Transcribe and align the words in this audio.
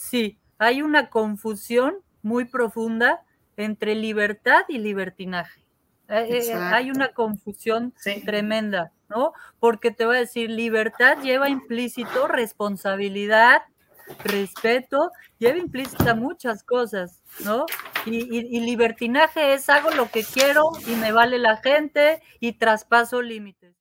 sí, 0.00 0.38
hay 0.58 0.82
una 0.82 1.10
confusión 1.10 1.98
muy 2.22 2.46
profunda 2.46 3.22
entre 3.56 3.94
libertad 3.94 4.62
y 4.68 4.78
libertinaje. 4.78 5.60
Eh, 6.08 6.26
eh, 6.30 6.54
hay 6.54 6.90
una 6.90 7.12
confusión 7.12 7.94
tremenda, 8.24 8.92
¿no? 9.08 9.32
Porque 9.60 9.90
te 9.90 10.06
voy 10.06 10.16
a 10.16 10.20
decir, 10.20 10.50
libertad 10.50 11.18
lleva 11.22 11.48
implícito 11.48 12.26
responsabilidad, 12.26 13.62
respeto, 14.24 15.12
lleva 15.38 15.58
implícita 15.58 16.14
muchas 16.14 16.64
cosas, 16.64 17.22
¿no? 17.44 17.66
Y, 18.06 18.56
y 18.56 18.60
libertinaje 18.60 19.52
es 19.52 19.68
hago 19.68 19.90
lo 19.90 20.10
que 20.10 20.24
quiero 20.24 20.70
y 20.86 20.96
me 20.96 21.12
vale 21.12 21.38
la 21.38 21.58
gente 21.58 22.22
y 22.40 22.54
traspaso 22.54 23.22
límites. 23.22 23.79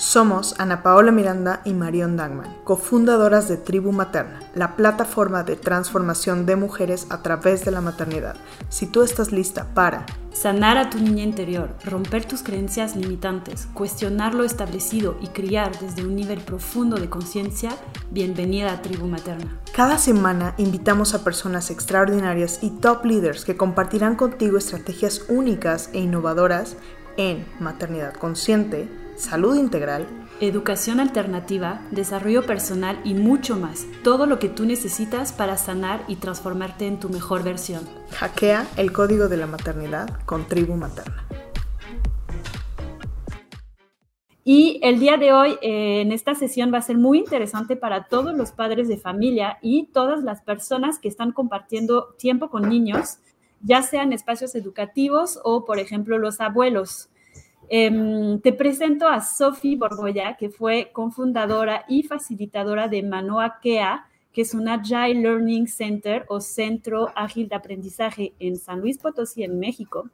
Somos 0.00 0.54
Ana 0.58 0.82
Paola 0.82 1.12
Miranda 1.12 1.60
y 1.66 1.74
Marion 1.74 2.16
Dangman, 2.16 2.56
cofundadoras 2.64 3.48
de 3.48 3.58
Tribu 3.58 3.92
Materna, 3.92 4.40
la 4.54 4.74
plataforma 4.74 5.42
de 5.44 5.56
transformación 5.56 6.46
de 6.46 6.56
mujeres 6.56 7.06
a 7.10 7.20
través 7.20 7.66
de 7.66 7.70
la 7.70 7.82
maternidad. 7.82 8.36
Si 8.70 8.86
tú 8.86 9.02
estás 9.02 9.30
lista 9.30 9.66
para 9.74 10.06
sanar 10.32 10.78
a 10.78 10.88
tu 10.88 10.96
niña 10.96 11.22
interior, 11.22 11.76
romper 11.84 12.24
tus 12.24 12.42
creencias 12.42 12.96
limitantes, 12.96 13.68
cuestionar 13.74 14.32
lo 14.32 14.44
establecido 14.44 15.18
y 15.20 15.26
criar 15.26 15.78
desde 15.80 16.02
un 16.02 16.16
nivel 16.16 16.40
profundo 16.40 16.96
de 16.96 17.10
conciencia, 17.10 17.68
bienvenida 18.10 18.72
a 18.72 18.80
Tribu 18.80 19.06
Materna. 19.06 19.60
Cada 19.76 19.98
semana 19.98 20.54
invitamos 20.56 21.12
a 21.12 21.24
personas 21.24 21.70
extraordinarias 21.70 22.60
y 22.62 22.70
top 22.70 23.04
leaders 23.04 23.44
que 23.44 23.58
compartirán 23.58 24.16
contigo 24.16 24.56
estrategias 24.56 25.26
únicas 25.28 25.90
e 25.92 25.98
innovadoras 25.98 26.78
en 27.18 27.44
maternidad 27.58 28.14
consciente, 28.14 28.88
salud 29.20 29.54
integral, 29.54 30.06
educación 30.40 30.98
alternativa, 30.98 31.82
desarrollo 31.90 32.46
personal 32.46 32.98
y 33.04 33.12
mucho 33.12 33.56
más. 33.56 33.86
Todo 34.02 34.24
lo 34.24 34.38
que 34.38 34.48
tú 34.48 34.64
necesitas 34.64 35.32
para 35.34 35.58
sanar 35.58 36.02
y 36.08 36.16
transformarte 36.16 36.86
en 36.86 36.98
tu 36.98 37.10
mejor 37.10 37.44
versión. 37.44 37.86
Hackea 38.12 38.66
el 38.78 38.92
código 38.92 39.28
de 39.28 39.36
la 39.36 39.46
maternidad 39.46 40.08
con 40.24 40.48
Tribu 40.48 40.74
Materna. 40.74 41.26
Y 44.42 44.80
el 44.82 44.98
día 44.98 45.18
de 45.18 45.34
hoy, 45.34 45.58
eh, 45.60 46.00
en 46.00 46.12
esta 46.12 46.34
sesión, 46.34 46.72
va 46.72 46.78
a 46.78 46.82
ser 46.82 46.96
muy 46.96 47.18
interesante 47.18 47.76
para 47.76 48.04
todos 48.04 48.34
los 48.34 48.52
padres 48.52 48.88
de 48.88 48.96
familia 48.96 49.58
y 49.60 49.88
todas 49.92 50.24
las 50.24 50.40
personas 50.40 50.98
que 50.98 51.08
están 51.08 51.32
compartiendo 51.32 52.14
tiempo 52.18 52.48
con 52.48 52.70
niños, 52.70 53.18
ya 53.60 53.82
sean 53.82 54.14
espacios 54.14 54.54
educativos 54.54 55.38
o, 55.44 55.66
por 55.66 55.78
ejemplo, 55.78 56.16
los 56.16 56.40
abuelos. 56.40 57.10
Em, 57.72 58.40
te 58.40 58.52
presento 58.52 59.06
a 59.06 59.20
Sophie 59.20 59.76
Borgoya, 59.76 60.36
que 60.36 60.50
fue 60.50 60.90
cofundadora 60.92 61.84
y 61.88 62.02
facilitadora 62.02 62.88
de 62.88 63.04
Manoa 63.04 63.60
Kea, 63.62 64.08
que 64.32 64.42
es 64.42 64.54
un 64.54 64.68
Agile 64.68 65.14
Learning 65.14 65.68
Center 65.68 66.24
o 66.28 66.40
Centro 66.40 67.12
Ágil 67.14 67.48
de 67.48 67.54
Aprendizaje 67.54 68.32
en 68.40 68.56
San 68.56 68.80
Luis 68.80 68.98
Potosí, 68.98 69.44
en 69.44 69.60
México. 69.60 70.10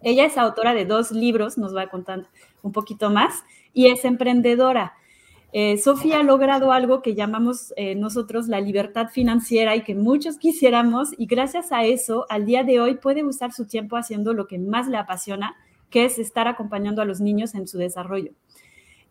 Ella 0.00 0.24
es 0.24 0.38
autora 0.38 0.72
de 0.72 0.86
dos 0.86 1.12
libros, 1.12 1.58
nos 1.58 1.76
va 1.76 1.82
a 1.82 1.90
contar 1.90 2.22
un 2.62 2.72
poquito 2.72 3.10
más, 3.10 3.44
y 3.74 3.88
es 3.88 4.06
emprendedora. 4.06 4.94
Eh, 5.52 5.76
Sofía 5.76 6.20
ha 6.20 6.22
logrado 6.22 6.72
algo 6.72 7.02
que 7.02 7.14
llamamos 7.14 7.74
eh, 7.76 7.94
nosotros 7.94 8.48
la 8.48 8.62
libertad 8.62 9.08
financiera 9.08 9.76
y 9.76 9.82
que 9.82 9.94
muchos 9.94 10.38
quisiéramos, 10.38 11.10
y 11.18 11.26
gracias 11.26 11.72
a 11.72 11.84
eso, 11.84 12.24
al 12.30 12.46
día 12.46 12.64
de 12.64 12.80
hoy 12.80 12.94
puede 12.94 13.22
usar 13.22 13.52
su 13.52 13.66
tiempo 13.66 13.98
haciendo 13.98 14.32
lo 14.32 14.46
que 14.46 14.58
más 14.58 14.88
le 14.88 14.96
apasiona, 14.96 15.56
que 15.90 16.04
es 16.04 16.18
estar 16.18 16.48
acompañando 16.48 17.02
a 17.02 17.04
los 17.04 17.20
niños 17.20 17.54
en 17.54 17.66
su 17.68 17.78
desarrollo. 17.78 18.32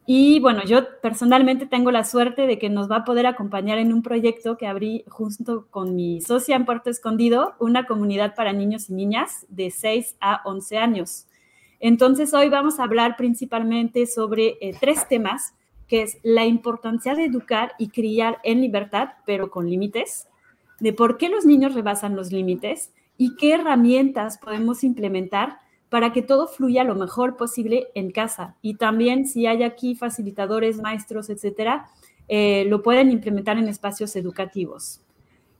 Y 0.08 0.40
bueno, 0.40 0.64
yo 0.64 1.00
personalmente 1.02 1.66
tengo 1.66 1.90
la 1.90 2.04
suerte 2.04 2.46
de 2.46 2.60
que 2.60 2.70
nos 2.70 2.90
va 2.90 2.98
a 2.98 3.06
poder 3.06 3.26
acompañar 3.26 3.80
en 3.80 3.92
un 3.92 4.04
proyecto 4.04 4.56
que 4.56 4.68
abrí 4.68 5.04
junto 5.08 5.66
con 5.72 5.96
mi 5.96 6.22
socia 6.22 6.56
en 6.56 6.66
Puerto 6.66 6.92
Escondido, 6.92 7.56
una 7.60 7.88
comunidad 7.88 8.36
para 8.36 8.54
niños 8.54 8.90
y 8.90 8.94
niñas 8.94 9.48
de 9.50 9.72
6 9.72 10.18
a 10.22 10.42
11 10.46 10.78
años. 10.78 11.26
Entonces 11.80 12.36
hoy 12.36 12.50
vamos 12.50 12.80
a 12.80 12.84
hablar 12.84 13.18
principalmente 13.18 14.06
sobre 14.06 14.58
eh, 14.62 14.76
tres 14.80 15.08
temas, 15.08 15.56
que 15.88 16.04
es 16.04 16.20
la 16.22 16.46
importancia 16.46 17.16
de 17.16 17.26
educar 17.26 17.74
y 17.80 17.90
criar 17.90 18.38
en 18.44 18.62
libertad, 18.62 19.10
pero 19.26 19.50
con 19.50 19.68
límites, 19.68 20.28
de 20.80 20.94
por 20.94 21.18
qué 21.18 21.30
los 21.30 21.46
niños 21.46 21.74
rebasan 21.74 22.16
los 22.16 22.32
límites 22.32 22.92
y 23.18 23.36
qué 23.38 23.54
herramientas 23.54 24.38
podemos 24.38 24.84
implementar 24.84 25.60
para 25.90 26.14
que 26.14 26.22
todo 26.22 26.48
fluya 26.48 26.84
lo 26.84 26.96
mejor 26.96 27.38
posible 27.38 27.88
en 27.96 28.12
casa. 28.12 28.56
Y 28.62 28.76
también 28.76 29.26
si 29.28 29.48
hay 29.48 29.64
aquí 29.64 29.96
facilitadores, 29.96 30.82
maestros, 30.82 31.30
etcétera, 31.30 31.88
eh, 32.28 32.66
lo 32.68 32.82
pueden 32.82 33.12
implementar 33.12 33.58
en 33.58 33.68
espacios 33.68 34.16
educativos. 34.16 35.02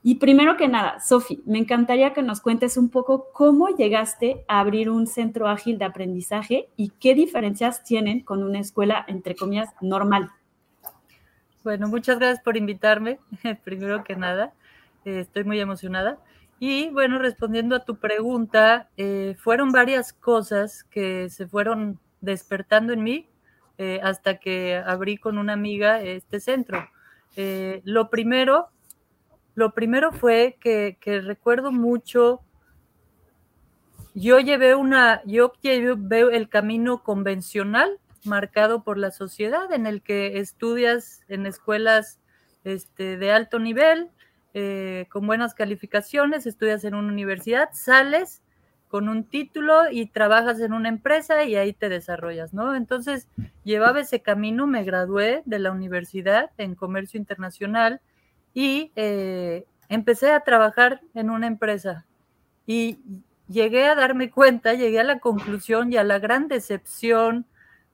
Y 0.02 0.16
primero 0.16 0.56
que 0.56 0.68
nada, 0.68 1.00
Sofi, 1.00 1.42
me 1.46 1.58
encantaría 1.58 2.12
que 2.12 2.22
nos 2.22 2.40
cuentes 2.40 2.76
un 2.76 2.90
poco 2.90 3.26
cómo 3.32 3.70
llegaste 3.70 4.44
a 4.46 4.60
abrir 4.60 4.88
un 4.88 5.08
centro 5.08 5.48
ágil 5.48 5.78
de 5.78 5.84
aprendizaje 5.84 6.68
y 6.76 6.90
qué 7.00 7.14
diferencias 7.14 7.82
tienen 7.82 8.20
con 8.20 8.44
una 8.44 8.60
escuela, 8.60 9.04
entre 9.08 9.34
comillas, 9.34 9.70
normal. 9.80 10.30
Bueno, 11.64 11.88
muchas 11.88 12.20
gracias 12.20 12.40
por 12.44 12.56
invitarme, 12.56 13.18
primero 13.64 14.04
que 14.04 14.14
nada. 14.14 14.52
Eh, 15.04 15.18
estoy 15.18 15.42
muy 15.42 15.58
emocionada. 15.58 16.18
Y 16.58 16.88
bueno, 16.90 17.18
respondiendo 17.18 17.76
a 17.76 17.84
tu 17.84 17.96
pregunta, 17.96 18.88
eh, 18.96 19.36
fueron 19.38 19.72
varias 19.72 20.12
cosas 20.12 20.84
que 20.84 21.28
se 21.28 21.46
fueron 21.46 21.98
despertando 22.20 22.92
en 22.92 23.02
mí 23.02 23.28
eh, 23.78 24.00
hasta 24.02 24.38
que 24.38 24.76
abrí 24.76 25.18
con 25.18 25.36
una 25.36 25.52
amiga 25.52 26.00
este 26.00 26.40
centro. 26.40 26.88
Eh, 27.36 27.82
lo 27.84 28.08
primero, 28.08 28.70
lo 29.54 29.74
primero 29.74 30.12
fue 30.12 30.56
que, 30.58 30.96
que, 30.98 31.20
recuerdo 31.20 31.72
mucho, 31.72 32.40
yo 34.14 34.40
llevé 34.40 34.74
una, 34.74 35.22
yo 35.26 35.52
veo 35.98 36.30
el 36.30 36.48
camino 36.48 37.02
convencional 37.02 37.98
marcado 38.24 38.82
por 38.82 38.96
la 38.96 39.10
sociedad 39.10 39.70
en 39.72 39.86
el 39.86 40.00
que 40.02 40.38
estudias 40.38 41.20
en 41.28 41.44
escuelas 41.44 42.18
este, 42.64 43.18
de 43.18 43.32
alto 43.32 43.58
nivel, 43.58 44.10
eh, 44.58 45.04
con 45.10 45.26
buenas 45.26 45.52
calificaciones, 45.52 46.46
estudias 46.46 46.82
en 46.84 46.94
una 46.94 47.12
universidad, 47.12 47.68
sales 47.74 48.40
con 48.88 49.10
un 49.10 49.24
título 49.24 49.90
y 49.90 50.06
trabajas 50.06 50.60
en 50.60 50.72
una 50.72 50.88
empresa 50.88 51.44
y 51.44 51.56
ahí 51.56 51.74
te 51.74 51.90
desarrollas, 51.90 52.54
¿no? 52.54 52.74
Entonces, 52.74 53.28
llevaba 53.64 54.00
ese 54.00 54.22
camino, 54.22 54.66
me 54.66 54.82
gradué 54.82 55.42
de 55.44 55.58
la 55.58 55.72
universidad 55.72 56.52
en 56.56 56.74
comercio 56.74 57.20
internacional 57.20 58.00
y 58.54 58.92
eh, 58.96 59.66
empecé 59.90 60.32
a 60.32 60.40
trabajar 60.40 61.02
en 61.12 61.28
una 61.28 61.48
empresa. 61.48 62.06
Y 62.66 63.00
llegué 63.48 63.84
a 63.84 63.94
darme 63.94 64.30
cuenta, 64.30 64.72
llegué 64.72 65.00
a 65.00 65.04
la 65.04 65.18
conclusión 65.18 65.92
y 65.92 65.98
a 65.98 66.04
la 66.04 66.18
gran 66.18 66.48
decepción 66.48 67.44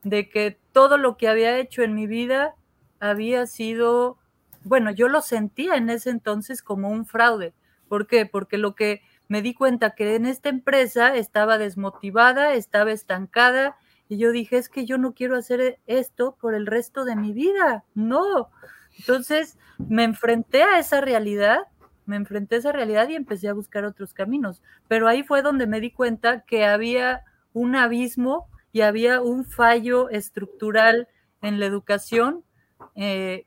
de 0.03 0.29
que 0.29 0.57
todo 0.71 0.97
lo 0.97 1.17
que 1.17 1.27
había 1.27 1.59
hecho 1.59 1.83
en 1.83 1.93
mi 1.93 2.07
vida 2.07 2.55
había 3.01 3.47
sido 3.47 4.17
bueno, 4.63 4.91
yo 4.91 5.07
lo 5.07 5.21
sentía 5.21 5.75
en 5.75 5.89
ese 5.89 6.09
entonces 6.09 6.61
como 6.61 6.89
un 6.89 7.05
fraude. 7.05 7.53
¿Por 7.87 8.07
qué? 8.07 8.25
Porque 8.25 8.57
lo 8.57 8.75
que 8.75 9.01
me 9.27 9.41
di 9.41 9.53
cuenta 9.53 9.91
que 9.91 10.15
en 10.15 10.25
esta 10.25 10.49
empresa 10.49 11.15
estaba 11.15 11.57
desmotivada, 11.57 12.53
estaba 12.53 12.91
estancada 12.91 13.77
y 14.09 14.17
yo 14.17 14.31
dije, 14.31 14.57
es 14.57 14.69
que 14.69 14.85
yo 14.85 14.97
no 14.97 15.13
quiero 15.13 15.35
hacer 15.35 15.79
esto 15.87 16.35
por 16.39 16.53
el 16.53 16.65
resto 16.65 17.05
de 17.05 17.15
mi 17.15 17.33
vida. 17.33 17.83
No. 17.95 18.49
Entonces 18.99 19.57
me 19.77 20.03
enfrenté 20.03 20.63
a 20.63 20.79
esa 20.79 21.01
realidad, 21.01 21.61
me 22.05 22.15
enfrenté 22.15 22.55
a 22.55 22.59
esa 22.59 22.71
realidad 22.71 23.09
y 23.09 23.15
empecé 23.15 23.47
a 23.47 23.53
buscar 23.53 23.85
otros 23.85 24.13
caminos. 24.13 24.61
Pero 24.87 25.07
ahí 25.07 25.23
fue 25.23 25.41
donde 25.41 25.67
me 25.67 25.79
di 25.79 25.91
cuenta 25.91 26.41
que 26.41 26.65
había 26.65 27.23
un 27.53 27.75
abismo 27.75 28.47
y 28.71 28.81
había 28.81 29.21
un 29.21 29.45
fallo 29.45 30.09
estructural 30.09 31.07
en 31.41 31.59
la 31.59 31.65
educación 31.65 32.43
eh, 32.95 33.45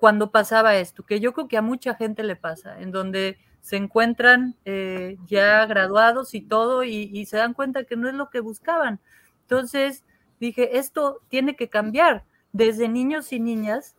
cuando 0.00 0.30
pasaba 0.30 0.76
esto, 0.76 1.04
que 1.04 1.20
yo 1.20 1.34
creo 1.34 1.46
que 1.46 1.58
a 1.58 1.62
mucha 1.62 1.94
gente 1.94 2.22
le 2.22 2.34
pasa, 2.34 2.80
en 2.80 2.90
donde 2.90 3.36
se 3.60 3.76
encuentran 3.76 4.56
eh, 4.64 5.18
ya 5.26 5.66
graduados 5.66 6.32
y 6.34 6.40
todo 6.40 6.84
y, 6.84 7.26
se 7.26 7.36
dan 7.36 7.52
cuenta 7.52 7.84
que 7.84 7.96
no 7.96 8.08
es 8.08 8.14
lo 8.14 8.30
que 8.30 8.40
buscaban. 8.40 8.98
Entonces 9.42 10.02
dije, 10.40 10.78
esto 10.78 11.20
tiene 11.28 11.54
que 11.54 11.68
cambiar. 11.68 12.24
Desde 12.52 12.88
niños 12.88 13.30
y 13.34 13.40
niñas 13.40 13.94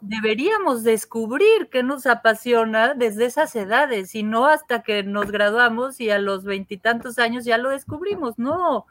deberíamos 0.00 0.84
descubrir 0.84 1.68
qué 1.70 1.82
nos 1.82 2.06
apasiona 2.06 2.94
desde 2.94 3.26
esas 3.26 3.54
edades 3.54 4.14
y 4.14 4.22
no 4.22 4.46
hasta 4.46 4.82
que 4.82 5.02
nos 5.02 5.30
graduamos 5.30 6.00
y 6.00 6.08
a 6.08 6.18
los 6.18 6.44
veintitantos 6.44 7.18
años 7.18 7.44
ya 7.44 7.58
lo 7.58 7.68
descubrimos. 7.68 8.38
No, 8.38 8.86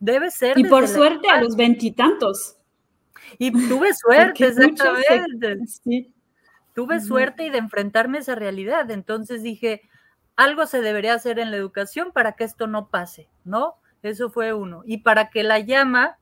debe 0.00 0.32
ser. 0.32 0.58
Y 0.58 0.64
por 0.64 0.88
suerte 0.88 1.28
a 1.30 1.40
los 1.40 1.54
veintitantos. 1.54 2.57
Y 3.38 3.52
tuve 3.68 3.92
suerte, 3.94 4.46
exactamente. 4.46 5.66
Sí. 5.66 6.14
Tuve 6.74 7.00
suerte 7.00 7.44
y 7.44 7.50
de 7.50 7.58
enfrentarme 7.58 8.18
a 8.18 8.20
esa 8.20 8.34
realidad. 8.34 8.90
Entonces 8.90 9.42
dije, 9.42 9.82
algo 10.36 10.66
se 10.66 10.80
debería 10.80 11.14
hacer 11.14 11.40
en 11.40 11.50
la 11.50 11.56
educación 11.56 12.12
para 12.12 12.32
que 12.32 12.44
esto 12.44 12.68
no 12.68 12.88
pase, 12.88 13.28
¿no? 13.44 13.74
Eso 14.02 14.30
fue 14.30 14.52
uno. 14.52 14.82
Y 14.86 14.98
para 14.98 15.30
que 15.30 15.42
la 15.42 15.58
llama 15.58 16.18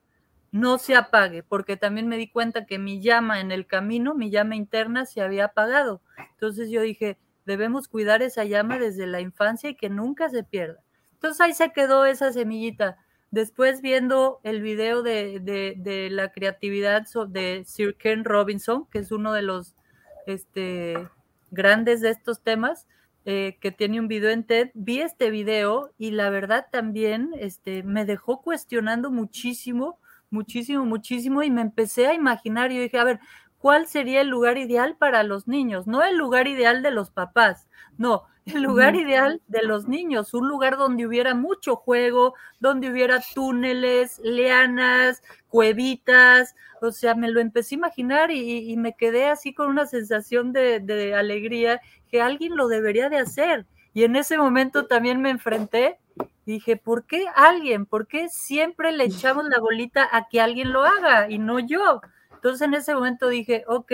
no 0.53 0.79
se 0.79 0.97
apague, 0.97 1.43
porque 1.43 1.77
también 1.77 2.09
me 2.09 2.17
di 2.17 2.31
cuenta 2.31 2.65
que 2.65 2.79
mi 2.79 3.03
llama 3.03 3.41
en 3.41 3.53
el 3.53 3.67
camino, 3.67 4.15
mi 4.15 4.31
llama 4.31 4.57
interna, 4.57 5.05
se 5.05 5.21
había 5.21 5.47
apagado. 5.47 6.01
Entonces 6.33 6.71
yo 6.71 6.81
dije, 6.81 7.19
debemos 7.45 7.89
cuidar 7.89 8.23
esa 8.23 8.45
llama 8.45 8.79
desde 8.79 9.07
la 9.07 9.21
infancia 9.21 9.71
y 9.71 9.77
que 9.77 9.91
nunca 9.91 10.31
se 10.31 10.45
pierda. 10.45 10.83
Entonces 11.13 11.41
ahí 11.41 11.53
se 11.53 11.73
quedó 11.73 12.07
esa 12.07 12.33
semillita. 12.33 12.97
Después 13.37 13.83
viendo 13.83 14.41
el 14.45 14.63
video 14.63 15.03
de, 15.03 16.09
la 16.11 16.33
creatividad 16.33 17.07
de 17.29 17.65
Sir 17.67 17.95
Ken 17.97 18.25
Robinson, 18.25 18.87
que 18.91 19.01
es 19.01 19.13
uno 19.13 19.35
de 19.35 19.43
los 19.43 19.77
este, 20.27 21.07
grandes 21.51 22.01
de 22.01 22.09
estos 22.09 22.41
temas, 22.41 22.87
eh, 23.27 23.59
que 23.61 23.73
tiene 23.73 24.01
un 24.01 24.09
video 24.09 24.31
en 24.31 24.45
TED, 24.45 24.71
vi 24.73 25.01
este 25.01 25.29
video 25.31 25.93
y 25.99 26.13
la 26.13 26.31
verdad 26.31 26.69
también 26.73 27.29
este, 27.39 27.83
me 27.83 28.07
dejó 28.07 28.41
cuestionando 28.41 29.11
muchísimo, 29.11 29.99
muchísimo, 30.31 30.87
muchísimo 30.87 31.43
y 31.43 31.51
me 31.51 31.61
empecé 31.61 32.07
a 32.07 32.15
imaginar, 32.15 32.73
yo 32.73 32.81
dije, 32.81 32.99
a 32.99 33.05
ver, 33.05 33.21
¿cuál 33.59 33.87
sería 33.87 34.21
el 34.21 34.29
lugar 34.29 34.59
ideal 34.59 34.97
para 34.97 35.23
los 35.23 35.49
niños? 35.49 35.87
No 35.87 36.03
el 36.03 36.17
lugar 36.17 36.49
ideal 36.49 36.83
de 36.83 36.91
los 36.91 37.11
papás, 37.11 37.69
no, 37.99 38.25
el 38.47 38.63
lugar 38.63 38.95
ideal 38.95 39.43
de 39.49 39.63
los 39.63 39.89
niños, 39.89 40.33
un 40.33 40.49
lugar 40.49 40.77
donde 40.77 41.07
hubiera 41.07 41.35
mucho 41.35 41.77
juego, 41.77 42.35
donde 42.61 42.91
hubiera 42.91 43.21
túneles, 43.35 44.21
lianas, 44.23 45.23
cuevitas, 45.49 46.55
o 46.81 46.93
sea, 46.93 47.15
me 47.15 47.31
lo 47.31 47.41
empecé 47.41 47.75
a 47.75 47.79
imaginar 47.79 48.31
y, 48.31 48.77
me 48.77 48.95
quedé 48.95 49.27
así 49.27 49.53
con 49.53 49.69
una 49.69 49.87
sensación 49.87 50.53
de, 50.53 50.81
de, 50.81 51.15
alegría 51.15 51.81
que 52.09 52.23
alguien 52.23 52.57
lo 52.57 52.69
debería 52.69 53.09
de 53.09 53.19
hacer. 53.19 53.67
Y 53.95 54.05
en 54.05 54.15
ese 54.15 54.39
momento 54.39 54.87
también 54.87 55.21
me 55.23 55.31
enfrenté 55.31 55.99
y 56.45 56.53
dije, 56.53 56.77
¿por 56.77 57.05
qué 57.05 57.27
alguien? 57.35 57.87
¿Por 57.87 58.07
qué 58.07 58.29
siempre 58.29 58.93
le 58.93 59.05
echamos 59.05 59.47
la 59.47 59.59
bolita 59.59 60.09
a 60.13 60.29
que 60.29 60.41
alguien 60.41 60.73
lo 60.73 60.85
haga 60.85 61.29
y 61.31 61.39
no 61.39 61.59
yo? 61.59 62.01
Entonces 62.37 62.63
en 62.63 62.75
ese 62.75 62.95
momento 62.95 63.29
dije, 63.29 63.65
ok, 63.67 63.93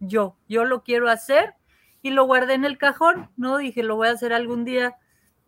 yo, 0.00 0.36
yo 0.48 0.64
lo 0.64 0.82
quiero 0.82 1.08
hacer 1.08 1.54
y 2.02 2.10
lo 2.10 2.24
guardé 2.24 2.54
en 2.54 2.64
el 2.64 2.78
cajón, 2.78 3.30
¿no? 3.36 3.58
Dije, 3.58 3.82
lo 3.82 3.96
voy 3.96 4.08
a 4.08 4.12
hacer 4.12 4.32
algún 4.32 4.64
día. 4.64 4.96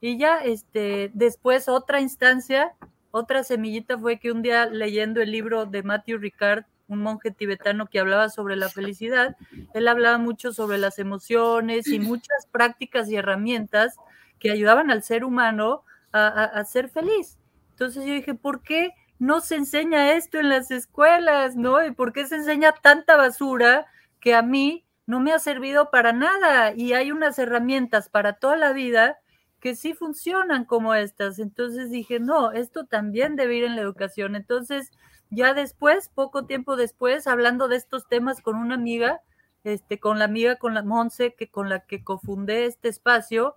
Y 0.01 0.19
ya, 0.19 0.39
este, 0.39 1.11
después 1.15 1.69
otra 1.69 2.01
instancia, 2.01 2.75
otra 3.11 3.43
semillita 3.43 3.99
fue 3.99 4.19
que 4.19 4.31
un 4.31 4.43
día 4.43 4.67
leyendo 4.67 5.21
el 5.21 5.33
libro 5.33 5.67
de 5.67 5.83
Matthew 5.83 6.19
Ricard, 6.19 6.65
un 6.87 7.01
monje 7.01 7.31
tibetano 7.31 7.87
que 7.87 7.99
hablaba 7.99 8.29
sobre 8.29 8.57
la 8.57 8.69
felicidad, 8.69 9.37
él 9.73 9.89
hablaba 9.89 10.19
mucho 10.19 10.53
sobre 10.53 10.79
las 10.79 10.99
emociones 10.99 11.89
y 11.89 11.99
muchas 11.99 12.47
prácticas 12.53 13.09
y 13.09 13.17
herramientas 13.17 13.97
que 14.39 14.51
ayudaban 14.51 14.91
al 14.91 15.03
ser 15.03 15.25
humano 15.25 15.83
a, 16.13 16.29
a 16.29 16.65
ser 16.65 16.89
feliz. 16.89 17.39
Entonces 17.71 18.05
yo 18.05 18.13
dije, 18.13 18.35
¿por 18.35 18.63
qué 18.63 18.93
no 19.25 19.41
se 19.41 19.57
enseña 19.57 20.13
esto 20.13 20.39
en 20.39 20.51
las 20.51 20.71
escuelas, 20.71 21.57
no? 21.57 21.85
¿Y 21.85 21.93
por 21.93 22.13
qué 22.13 22.27
se 22.27 22.37
enseña 22.37 22.73
tanta 22.73 23.17
basura 23.17 23.87
que 24.21 24.35
a 24.35 24.43
mí 24.43 24.85
no 25.07 25.19
me 25.21 25.33
ha 25.33 25.39
servido 25.39 25.91
para 25.91 26.13
nada 26.13 26.75
y 26.75 26.93
hay 26.93 27.11
unas 27.11 27.39
herramientas 27.39 28.11
para 28.11 28.35
toda 28.35 28.57
la 28.57 28.73
vida 28.73 29.19
que 29.61 29.75
sí 29.77 29.95
funcionan 29.95 30.67
como 30.67 30.95
estas. 30.95 31.39
Entonces 31.39 31.91
dije, 31.91 32.21
no, 32.21 32.53
esto 32.53 32.85
también 32.85 33.35
debe 33.35 33.57
ir 33.57 33.65
en 33.65 33.77
la 33.77 33.83
educación. 33.83 34.37
Entonces, 34.37 34.91
ya 35.31 35.55
después, 35.55 36.11
poco 36.11 36.45
tiempo 36.45 36.77
después, 36.77 37.27
hablando 37.27 37.67
de 37.69 37.77
estos 37.77 38.07
temas 38.07 38.43
con 38.43 38.57
una 38.57 38.75
amiga, 38.75 39.23
este, 39.65 39.99
con 39.99 40.19
la 40.19 40.27
amiga, 40.27 40.57
con 40.57 40.75
la 40.75 40.83
Monse, 40.83 41.35
que 41.35 41.51
con 41.51 41.71
la 41.71 41.81
que 41.81 42.05
cofundé 42.05 42.67
este 42.67 42.91
espacio, 42.91 43.55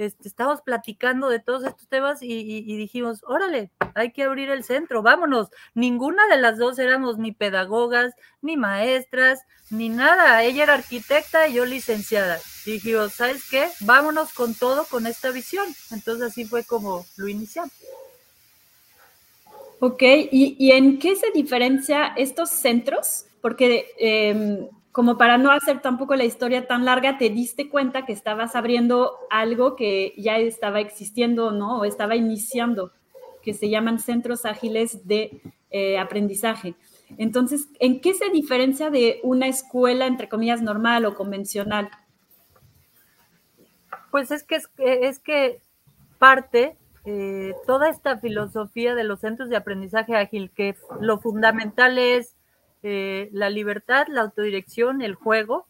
este, 0.00 0.28
estábamos 0.28 0.62
platicando 0.62 1.28
de 1.28 1.40
todos 1.40 1.62
estos 1.62 1.86
temas 1.86 2.22
y, 2.22 2.62
dijimos, 2.76 3.22
órale, 3.26 3.70
hay 3.94 4.12
que 4.12 4.22
abrir 4.22 4.48
el 4.48 4.64
centro, 4.64 5.02
vámonos. 5.02 5.48
Ninguna 5.74 6.26
de 6.28 6.38
las 6.38 6.56
dos 6.56 6.78
éramos 6.78 7.18
ni 7.18 7.32
pedagogas, 7.32 8.14
ni 8.40 8.56
maestras, 8.56 9.40
ni 9.68 9.90
nada. 9.90 10.42
Ella 10.42 10.62
era 10.62 10.74
arquitecta 10.74 11.48
y 11.48 11.54
yo 11.54 11.66
licenciada. 11.66 12.40
Y 12.64 12.72
dijimos, 12.72 13.12
¿sabes 13.12 13.48
qué? 13.50 13.68
Vámonos 13.80 14.32
con 14.32 14.54
todo, 14.54 14.86
con 14.86 15.06
esta 15.06 15.30
visión. 15.32 15.66
Entonces 15.90 16.30
así 16.30 16.46
fue 16.46 16.64
como 16.64 17.04
lo 17.18 17.28
iniciamos. 17.28 17.72
Ok, 19.80 20.02
¿y, 20.02 20.72
en 20.72 20.98
qué 20.98 21.14
se 21.14 21.30
diferencia 21.30 22.14
estos 22.16 22.48
centros? 22.48 23.26
Porque 23.42 23.86
em, 23.98 24.66
como 24.92 25.16
para 25.16 25.38
no 25.38 25.52
hacer 25.52 25.80
tampoco 25.80 26.16
la 26.16 26.24
historia 26.24 26.66
tan 26.66 26.84
larga, 26.84 27.16
te 27.16 27.30
diste 27.30 27.68
cuenta 27.68 28.04
que 28.04 28.12
estabas 28.12 28.56
abriendo 28.56 29.16
algo 29.30 29.76
que 29.76 30.14
ya 30.16 30.38
estaba 30.38 30.80
existiendo, 30.80 31.52
¿no? 31.52 31.78
O 31.78 31.84
estaba 31.84 32.16
iniciando, 32.16 32.92
que 33.42 33.54
se 33.54 33.70
llaman 33.70 34.00
centros 34.00 34.44
ágiles 34.44 35.06
de 35.06 35.40
eh, 35.70 35.98
aprendizaje. 35.98 36.74
Entonces, 37.18 37.68
¿en 37.78 38.00
qué 38.00 38.14
se 38.14 38.30
diferencia 38.30 38.90
de 38.90 39.20
una 39.22 39.46
escuela, 39.46 40.06
entre 40.06 40.28
comillas, 40.28 40.62
normal 40.62 41.04
o 41.06 41.14
convencional? 41.14 41.88
Pues 44.10 44.32
es 44.32 44.42
que, 44.42 44.58
es, 44.78 45.18
que 45.20 45.60
parte 46.18 46.76
eh, 47.04 47.54
toda 47.66 47.88
esta 47.88 48.18
filosofía 48.18 48.96
de 48.96 49.04
los 49.04 49.20
centros 49.20 49.48
de 49.48 49.56
aprendizaje 49.56 50.16
ágil, 50.16 50.50
que 50.50 50.74
lo 51.00 51.18
fundamental 51.18 51.98
es 51.98 52.34
eh, 52.82 53.28
la 53.32 53.50
libertad, 53.50 54.06
la 54.08 54.22
autodirección, 54.22 55.02
el 55.02 55.14
juego, 55.14 55.66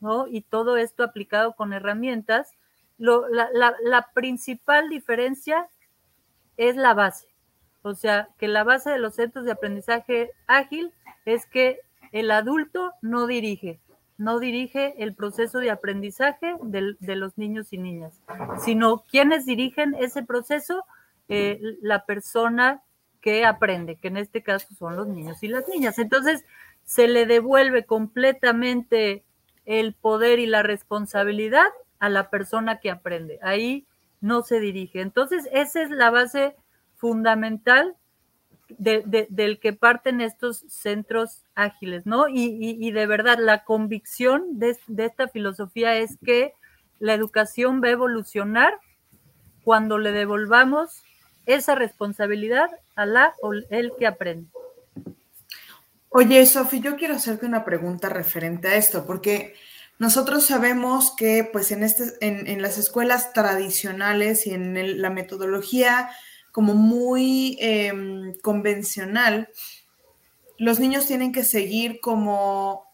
¿no? 0.00 0.26
Y 0.26 0.42
todo 0.42 0.76
esto 0.76 1.02
aplicado 1.04 1.54
con 1.54 1.72
herramientas. 1.72 2.50
la, 2.98 4.08
principal 4.14 4.88
diferencia 4.88 5.68
es 6.56 6.76
la 6.76 6.94
base. 6.94 7.28
O 7.82 7.94
sea, 7.94 8.28
que 8.38 8.48
la 8.48 8.64
base 8.64 8.90
de 8.90 8.98
los 8.98 9.14
centros 9.14 9.44
de 9.44 9.52
aprendizaje 9.52 10.30
ágil 10.46 10.92
es 11.24 11.46
que 11.46 11.80
el 12.12 12.30
adulto 12.30 12.92
no 13.00 13.26
dirige, 13.26 13.80
no 14.18 14.38
dirige 14.38 14.94
el 15.02 15.14
proceso 15.14 15.58
de 15.58 15.70
aprendizaje 15.70 16.54
de, 16.62 17.16
los 17.16 17.38
niños 17.38 17.72
y 17.72 17.78
niñas, 17.78 18.20
sino 18.58 19.04
quienes 19.10 19.46
dirigen 19.46 19.94
ese 19.98 20.22
proceso, 20.22 20.84
eh, 21.28 21.60
la 21.80 22.04
persona 22.04 22.82
que 23.22 23.46
aprende, 23.46 23.96
que 23.96 24.08
en 24.08 24.18
este 24.18 24.42
caso 24.42 24.74
son 24.74 24.96
los 24.96 25.06
niños 25.06 25.42
y 25.42 25.48
las 25.48 25.66
niñas. 25.68 25.98
Entonces, 25.98 26.44
se 26.84 27.08
le 27.08 27.24
devuelve 27.24 27.86
completamente 27.86 29.24
el 29.64 29.94
poder 29.94 30.40
y 30.40 30.46
la 30.46 30.62
responsabilidad 30.62 31.68
a 32.00 32.08
la 32.08 32.28
persona 32.28 32.80
que 32.80 32.90
aprende. 32.90 33.38
Ahí 33.42 33.86
no 34.20 34.42
se 34.42 34.60
dirige. 34.60 35.00
Entonces, 35.00 35.48
esa 35.52 35.82
es 35.82 35.90
la 35.90 36.10
base 36.10 36.56
fundamental 36.96 37.96
del 38.78 39.60
que 39.60 39.72
parten 39.72 40.20
estos 40.20 40.64
centros 40.68 41.44
ágiles, 41.54 42.06
¿no? 42.06 42.26
Y, 42.28 42.90
de 42.90 43.06
verdad, 43.06 43.38
la 43.38 43.64
convicción 43.64 44.58
de, 44.58 44.76
de 44.88 45.04
esta 45.04 45.28
filosofía 45.28 45.96
es 45.96 46.16
que 46.24 46.54
la 46.98 47.14
educación 47.14 47.82
va 47.82 47.88
a 47.88 47.92
evolucionar 47.92 48.80
cuando 49.62 49.98
le 49.98 50.12
devolvamos 50.12 51.04
esa 51.46 51.74
responsabilidad 51.74 52.70
a 52.94 53.06
la 53.06 53.34
o 53.42 53.52
el 53.52 53.92
que 53.98 54.06
aprende. 54.06 54.48
Oye, 56.08 56.44
Sofi, 56.44 56.80
yo 56.80 56.96
quiero 56.96 57.14
hacerte 57.14 57.46
una 57.46 57.64
pregunta 57.64 58.08
referente 58.08 58.68
a 58.68 58.76
esto, 58.76 59.06
porque 59.06 59.54
nosotros 59.98 60.44
sabemos 60.44 61.14
que 61.16 61.48
pues 61.50 61.70
en, 61.70 61.82
este, 61.82 62.04
en, 62.20 62.60
las 62.60 62.76
escuelas 62.76 63.32
tradicionales 63.32 64.46
y 64.46 64.52
en 64.52 65.00
la 65.00 65.10
metodología 65.10 66.10
como 66.50 66.74
muy 66.74 67.56
em, 67.60 68.34
convencional, 68.40 69.48
los 70.58 70.80
niños 70.80 71.06
tienen 71.06 71.32
que 71.32 71.44
seguir 71.44 71.98
como 72.00 72.84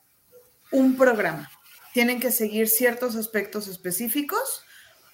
un 0.70 0.96
programa, 0.96 1.50
tienen 1.92 2.20
que 2.20 2.30
seguir 2.30 2.68
ciertos 2.68 3.16
aspectos 3.16 3.66
específicos 3.66 4.62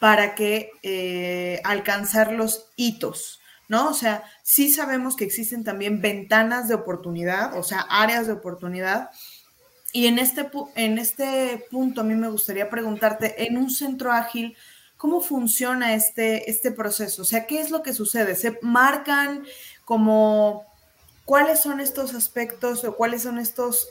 para 0.04 0.34
que 0.34 0.70
eh, 0.82 1.62
alcanzar 1.64 2.30
los 2.30 2.66
hitos, 2.76 3.40
¿no? 3.68 3.88
O 3.88 3.94
sea, 3.94 4.22
sí 4.42 4.70
sabemos 4.70 5.16
que 5.16 5.24
existen 5.24 5.64
también 5.64 6.02
ventanas 6.02 6.68
de 6.68 6.74
oportunidad, 6.74 7.56
o 7.56 7.62
sea, 7.62 7.86
áreas 7.88 8.26
de 8.26 8.34
oportunidad. 8.34 9.08
Y 9.94 10.06
en 10.06 10.18
este, 10.18 10.50
en 10.74 10.98
este 10.98 11.66
punto 11.70 12.02
a 12.02 12.04
mí 12.04 12.14
me 12.16 12.28
gustaría 12.28 12.68
preguntarte, 12.68 13.46
en 13.46 13.56
un 13.56 13.70
centro 13.70 14.12
ágil, 14.12 14.54
¿cómo 14.98 15.22
funciona 15.22 15.94
este, 15.94 16.50
este 16.50 16.70
proceso? 16.70 17.22
O 17.22 17.24
sea, 17.24 17.46
¿qué 17.46 17.62
es 17.62 17.70
lo 17.70 17.82
que 17.82 17.94
sucede? 17.94 18.34
¿Se 18.34 18.58
marcan 18.60 19.46
como 19.86 20.66
cuáles 21.24 21.60
son 21.60 21.80
estos 21.80 22.12
aspectos 22.12 22.84
o 22.84 22.94
cuáles 22.94 23.22
son 23.22 23.38
estos 23.38 23.88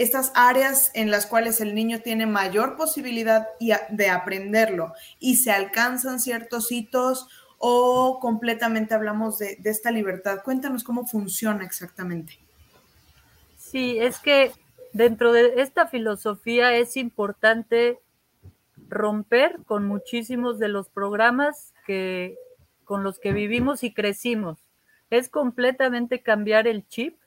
estas 0.00 0.32
áreas 0.34 0.90
en 0.94 1.10
las 1.10 1.26
cuales 1.26 1.60
el 1.60 1.74
niño 1.74 2.00
tiene 2.00 2.24
mayor 2.24 2.74
posibilidad 2.76 3.48
de 3.90 4.08
aprenderlo 4.08 4.94
y 5.18 5.36
se 5.36 5.52
alcanzan 5.52 6.20
ciertos 6.20 6.72
hitos 6.72 7.28
o 7.58 8.18
completamente 8.18 8.94
hablamos 8.94 9.38
de, 9.38 9.58
esta 9.62 9.90
libertad. 9.90 10.40
Cuéntanos 10.42 10.84
cómo 10.84 11.06
funciona 11.06 11.66
exactamente. 11.66 12.38
Sí, 13.58 13.98
es 13.98 14.18
que 14.18 14.52
dentro 14.94 15.34
de 15.34 15.60
esta 15.60 15.86
filosofía 15.86 16.74
es 16.74 16.96
importante 16.96 18.00
romper 18.88 19.58
con 19.66 19.86
muchísimos 19.86 20.58
de 20.58 20.68
los 20.68 20.88
programas 20.88 21.74
que, 21.86 22.38
con 22.84 23.04
los 23.04 23.18
que 23.18 23.34
vivimos 23.34 23.84
y 23.84 23.92
crecimos. 23.92 24.58
Es 25.10 25.28
completamente 25.28 26.22
cambiar 26.22 26.66
el 26.66 26.88
chip. 26.88 27.18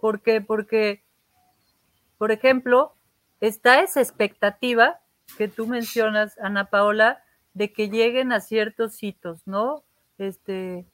¿Por 0.00 0.22
qué? 0.22 0.40
Porque 0.40 1.04
por 2.18 2.32
ejemplo, 2.32 2.94
está 3.40 3.80
esa 3.80 4.00
expectativa 4.00 5.00
que 5.36 5.48
tú 5.48 5.66
mencionas, 5.66 6.38
Ana 6.38 6.70
Paola, 6.70 7.22
de 7.54 7.72
que 7.72 7.88
lleguen 7.88 8.32
a 8.32 8.40
ciertos 8.40 9.02
hitos, 9.02 9.46
¿no? 9.46 9.82
Este, 10.18 10.86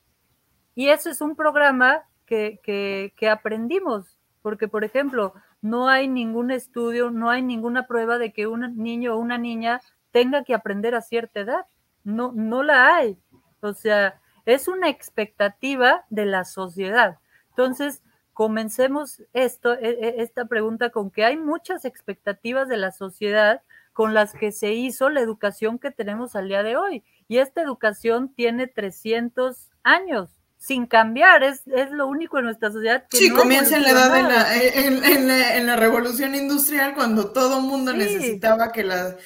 y 0.74 0.88
eso 0.88 1.10
es 1.10 1.20
un 1.20 1.36
programa 1.36 2.02
que, 2.26 2.60
que, 2.62 3.12
que 3.16 3.28
aprendimos, 3.28 4.18
porque, 4.42 4.68
por 4.68 4.84
ejemplo, 4.84 5.34
no 5.60 5.88
hay 5.88 6.08
ningún 6.08 6.50
estudio, 6.50 7.10
no 7.10 7.30
hay 7.30 7.42
ninguna 7.42 7.86
prueba 7.86 8.18
de 8.18 8.32
que 8.32 8.46
un 8.46 8.76
niño 8.76 9.14
o 9.14 9.18
una 9.18 9.38
niña 9.38 9.80
tenga 10.10 10.44
que 10.44 10.54
aprender 10.54 10.94
a 10.94 11.02
cierta 11.02 11.40
edad. 11.40 11.66
No, 12.04 12.32
no 12.34 12.62
la 12.62 12.96
hay. 12.96 13.16
O 13.60 13.72
sea, 13.72 14.20
es 14.44 14.66
una 14.66 14.88
expectativa 14.88 16.04
de 16.10 16.26
la 16.26 16.44
sociedad. 16.44 17.18
Entonces, 17.50 18.02
comencemos 18.42 19.22
esto, 19.34 19.74
e, 19.74 19.90
e, 19.90 20.14
esta 20.20 20.46
pregunta 20.46 20.90
con 20.90 21.12
que 21.12 21.24
hay 21.24 21.36
muchas 21.36 21.84
expectativas 21.84 22.68
de 22.68 22.76
la 22.76 22.90
sociedad 22.90 23.62
con 23.92 24.14
las 24.14 24.32
que 24.32 24.50
se 24.50 24.72
hizo 24.72 25.10
la 25.10 25.20
educación 25.20 25.78
que 25.78 25.92
tenemos 25.92 26.34
al 26.34 26.48
día 26.48 26.64
de 26.64 26.76
hoy. 26.76 27.04
Y 27.28 27.38
esta 27.38 27.62
educación 27.62 28.34
tiene 28.34 28.66
300 28.66 29.70
años 29.84 30.28
sin 30.58 30.86
cambiar, 30.86 31.44
es, 31.44 31.62
es 31.68 31.92
lo 31.92 32.08
único 32.08 32.40
en 32.40 32.46
nuestra 32.46 32.72
sociedad 32.72 33.06
que... 33.08 33.16
Sí, 33.16 33.30
comienza 33.30 33.76
en 33.76 33.84
la 33.84 33.90
edad 33.90 34.12
de 34.12 34.22
la, 34.24 34.56
en, 34.56 35.28
la, 35.28 35.56
en, 35.56 35.66
la, 35.68 35.76
revolución 35.76 36.34
industrial 36.34 36.96
cuando 36.96 37.30
todo 37.30 37.60
mundo 37.60 37.92
necesitaba 37.92 38.72
que 38.72 38.82
la 38.82 39.16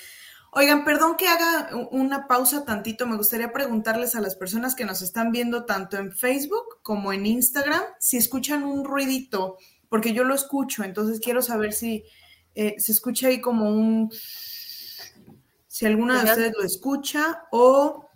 Oigan, 0.58 0.86
perdón 0.86 1.18
que 1.18 1.28
haga 1.28 1.68
una 1.90 2.26
pausa 2.26 2.64
tantito. 2.64 3.06
Me 3.06 3.18
gustaría 3.18 3.52
preguntarles 3.52 4.14
a 4.14 4.22
las 4.22 4.36
personas 4.36 4.74
que 4.74 4.86
nos 4.86 5.02
están 5.02 5.30
viendo 5.30 5.66
tanto 5.66 5.98
en 5.98 6.12
Facebook 6.12 6.80
como 6.80 7.12
en 7.12 7.26
Instagram 7.26 7.82
si 8.00 8.16
escuchan 8.16 8.64
un 8.64 8.82
ruidito, 8.82 9.58
porque 9.90 10.14
yo 10.14 10.24
lo 10.24 10.34
escucho, 10.34 10.82
entonces 10.82 11.20
quiero 11.20 11.42
saber 11.42 11.74
si 11.74 12.04
eh, 12.54 12.74
se 12.78 12.92
escucha 12.92 13.28
ahí 13.28 13.42
como 13.42 13.68
un... 13.68 14.10
Si 15.66 15.84
alguna 15.84 16.22
de 16.22 16.30
ustedes 16.30 16.54
lo 16.56 16.64
escucha 16.64 17.42
o... 17.52 18.08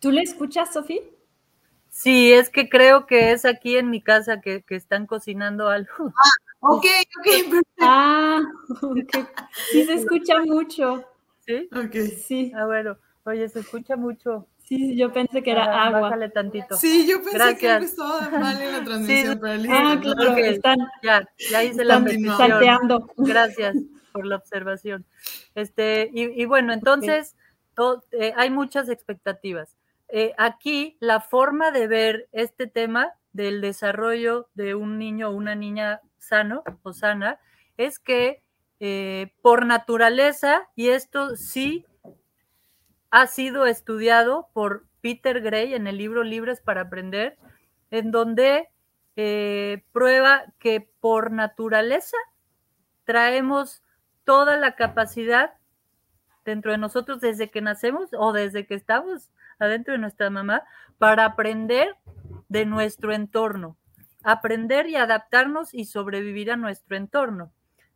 ¿Tú 0.00 0.12
le 0.12 0.22
escuchas, 0.22 0.72
Sofía? 0.72 1.02
Sí, 1.90 2.32
es 2.32 2.48
que 2.48 2.70
creo 2.70 3.04
que 3.04 3.32
es 3.32 3.44
aquí 3.44 3.76
en 3.76 3.90
mi 3.90 4.02
casa 4.02 4.40
que, 4.40 4.64
están 4.70 5.06
cocinando 5.06 5.68
algo. 5.68 6.14
Ah, 6.16 6.30
ok, 6.60 6.86
ok, 7.18 7.62
Ah, 7.80 8.40
Sí, 9.70 9.84
se 9.84 9.92
escucha 9.92 10.40
mucho. 10.46 11.04
¿Sí? 11.46 11.68
Ok. 11.72 11.94
Sí. 12.18 12.52
Ah, 12.54 12.66
bueno. 12.66 12.98
Oye, 13.24 13.48
se 13.48 13.60
escucha 13.60 13.96
mucho. 13.96 14.46
Sí, 14.58 14.96
yo 14.96 15.12
pensé 15.12 15.42
que 15.42 15.52
era 15.52 15.64
ah, 15.64 15.86
agua. 15.86 16.00
Bájale 16.00 16.28
tantito. 16.28 16.76
Sí, 16.76 17.06
yo 17.08 17.22
pensé 17.22 17.56
que 17.56 17.76
estaba 17.76 18.28
mal 18.30 18.60
en 18.60 18.72
la 18.72 18.84
transmisión, 18.84 19.34
sí, 19.34 19.38
pero 19.40 19.62
Ah, 19.70 19.98
claro, 20.00 20.34
que 20.34 20.48
están, 20.48 20.76
ya, 21.02 21.28
ya 21.50 21.62
hice 21.64 21.84
la 21.84 22.04
salteando. 22.36 23.08
Gracias 23.16 23.76
por 24.12 24.26
la 24.26 24.36
observación. 24.36 25.04
Este, 25.54 26.10
y, 26.12 26.42
y 26.42 26.44
bueno, 26.46 26.72
entonces 26.72 27.36
eh, 28.12 28.32
hay 28.36 28.50
muchas 28.50 28.88
expectativas. 28.88 29.76
Eh, 30.08 30.32
aquí 30.38 30.96
la 31.00 31.20
forma 31.20 31.70
de 31.70 31.86
ver 31.86 32.28
este 32.32 32.66
tema 32.66 33.12
del 33.32 33.60
desarrollo 33.60 34.48
de 34.54 34.74
un 34.74 34.98
niño 34.98 35.28
o 35.28 35.32
una 35.32 35.54
niña 35.54 36.00
sano 36.18 36.62
o 36.82 36.92
sana 36.92 37.38
es 37.76 37.98
que 37.98 38.42
eh, 38.80 39.32
por 39.42 39.66
naturaleza, 39.66 40.68
y 40.74 40.88
esto 40.88 41.36
sí 41.36 41.86
ha 43.10 43.26
sido 43.26 43.66
estudiado 43.66 44.48
por 44.52 44.84
Peter 45.00 45.40
Gray 45.40 45.74
en 45.74 45.86
el 45.86 45.98
libro 45.98 46.22
Libres 46.22 46.60
para 46.60 46.82
Aprender, 46.82 47.38
en 47.90 48.10
donde 48.10 48.68
eh, 49.16 49.84
prueba 49.92 50.44
que 50.58 50.88
por 51.00 51.30
naturaleza 51.30 52.16
traemos 53.04 53.82
toda 54.24 54.56
la 54.56 54.74
capacidad 54.74 55.54
dentro 56.44 56.72
de 56.72 56.78
nosotros 56.78 57.20
desde 57.20 57.50
que 57.50 57.60
nacemos 57.60 58.10
o 58.12 58.32
desde 58.32 58.66
que 58.66 58.74
estamos 58.74 59.30
adentro 59.58 59.92
de 59.92 59.98
nuestra 59.98 60.28
mamá 60.28 60.64
para 60.98 61.24
aprender 61.24 61.96
de 62.48 62.66
nuestro 62.66 63.12
entorno, 63.12 63.76
aprender 64.22 64.88
y 64.88 64.96
adaptarnos 64.96 65.72
y 65.72 65.84
sobrevivir 65.84 66.50
a 66.50 66.56
nuestro 66.56 66.96
entorno. 66.96 67.52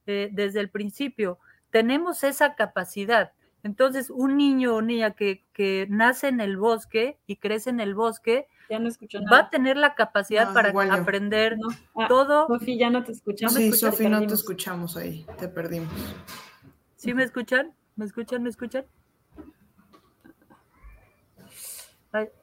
Eh, 0.06 0.30
desde 0.32 0.60
el 0.60 0.70
principio. 0.70 1.38
Tenemos 1.70 2.24
esa 2.24 2.54
capacidad. 2.54 3.32
Entonces, 3.62 4.08
un 4.10 4.36
niño 4.36 4.74
o 4.74 4.82
niña 4.82 5.12
que, 5.12 5.44
que, 5.52 5.86
nace 5.90 6.28
en 6.28 6.40
el 6.40 6.56
bosque 6.56 7.18
y 7.26 7.36
crece 7.36 7.70
en 7.70 7.80
el 7.80 7.94
bosque, 7.94 8.48
va 9.30 9.38
a 9.38 9.50
tener 9.50 9.76
la 9.76 9.94
capacidad 9.94 10.54
para 10.54 10.70
aprender 10.94 11.58
ah, 11.94 12.08
todo. 12.08 12.46
Sofi, 12.46 12.78
ya 12.78 12.88
no 12.88 13.04
te 13.04 13.12
escuchamos. 13.12 13.54
Sí, 13.54 13.72
Sofi, 13.72 14.08
no 14.08 14.26
te 14.26 14.34
escuchamos 14.34 14.96
ahí, 14.96 15.26
te 15.38 15.48
perdimos. 15.48 15.92
¿Sí 16.96 17.12
me 17.12 17.22
escuchan? 17.22 17.74
¿Me 17.96 18.06
escuchan? 18.06 18.42
¿Me 18.42 18.48
escuchan? 18.48 18.86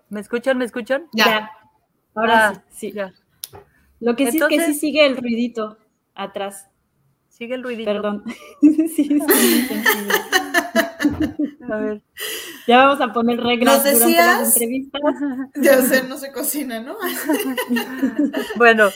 ¿Me 0.09 0.19
escuchan? 0.19 0.57
¿Me 0.57 0.65
escuchan? 0.65 1.07
Ya. 1.13 1.49
Ahora 2.13 2.49
ah, 2.49 2.63
sí, 2.69 2.91
Ya. 2.91 3.13
Lo 3.99 4.15
que 4.15 4.31
sí 4.31 4.37
es 4.37 4.45
que 4.45 4.61
sí 4.61 4.73
sigue 4.75 5.05
el 5.07 5.17
ruidito 5.17 5.77
atrás. 6.13 6.69
Sigue 7.37 7.53
el 7.53 7.63
ruidito. 7.63 7.91
Perdón. 7.91 8.23
sí, 8.61 8.89
sí, 8.95 9.19
A 11.69 11.75
ver. 11.77 12.01
Ya 12.65 12.85
vamos 12.85 12.99
a 12.99 13.13
poner 13.13 13.39
reglas 13.39 13.83
durante 13.83 14.15
las 14.15 14.55
entrevistas. 14.55 15.01
Ya 15.55 15.81
sé, 15.81 16.07
no 16.07 16.17
se 16.17 16.31
cocina, 16.31 16.79
¿no? 16.79 16.95
bueno, 18.57 18.89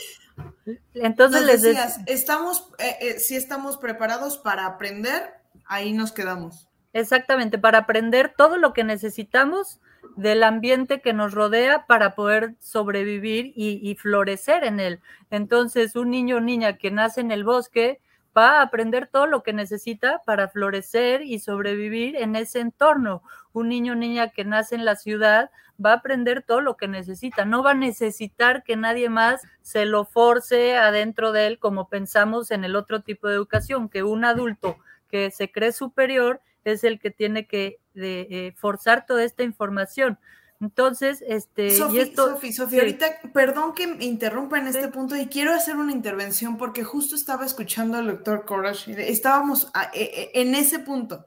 entonces 0.94 1.42
les 1.42 1.62
decías, 1.62 2.00
estamos, 2.06 2.70
eh, 2.78 2.96
eh, 3.00 3.20
si 3.20 3.36
estamos 3.36 3.76
preparados 3.76 4.38
para 4.38 4.66
aprender, 4.66 5.34
ahí 5.66 5.92
nos 5.92 6.10
quedamos. 6.10 6.68
Exactamente, 6.92 7.58
para 7.58 7.78
aprender 7.78 8.34
todo 8.36 8.56
lo 8.56 8.72
que 8.72 8.84
necesitamos 8.84 9.80
del 10.16 10.42
ambiente 10.42 11.00
que 11.00 11.12
nos 11.12 11.32
rodea 11.32 11.86
para 11.86 12.14
poder 12.14 12.56
sobrevivir 12.58 13.52
y, 13.54 13.78
y 13.88 13.94
florecer 13.94 14.64
en 14.64 14.80
él. 14.80 15.00
Entonces, 15.30 15.94
un 15.94 16.10
niño 16.10 16.38
o 16.38 16.40
niña 16.40 16.76
que 16.76 16.90
nace 16.90 17.20
en 17.20 17.30
el 17.30 17.44
bosque, 17.44 18.00
va 18.36 18.58
a 18.58 18.62
aprender 18.62 19.06
todo 19.06 19.26
lo 19.26 19.42
que 19.42 19.52
necesita 19.52 20.22
para 20.24 20.48
florecer 20.48 21.22
y 21.22 21.38
sobrevivir 21.38 22.16
en 22.16 22.36
ese 22.36 22.60
entorno. 22.60 23.22
Un 23.52 23.68
niño 23.68 23.92
o 23.92 23.96
niña 23.96 24.30
que 24.30 24.44
nace 24.44 24.74
en 24.74 24.84
la 24.84 24.96
ciudad 24.96 25.50
va 25.84 25.92
a 25.92 25.96
aprender 25.96 26.42
todo 26.42 26.60
lo 26.60 26.76
que 26.76 26.88
necesita, 26.88 27.44
no 27.44 27.62
va 27.62 27.72
a 27.72 27.74
necesitar 27.74 28.62
que 28.62 28.76
nadie 28.76 29.08
más 29.08 29.42
se 29.62 29.84
lo 29.84 30.04
force 30.04 30.76
adentro 30.76 31.32
de 31.32 31.46
él 31.46 31.58
como 31.58 31.88
pensamos 31.88 32.50
en 32.50 32.64
el 32.64 32.76
otro 32.76 33.02
tipo 33.02 33.28
de 33.28 33.34
educación, 33.34 33.88
que 33.88 34.02
un 34.02 34.24
adulto 34.24 34.76
que 35.08 35.30
se 35.30 35.50
cree 35.50 35.72
superior 35.72 36.40
es 36.64 36.84
el 36.84 37.00
que 37.00 37.10
tiene 37.10 37.46
que 37.46 37.80
eh, 37.94 38.52
forzar 38.56 39.06
toda 39.06 39.24
esta 39.24 39.42
información. 39.42 40.18
Entonces, 40.62 41.24
este, 41.26 41.76
Sofi, 41.76 41.98
esto... 41.98 42.38
Sofi, 42.52 42.78
ahorita, 42.78 43.06
perdón 43.34 43.74
que 43.74 43.88
me 43.88 44.04
interrumpa 44.04 44.60
en 44.60 44.68
este 44.68 44.86
punto 44.86 45.16
y 45.16 45.26
quiero 45.26 45.52
hacer 45.52 45.76
una 45.76 45.90
intervención 45.90 46.56
porque 46.56 46.84
justo 46.84 47.16
estaba 47.16 47.44
escuchando 47.44 47.98
al 47.98 48.06
doctor 48.06 48.44
Corash, 48.44 48.88
estábamos 48.90 49.72
e, 49.92 50.30
e, 50.34 50.40
en 50.40 50.54
ese 50.54 50.78
punto. 50.78 51.26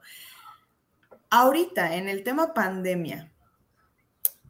Ahorita, 1.28 1.96
en 1.96 2.08
el 2.08 2.24
tema 2.24 2.54
pandemia, 2.54 3.30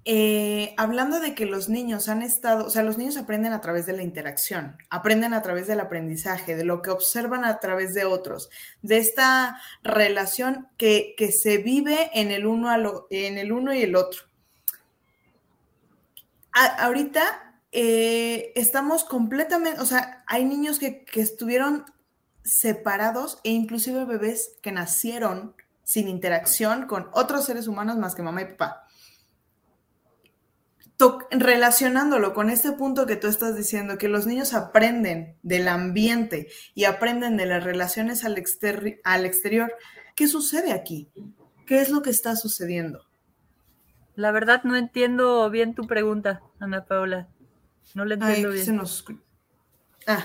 eh, 0.04 0.72
hablando 0.76 1.18
de 1.18 1.34
que 1.34 1.46
los 1.46 1.68
niños 1.68 2.08
han 2.08 2.22
estado, 2.22 2.66
o 2.66 2.70
sea, 2.70 2.84
los 2.84 2.96
niños 2.96 3.16
aprenden 3.16 3.52
a 3.52 3.60
través 3.60 3.86
de 3.86 3.92
la 3.92 4.04
interacción, 4.04 4.76
aprenden 4.88 5.34
a 5.34 5.42
través 5.42 5.66
del 5.66 5.80
aprendizaje, 5.80 6.54
de 6.54 6.64
lo 6.64 6.80
que 6.80 6.90
observan 6.90 7.44
a 7.44 7.58
través 7.58 7.92
de 7.92 8.04
otros, 8.04 8.50
de 8.82 8.98
esta 8.98 9.60
relación 9.82 10.68
que, 10.76 11.16
que 11.18 11.32
se 11.32 11.58
vive 11.58 12.08
en 12.14 12.30
el, 12.30 12.46
uno 12.46 12.70
a 12.70 12.78
lo, 12.78 13.08
en 13.10 13.36
el 13.36 13.50
uno 13.50 13.74
y 13.74 13.82
el 13.82 13.96
otro 13.96 14.26
ahorita 16.56 17.60
eh, 17.72 18.52
estamos 18.54 19.04
completamente, 19.04 19.80
o 19.80 19.86
sea, 19.86 20.24
hay 20.26 20.44
niños 20.44 20.78
que, 20.78 21.04
estuvieron 21.14 21.84
separados 22.42 23.38
e 23.44 23.50
inclusive 23.50 24.04
bebés 24.04 24.56
que 24.62 24.72
nacieron 24.72 25.54
sin 25.82 26.08
interacción 26.08 26.86
con 26.86 27.08
otros 27.12 27.44
seres 27.44 27.66
humanos 27.66 27.96
más 27.96 28.14
que 28.14 28.22
mamá 28.22 28.42
y 28.42 28.54
papá. 28.54 28.86
relacionándolo 31.30 32.32
con 32.32 32.48
este 32.48 32.72
punto 32.72 33.06
que 33.06 33.16
tú 33.16 33.26
estás 33.26 33.56
diciendo, 33.56 33.98
que 33.98 34.08
los 34.08 34.26
niños 34.26 34.54
aprenden 34.54 35.36
del 35.42 35.68
ambiente 35.68 36.48
y 36.74 36.84
aprenden 36.84 37.36
de 37.36 37.46
las 37.46 37.62
relaciones 37.62 38.24
al, 38.24 38.42
al 39.04 39.26
exterior, 39.26 39.74
¿qué 40.14 40.28
sucede 40.28 40.72
aquí? 40.72 41.10
¿Qué 41.66 41.80
es 41.80 41.90
lo 41.90 42.00
que 42.00 42.10
está 42.10 42.36
sucediendo? 42.36 43.05
La 44.16 44.32
verdad 44.32 44.64
no 44.64 44.76
entiendo 44.76 45.48
bien 45.50 45.74
tu 45.74 45.86
pregunta, 45.86 46.42
Ana 46.58 46.86
Paula. 46.86 47.28
No 47.94 48.04
le 48.04 48.14
entiendo 48.14 48.50
bien. 48.50 48.80
Ah, 50.06 50.24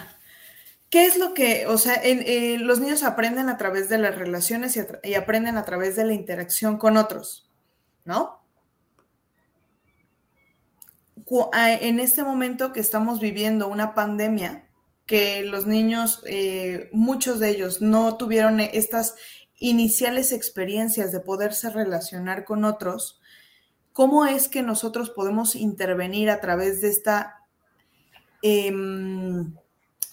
¿qué 0.90 1.06
es 1.06 1.18
lo 1.18 1.34
que, 1.34 1.68
o 1.68 1.78
sea, 1.78 1.96
eh, 2.04 2.58
los 2.60 2.80
niños 2.80 3.04
aprenden 3.04 3.50
a 3.50 3.58
través 3.58 3.90
de 3.90 3.98
las 3.98 4.16
relaciones 4.16 4.78
y, 5.04 5.14
aprenden 5.14 5.58
a 5.58 5.66
través 5.66 5.96
de 5.96 6.06
la 6.06 6.14
interacción 6.14 6.78
con 6.78 6.98
otros, 6.98 7.50
¿no? 8.06 8.40
En 11.54 12.02
este 12.02 12.24
momento 12.24 12.74
que 12.74 12.82
estamos 12.82 13.22
viviendo 13.22 13.70
una 13.70 13.94
pandemia, 13.94 14.68
que 15.06 15.44
los 15.44 15.66
niños, 15.66 16.22
eh, 16.26 16.90
muchos 16.92 17.40
de 17.40 17.50
ellos 17.50 17.82
no 17.82 18.18
tuvieron 18.18 18.60
estas 18.60 19.16
iniciales 19.58 20.34
experiencias 20.34 21.14
de 21.14 21.22
poderse 21.22 21.70
relacionar 21.70 22.44
con 22.44 22.66
otros, 22.66 23.21
¿cómo 23.94 24.26
es 24.26 24.48
que 24.48 24.62
nosotros 24.62 25.10
podemos 25.10 25.56
intervenir 25.56 26.30
a 26.30 26.40
través 26.40 26.82
de 26.82 26.90
esta... 26.90 27.40
Em, 28.42 29.54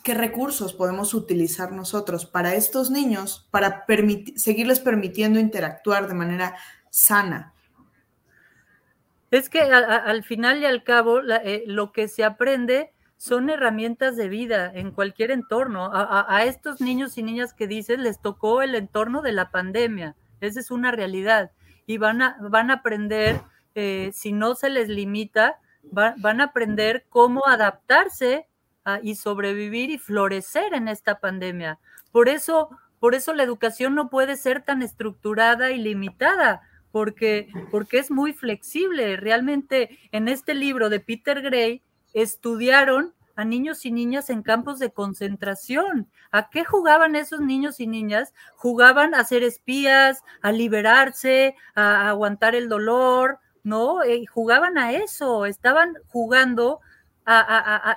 ¿Qué 0.04 0.14
recursos 0.14 0.72
podemos 0.72 1.12
utilizar 1.12 1.72
nosotros 1.72 2.24
para 2.24 2.54
estos 2.54 2.90
niños 2.90 3.46
para 3.50 3.84
seguirles 4.36 4.80
permitiendo 4.80 5.38
interactuar 5.38 6.08
de 6.08 6.14
manera 6.14 6.56
sana? 6.88 7.52
Es 9.30 9.50
que 9.50 9.60
al 9.60 10.24
final 10.24 10.62
y 10.62 10.64
al 10.64 10.82
cabo, 10.82 11.20
eh, 11.20 11.64
lo 11.66 11.92
que 11.92 12.08
se 12.08 12.24
aprende 12.24 12.92
son 13.18 13.50
herramientas 13.50 14.16
de 14.16 14.28
vida 14.28 14.72
en 14.72 14.92
cualquier 14.92 15.32
entorno. 15.32 15.90
A, 15.92 16.44
estos 16.44 16.80
niños 16.80 17.18
y 17.18 17.22
niñas 17.22 17.52
que 17.52 17.66
dices 17.66 17.98
les 17.98 18.22
tocó 18.22 18.62
el 18.62 18.74
entorno 18.74 19.20
de 19.20 19.32
la 19.32 19.50
pandemia. 19.50 20.16
Esa 20.40 20.60
es 20.60 20.70
una 20.70 20.92
realidad. 20.92 21.50
Y 21.84 21.98
van 21.98 22.22
a, 22.22 22.38
van 22.40 22.70
a 22.70 22.74
aprender, 22.74 23.40
si 24.12 24.32
no 24.32 24.54
se 24.54 24.70
les 24.70 24.88
limita, 24.88 25.58
van 25.82 26.40
a 26.40 26.44
aprender 26.44 27.06
cómo 27.08 27.46
adaptarse 27.46 28.46
y 29.02 29.16
sobrevivir 29.16 29.90
y 29.90 29.98
florecer 29.98 30.74
en 30.74 30.88
esta 30.88 31.20
pandemia. 31.20 31.78
Por 32.10 32.28
eso, 32.28 32.70
por 33.00 33.14
eso 33.14 33.34
la 33.34 33.42
educación 33.42 33.94
no 33.94 34.08
puede 34.08 34.36
ser 34.36 34.62
tan 34.62 34.82
estructurada 34.82 35.70
y 35.70 35.78
limitada, 35.78 36.62
porque, 36.90 37.48
porque 37.70 37.98
es 37.98 38.10
muy 38.10 38.32
flexible. 38.32 39.16
Realmente 39.16 39.98
en 40.12 40.28
este 40.28 40.54
libro 40.54 40.88
de 40.88 41.00
Peter 41.00 41.42
Gray 41.42 41.82
estudiaron 42.14 43.14
a 43.36 43.44
niños 43.44 43.86
y 43.86 43.92
niñas 43.92 44.30
en 44.30 44.42
campos 44.42 44.80
de 44.80 44.90
concentración. 44.90 46.10
¿A 46.32 46.50
qué 46.50 46.64
jugaban 46.64 47.14
esos 47.14 47.40
niños 47.40 47.78
y 47.78 47.86
niñas? 47.86 48.34
Jugaban 48.56 49.14
a 49.14 49.22
ser 49.22 49.44
espías, 49.44 50.24
a 50.42 50.50
liberarse, 50.50 51.54
a, 51.76 52.08
aguantar 52.08 52.56
el 52.56 52.68
dolor, 52.68 53.38
¿no? 53.62 54.02
Eh, 54.02 54.26
jugaban 54.26 54.78
a 54.78 54.92
eso, 54.92 55.46
estaban 55.46 55.94
jugando 56.08 56.80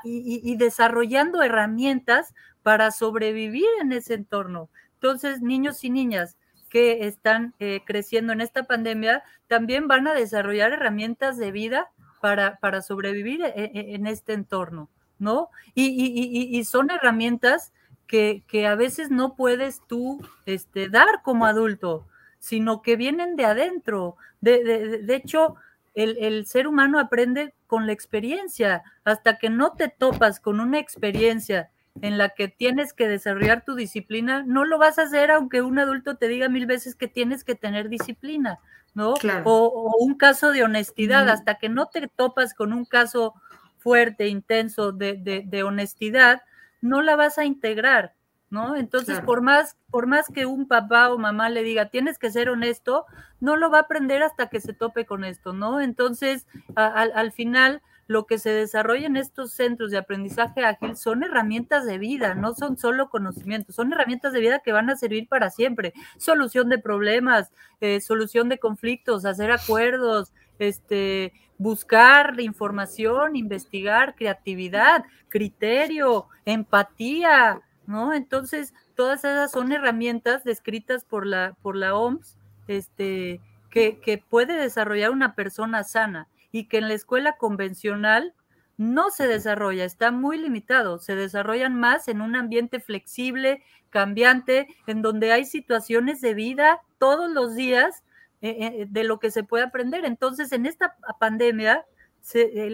y, 0.03 0.57
desarrollando 0.57 1.41
herramientas 1.41 2.33
para 2.63 2.91
sobrevivir 2.91 3.67
en 3.81 3.93
ese 3.93 4.15
entorno. 4.15 4.69
Entonces, 4.95 5.41
niños 5.41 5.83
y 5.83 5.89
niñas 5.89 6.37
que 6.69 7.07
están 7.07 7.53
eh, 7.59 7.81
creciendo 7.85 8.33
en 8.33 8.41
esta 8.41 8.63
pandemia 8.63 9.23
también 9.47 9.87
van 9.87 10.07
a 10.07 10.13
desarrollar 10.13 10.73
herramientas 10.73 11.37
de 11.37 11.51
vida 11.51 11.89
para, 12.21 12.57
para 12.57 12.81
sobrevivir 12.81 13.43
e, 13.43 13.53
e, 13.55 13.95
en, 13.95 14.07
este 14.07 14.33
entorno, 14.33 14.89
¿no? 15.17 15.49
Y, 15.75 16.63
son 16.65 16.91
herramientas 16.91 17.73
que, 18.07 18.43
a 18.67 18.75
veces 18.75 19.09
no 19.09 19.35
puedes 19.35 19.81
tú 19.87 20.21
este, 20.45 20.89
dar 20.89 21.21
como 21.23 21.45
adulto, 21.45 22.05
sino 22.41 22.81
que 22.81 22.97
vienen 22.97 23.37
de 23.37 23.45
adentro. 23.45 24.17
De, 24.41 25.05
hecho, 25.15 25.55
el, 25.93 26.17
el, 26.17 26.45
ser 26.45 26.67
humano 26.67 26.99
aprende 26.99 27.53
con 27.67 27.85
la 27.85 27.93
experiencia. 27.93 28.83
Hasta 29.05 29.37
que 29.37 29.49
no 29.49 29.71
te 29.73 29.87
topas 29.87 30.41
con 30.41 30.59
una 30.59 30.79
experiencia 30.79 31.69
en 32.01 32.17
la 32.17 32.29
que 32.29 32.47
tienes 32.47 32.93
que 32.93 33.07
desarrollar 33.07 33.63
tu 33.63 33.75
disciplina, 33.75 34.43
no 34.45 34.65
lo 34.65 34.77
vas 34.77 34.97
a 34.97 35.03
hacer 35.03 35.29
aunque 35.29 35.61
un 35.61 35.77
adulto 35.77 36.15
te 36.15 36.27
diga 36.27 36.49
mil 36.49 36.65
veces 36.65 36.95
que 36.95 37.07
tienes 37.07 37.43
que 37.43 37.55
tener 37.55 37.89
disciplina. 37.89 38.59
¿no? 38.93 39.13
O, 39.45 39.95
un 39.99 40.15
caso 40.15 40.51
de 40.51 40.63
honestidad, 40.63 41.29
hasta 41.29 41.55
que 41.55 41.69
no 41.69 41.87
te 41.87 42.07
topas 42.07 42.53
con 42.53 42.73
un 42.73 42.85
caso 42.85 43.35
fuerte, 43.77 44.27
intenso 44.27 44.91
de, 44.91 45.63
honestidad, 45.63 46.41
no 46.81 47.01
la 47.01 47.15
vas 47.15 47.37
a 47.37 47.45
integrar, 47.45 48.13
¿no? 48.51 48.75
Entonces, 48.75 49.19
por, 49.21 49.41
más, 49.41 49.77
por 49.89 50.05
más 50.05 50.27
que 50.27 50.45
un 50.45 50.67
papá 50.67 51.09
o 51.09 51.17
mamá 51.17 51.49
le 51.49 51.63
diga, 51.63 51.87
tienes 51.87 52.19
que 52.19 52.29
ser 52.29 52.49
honesto, 52.49 53.05
no 53.39 53.55
lo 53.55 53.71
va 53.71 53.79
a 53.79 53.81
aprender 53.81 54.21
hasta 54.21 54.47
que 54.47 54.61
se 54.61 54.73
tope 54.73 55.05
con 55.05 55.23
esto, 55.23 55.53
¿no? 55.53 55.81
Entonces, 55.81 56.45
al 56.75 57.31
final, 57.31 57.81
lo 58.07 58.25
que 58.25 58.37
se 58.37 58.49
desarrolla 58.49 59.07
en 59.07 59.15
estos 59.15 59.53
centros 59.53 59.89
de 59.89 59.97
aprendizaje 59.97 60.65
ágil 60.65 60.97
son 60.97 61.23
herramientas 61.23 61.85
de 61.85 61.97
vida, 61.97 62.35
no 62.35 62.53
son 62.53 62.77
solo 62.77 63.09
conocimientos, 63.09 63.75
son 63.75 63.93
herramientas 63.93 64.33
de 64.33 64.41
vida 64.41 64.59
que 64.59 64.73
van 64.73 64.89
a 64.89 64.97
servir 64.97 65.29
para 65.29 65.49
siempre. 65.49 65.93
Solución 66.17 66.67
de 66.67 66.77
problemas, 66.77 67.53
eh, 67.79 68.01
solución 68.01 68.49
de 68.49 68.59
conflictos, 68.59 69.23
hacer 69.23 69.49
acuerdos, 69.51 70.33
este, 70.59 71.31
buscar 71.57 72.39
información, 72.41 73.37
investigar, 73.37 74.15
creatividad, 74.15 75.05
criterio, 75.29 76.27
empatía, 76.43 77.61
¿no? 77.91 78.13
Entonces, 78.13 78.73
todas 78.95 79.19
esas 79.19 79.51
son 79.51 79.71
herramientas 79.73 80.43
descritas 80.43 81.03
por 81.03 81.27
la, 81.27 81.55
por 81.61 81.75
la 81.75 81.93
OMS, 81.93 82.37
este, 82.67 83.41
que, 83.69 83.99
que 83.99 84.17
puede 84.17 84.53
desarrollar 84.53 85.11
una 85.11 85.35
persona 85.35 85.83
sana 85.83 86.29
y 86.51 86.67
que 86.67 86.77
en 86.77 86.87
la 86.87 86.93
escuela 86.93 87.35
convencional 87.37 88.33
no 88.77 89.11
se 89.11 89.27
desarrolla, 89.27 89.83
está 89.83 90.11
muy 90.11 90.37
limitado, 90.37 90.99
se 90.99 91.15
desarrollan 91.15 91.75
más 91.79 92.07
en 92.07 92.21
un 92.21 92.35
ambiente 92.35 92.79
flexible, 92.79 93.61
cambiante, 93.89 94.67
en 94.87 95.01
donde 95.01 95.33
hay 95.33 95.45
situaciones 95.45 96.21
de 96.21 96.33
vida 96.33 96.79
todos 96.97 97.29
los 97.29 97.55
días 97.55 98.03
eh, 98.41 98.55
eh, 98.59 98.87
de 98.89 99.03
lo 99.03 99.19
que 99.19 99.31
se 99.31 99.43
puede 99.43 99.65
aprender. 99.65 100.05
Entonces, 100.05 100.51
en 100.53 100.65
esta 100.65 100.95
pandemia, 101.19 101.85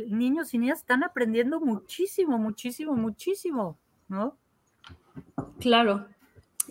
niños 0.08 0.54
y 0.54 0.60
niñas 0.60 0.80
están 0.80 1.04
aprendiendo 1.04 1.60
muchísimo, 1.60 2.38
muchísimo, 2.38 2.94
muchísimo, 2.94 3.80
¿no? 4.08 4.38
Claro. 5.60 6.06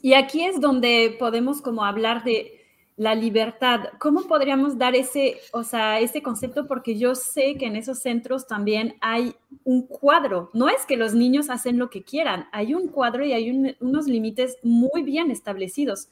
Y 0.03 0.15
aquí 0.15 0.45
es 0.45 0.61
donde 0.61 1.17
podemos 1.19 1.61
como 1.61 1.85
hablar 1.85 2.23
de 2.25 2.57
la 2.97 3.15
libertad. 3.15 3.81
¿Cómo 3.99 4.27
podríamos 4.27 4.79
dar 4.79 4.95
ese, 4.95 5.39
o 5.53 5.63
sea, 5.63 6.01
ese 6.01 6.23
concepto? 6.23 6.67
Porque 6.67 6.97
yo 6.99 7.15
sé 7.15 7.57
que 7.59 7.67
en 7.67 7.77
esos 7.77 7.99
centros 8.01 8.47
también 8.47 8.97
hay 9.01 9.35
un 9.65 9.87
cuadro. 9.87 10.51
No 10.55 10.69
es 10.69 10.87
que 10.87 10.97
los 10.97 11.15
niños 11.15 11.51
hacen 11.51 11.79
lo 11.79 11.91
que 11.91 12.03
quieran, 12.03 12.49
hay 12.53 12.75
un 12.75 12.89
cuadro 12.89 13.25
y 13.25 13.33
hay 13.33 13.77
unos 13.81 14.07
límites 14.07 14.57
muy 14.63 15.03
bien 15.03 15.31
establecidos. 15.31 16.09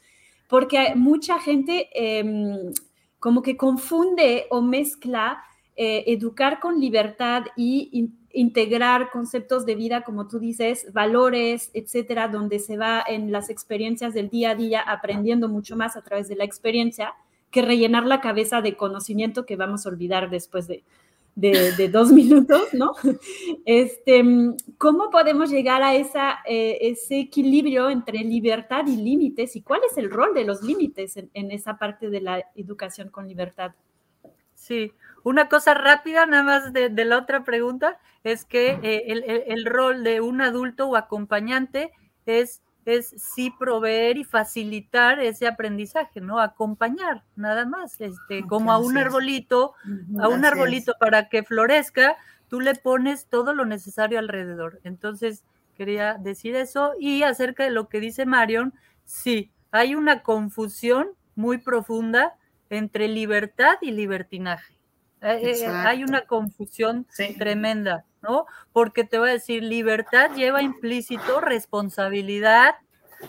Porque 0.47 0.93
mucha 0.95 1.39
gente 1.39 1.89
em, 1.93 2.71
como 3.19 3.41
que 3.41 3.57
confunde 3.57 4.45
o 4.51 4.61
mezcla 4.61 5.43
eh, 5.77 6.05
educar 6.07 6.61
con 6.61 6.79
libertad 6.79 7.43
y 7.57 8.09
integrar 8.31 9.09
conceptos 9.11 9.65
de 9.65 9.75
vida, 9.75 10.03
como 10.03 10.27
tú 10.27 10.39
dices, 10.39 10.87
valores, 10.93 11.69
etcétera, 11.73 12.29
donde 12.29 12.59
se 12.59 12.77
va 12.77 13.03
en 13.05 13.31
las 13.31 13.49
experiencias 13.49 14.13
del 14.13 14.29
día 14.29 14.51
a 14.51 14.55
día 14.55 14.81
aprendiendo 14.81 15.49
mucho 15.49 15.75
más 15.75 15.97
a 15.97 16.01
través 16.01 16.29
de 16.29 16.35
la 16.35 16.45
experiencia 16.45 17.13
que 17.51 17.61
rellenar 17.61 18.05
la 18.05 18.21
cabeza 18.21 18.61
de 18.61 18.77
conocimiento 18.77 19.45
que 19.45 19.57
vamos 19.57 19.85
a 19.85 19.89
olvidar 19.89 20.29
después 20.29 20.67
de, 20.67 20.83
dos 21.91 22.11
minutos, 22.11 22.73
¿no? 22.73 22.93
Este, 23.65 24.23
¿Cómo 24.77 25.09
podemos 25.09 25.49
llegar 25.49 25.83
a 25.83 25.95
esa, 25.95 26.39
eh, 26.45 26.77
ese 26.81 27.19
equilibrio 27.19 27.89
entre 27.89 28.19
libertad 28.19 28.85
y 28.87 28.95
límites 28.95 29.57
y 29.57 29.61
cuál 29.61 29.81
es 29.89 29.97
el 29.97 30.09
rol 30.09 30.33
de 30.33 30.45
los 30.45 30.61
límites 30.63 31.17
en, 31.17 31.29
en 31.33 31.51
esa 31.51 31.77
parte 31.77 32.09
de 32.09 32.21
la 32.21 32.45
educación 32.55 33.09
con 33.09 33.27
libertad? 33.27 33.71
Sí, 34.53 34.91
una 35.25 35.49
cosa 35.49 35.73
rápida, 35.73 36.27
nada 36.27 36.43
más 36.43 36.71
de, 36.71 36.89
la 37.03 37.17
otra 37.17 37.43
pregunta, 37.43 37.97
es 38.23 38.45
que 38.45 38.79
eh, 38.83 39.43
el, 39.47 39.65
rol 39.65 40.03
de 40.03 40.21
un 40.21 40.39
adulto 40.39 40.87
o 40.87 40.95
acompañante 40.95 41.91
es, 42.27 42.61
es 42.85 43.09
sí 43.17 43.51
proveer 43.57 44.17
y 44.17 44.23
facilitar 44.23 45.19
ese 45.19 45.47
aprendizaje, 45.47 46.21
¿no? 46.21 46.39
Acompañar, 46.39 47.23
nada 47.35 47.65
más, 47.65 47.99
este, 48.01 48.45
como 48.45 48.71
a 48.71 48.77
un 48.77 48.99
arbolito, 48.99 49.73
a 50.19 50.27
un 50.27 50.45
arbolito 50.45 50.93
para 50.99 51.27
que 51.27 51.41
florezca, 51.41 52.17
tú 52.47 52.59
le 52.59 52.75
pones 52.75 53.25
todo 53.25 53.55
lo 53.55 53.65
necesario 53.65 54.19
alrededor. 54.19 54.79
Entonces, 54.83 55.43
quería 55.75 56.19
decir 56.19 56.55
eso. 56.55 56.93
Y 56.99 57.23
acerca 57.23 57.63
de 57.63 57.71
lo 57.71 57.89
que 57.89 57.99
dice 57.99 58.27
Marion, 58.27 58.75
sí, 59.05 59.51
hay 59.71 59.95
una 59.95 60.21
confusión 60.21 61.07
muy 61.33 61.57
profunda 61.57 62.35
entre 62.69 63.07
libertad 63.07 63.77
y 63.81 63.89
libertinaje. 63.89 64.74
Eh, 65.25 65.63
eh, 65.63 65.65
hay 65.67 66.03
una 66.03 66.21
confusión 66.21 67.07
tremenda, 67.39 68.05
¿no? 68.21 68.45
Porque 68.71 69.03
te 69.03 69.17
voy 69.17 69.29
a 69.29 69.33
decir, 69.33 69.63
libertad 69.63 70.29
lleva 70.35 70.61
implícito 70.61 71.41
responsabilidad, 71.41 72.75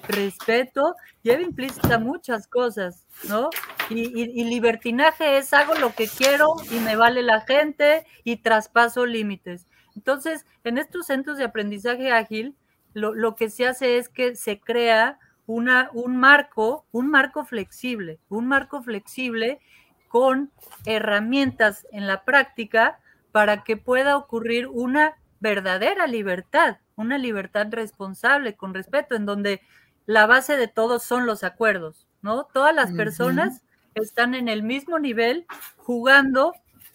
respeto, 0.07 0.95
lleva 1.23 1.41
implícita 1.41 1.99
muchas 1.99 2.49
cosas, 2.49 3.07
¿no? 3.31 3.49
Y, 3.89 4.45
libertinaje 4.45 5.39
es 5.39 5.55
hago 5.55 5.75
lo 5.75 5.95
que 5.95 6.07
quiero 6.07 6.57
y 6.71 6.81
me 6.81 6.97
vale 6.97 7.23
la 7.23 7.41
gente 7.41 8.07
y 8.25 8.37
traspaso 8.37 9.07
límites. 9.07 9.67
Entonces, 9.95 10.45
en 10.65 10.77
estos 10.77 11.07
centros 11.07 11.39
de 11.39 11.45
aprendizaje 11.45 12.13
ágil, 12.13 12.55
lo, 12.93 13.15
lo 13.15 13.37
que 13.37 13.49
se 13.49 13.67
hace 13.67 13.97
es 13.97 14.11
que 14.11 14.37
se 14.37 14.61
crea 14.61 15.19
una, 15.47 15.89
un 15.95 16.19
marco, 16.19 16.85
un 16.93 17.09
marco 17.09 17.47
flexible, 17.47 18.19
un 18.29 18.49
marco 18.49 18.83
flexible 18.83 19.61
con 20.09 20.51
herramientas 20.85 21.87
en 21.93 22.07
la 22.07 22.25
práctica 22.25 22.99
para 23.33 23.65
que 23.65 23.77
pueda 23.77 24.17
ocurrir 24.17 24.67
una 24.69 25.17
verdadera 25.41 26.07
libertad, 26.07 26.79
una 26.97 27.19
libertad 27.19 27.67
responsable, 27.71 28.57
con 28.57 28.75
respeto, 28.75 29.15
en 29.15 29.27
donde 29.27 29.61
la 30.07 30.27
base 30.27 30.57
de 30.57 30.69
todo 30.69 30.99
son 30.99 31.27
los 31.27 31.45
acuerdos, 31.45 32.07
¿no? 32.23 32.45
Todas 32.45 32.75
las 32.75 32.93
personas 32.93 33.63
están 33.95 34.35
en 34.35 34.49
el 34.49 34.63
mismo 34.63 34.99
nivel 34.99 35.47
jugando 35.77 36.53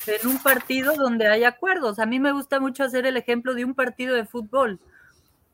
en 0.08 0.28
un 0.28 0.38
partido 0.40 0.96
donde 0.96 1.28
hay 1.28 1.44
acuerdos. 1.44 2.00
A 2.00 2.06
mí 2.06 2.20
me 2.20 2.32
gusta 2.32 2.60
mucho 2.60 2.84
hacer 2.84 3.06
el 3.06 3.18
ejemplo 3.18 3.54
de 3.54 3.66
un 3.66 3.76
partido 3.76 4.16
de 4.16 4.26
fútbol. 4.26 4.80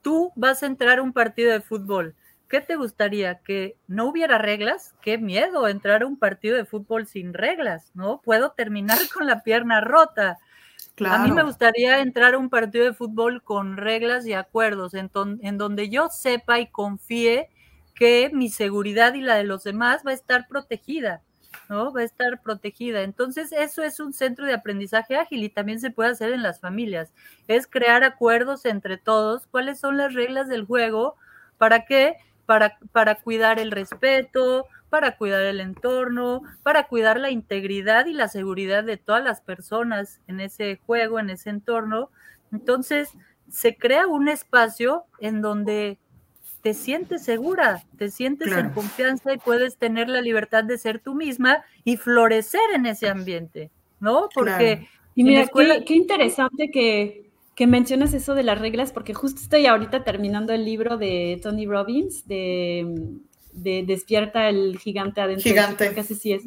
Tú 0.01 0.31
vas 0.35 0.63
a 0.63 0.67
entrar 0.67 0.99
a 0.99 1.03
un 1.03 1.13
partido 1.13 1.51
de 1.51 1.61
fútbol. 1.61 2.15
¿Qué 2.49 2.61
te 2.61 2.75
gustaría? 2.75 3.39
¿Que 3.39 3.77
no 3.87 4.05
hubiera 4.05 4.37
reglas? 4.37 4.95
Qué 5.01 5.17
miedo 5.17 5.67
entrar 5.67 6.03
a 6.03 6.07
un 6.07 6.17
partido 6.17 6.55
de 6.55 6.65
fútbol 6.65 7.05
sin 7.05 7.33
reglas, 7.33 7.91
¿no? 7.93 8.21
Puedo 8.21 8.51
terminar 8.51 8.97
con 9.13 9.27
la 9.27 9.43
pierna 9.43 9.81
rota. 9.81 10.37
A 11.05 11.19
mí 11.19 11.31
me 11.31 11.43
gustaría 11.43 11.99
entrar 11.99 12.33
a 12.33 12.37
un 12.37 12.49
partido 12.49 12.85
de 12.85 12.93
fútbol 12.93 13.43
con 13.43 13.77
reglas 13.77 14.25
y 14.25 14.33
acuerdos, 14.33 14.95
en, 14.95 15.11
en 15.41 15.57
donde 15.57 15.89
yo 15.89 16.09
sepa 16.09 16.59
y 16.59 16.67
confíe 16.67 17.49
que 17.93 18.31
mi 18.33 18.49
seguridad 18.49 19.13
y 19.13 19.21
la 19.21 19.35
de 19.35 19.43
los 19.43 19.63
demás 19.63 20.03
va 20.05 20.11
a 20.11 20.15
estar 20.15 20.47
protegida. 20.47 21.21
¿no? 21.69 21.91
Va 21.91 22.01
a 22.01 22.03
estar 22.03 22.41
protegida. 22.41 23.01
Entonces, 23.01 23.51
eso 23.51 23.83
es 23.83 23.99
un 23.99 24.13
centro 24.13 24.45
de 24.45 24.53
aprendizaje 24.53 25.15
ágil 25.15 25.43
y 25.43 25.49
también 25.49 25.79
se 25.79 25.91
puede 25.91 26.11
hacer 26.11 26.31
en 26.31 26.43
las 26.43 26.59
familias. 26.59 27.11
Es 27.47 27.67
crear 27.67 28.03
acuerdos 28.03 28.65
entre 28.65 28.97
todos, 28.97 29.47
cuáles 29.47 29.79
son 29.79 29.97
las 29.97 30.13
reglas 30.13 30.47
del 30.47 30.65
juego, 30.65 31.15
para 31.57 31.85
qué, 31.85 32.17
para, 32.47 32.79
para 32.91 33.15
cuidar 33.15 33.59
el 33.59 33.69
respeto, 33.69 34.65
para 34.89 35.17
cuidar 35.17 35.43
el 35.43 35.59
entorno, 35.59 36.41
para 36.63 36.87
cuidar 36.87 37.19
la 37.19 37.29
integridad 37.29 38.07
y 38.07 38.13
la 38.13 38.29
seguridad 38.29 38.83
de 38.83 38.97
todas 38.97 39.23
las 39.23 39.41
personas 39.41 40.21
en 40.27 40.39
ese 40.39 40.79
juego, 40.85 41.19
en 41.19 41.29
ese 41.29 41.51
entorno. 41.51 42.09
Entonces, 42.51 43.11
se 43.51 43.75
crea 43.75 44.07
un 44.07 44.29
espacio 44.29 45.03
en 45.19 45.41
donde 45.41 45.99
te 46.61 46.73
sientes 46.73 47.23
segura, 47.23 47.83
te 47.97 48.09
sientes 48.09 48.51
en 48.51 48.71
confianza 48.71 49.33
y 49.33 49.37
puedes 49.37 49.77
tener 49.77 50.09
la 50.09 50.21
libertad 50.21 50.63
de 50.63 50.77
ser 50.77 50.99
tú 50.99 51.13
misma 51.13 51.63
y 51.83 51.97
florecer 51.97 52.61
en 52.73 52.85
ese 52.85 53.09
ambiente, 53.09 53.69
¿no? 53.99 54.29
Porque... 54.33 54.87
Y 55.15 55.23
mira, 55.23 55.47
qué, 55.47 55.95
interesante 55.95 56.69
que, 56.71 57.26
que, 57.57 57.67
mencionas 57.67 58.13
eso 58.13 58.35
de 58.35 58.43
las 58.43 58.59
reglas, 58.59 58.91
porque 58.91 59.13
justo 59.13 59.41
estoy 59.41 59.65
ahorita 59.65 60.03
terminando 60.03 60.53
el 60.53 60.63
libro 60.63 60.97
de 60.97 61.39
Tony 61.41 61.65
Robbins, 61.65 62.27
de, 62.27 63.17
de 63.51 63.83
Despierta 63.83 64.47
el 64.47 64.77
gigante 64.77 65.21
adentro. 65.21 65.43
Gigante. 65.43 65.93
Casi 65.93 66.15
sí 66.15 66.33
es. 66.33 66.43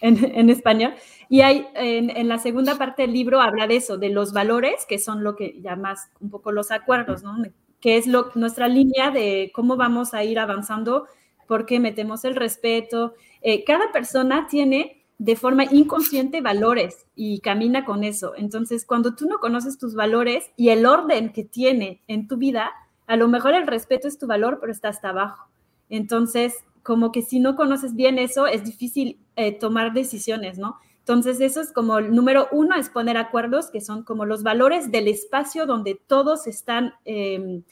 En, 0.00 0.50
español. 0.50 0.94
Y 1.30 1.40
hay 1.40 1.66
en, 1.74 2.10
en, 2.10 2.28
la 2.28 2.38
segunda 2.38 2.76
parte 2.76 3.02
del 3.02 3.14
libro 3.14 3.40
habla 3.40 3.66
de 3.66 3.76
eso, 3.76 3.96
de 3.96 4.10
los 4.10 4.34
valores, 4.34 4.84
que 4.86 4.98
son 4.98 5.24
lo 5.24 5.34
que 5.34 5.58
llamas 5.62 6.10
un 6.20 6.28
poco 6.28 6.52
los 6.52 6.70
acuerdos, 6.70 7.22
¿no? 7.22 7.36
que 7.84 7.98
es 7.98 8.06
lo, 8.06 8.30
nuestra 8.34 8.66
línea 8.66 9.10
de 9.10 9.50
cómo 9.54 9.76
vamos 9.76 10.14
a 10.14 10.24
ir 10.24 10.38
avanzando, 10.38 11.06
porque 11.46 11.80
metemos 11.80 12.24
el 12.24 12.34
respeto. 12.34 13.12
Eh, 13.42 13.62
cada 13.62 13.92
persona 13.92 14.46
tiene 14.48 15.03
de 15.18 15.36
forma 15.36 15.64
inconsciente 15.64 16.40
valores 16.40 17.06
y 17.14 17.40
camina 17.40 17.84
con 17.84 18.04
eso. 18.04 18.34
Entonces, 18.36 18.84
cuando 18.84 19.14
tú 19.14 19.26
no 19.26 19.38
conoces 19.38 19.78
tus 19.78 19.94
valores 19.94 20.50
y 20.56 20.70
el 20.70 20.86
orden 20.86 21.32
que 21.32 21.44
tiene 21.44 22.02
en 22.08 22.26
tu 22.26 22.36
vida, 22.36 22.72
a 23.06 23.16
lo 23.16 23.28
mejor 23.28 23.54
el 23.54 23.66
respeto 23.66 24.08
es 24.08 24.18
tu 24.18 24.26
valor, 24.26 24.58
pero 24.60 24.72
está 24.72 24.88
hasta 24.88 25.10
abajo. 25.10 25.48
Entonces, 25.88 26.54
como 26.82 27.12
que 27.12 27.22
si 27.22 27.38
no 27.40 27.56
conoces 27.56 27.94
bien 27.94 28.18
eso, 28.18 28.46
es 28.46 28.64
difícil 28.64 29.18
eh, 29.36 29.52
tomar 29.58 29.92
decisiones, 29.92 30.58
¿no? 30.58 30.78
Entonces, 30.98 31.40
eso 31.40 31.60
es 31.60 31.70
como 31.70 31.98
el 31.98 32.14
número 32.14 32.48
uno, 32.50 32.76
es 32.76 32.88
poner 32.88 33.16
acuerdos 33.18 33.70
que 33.70 33.80
son 33.82 34.04
como 34.04 34.24
los 34.24 34.42
valores 34.42 34.90
del 34.90 35.06
espacio 35.06 35.66
donde 35.66 36.00
todos 36.06 36.46
están, 36.46 36.94
em, 37.04 37.62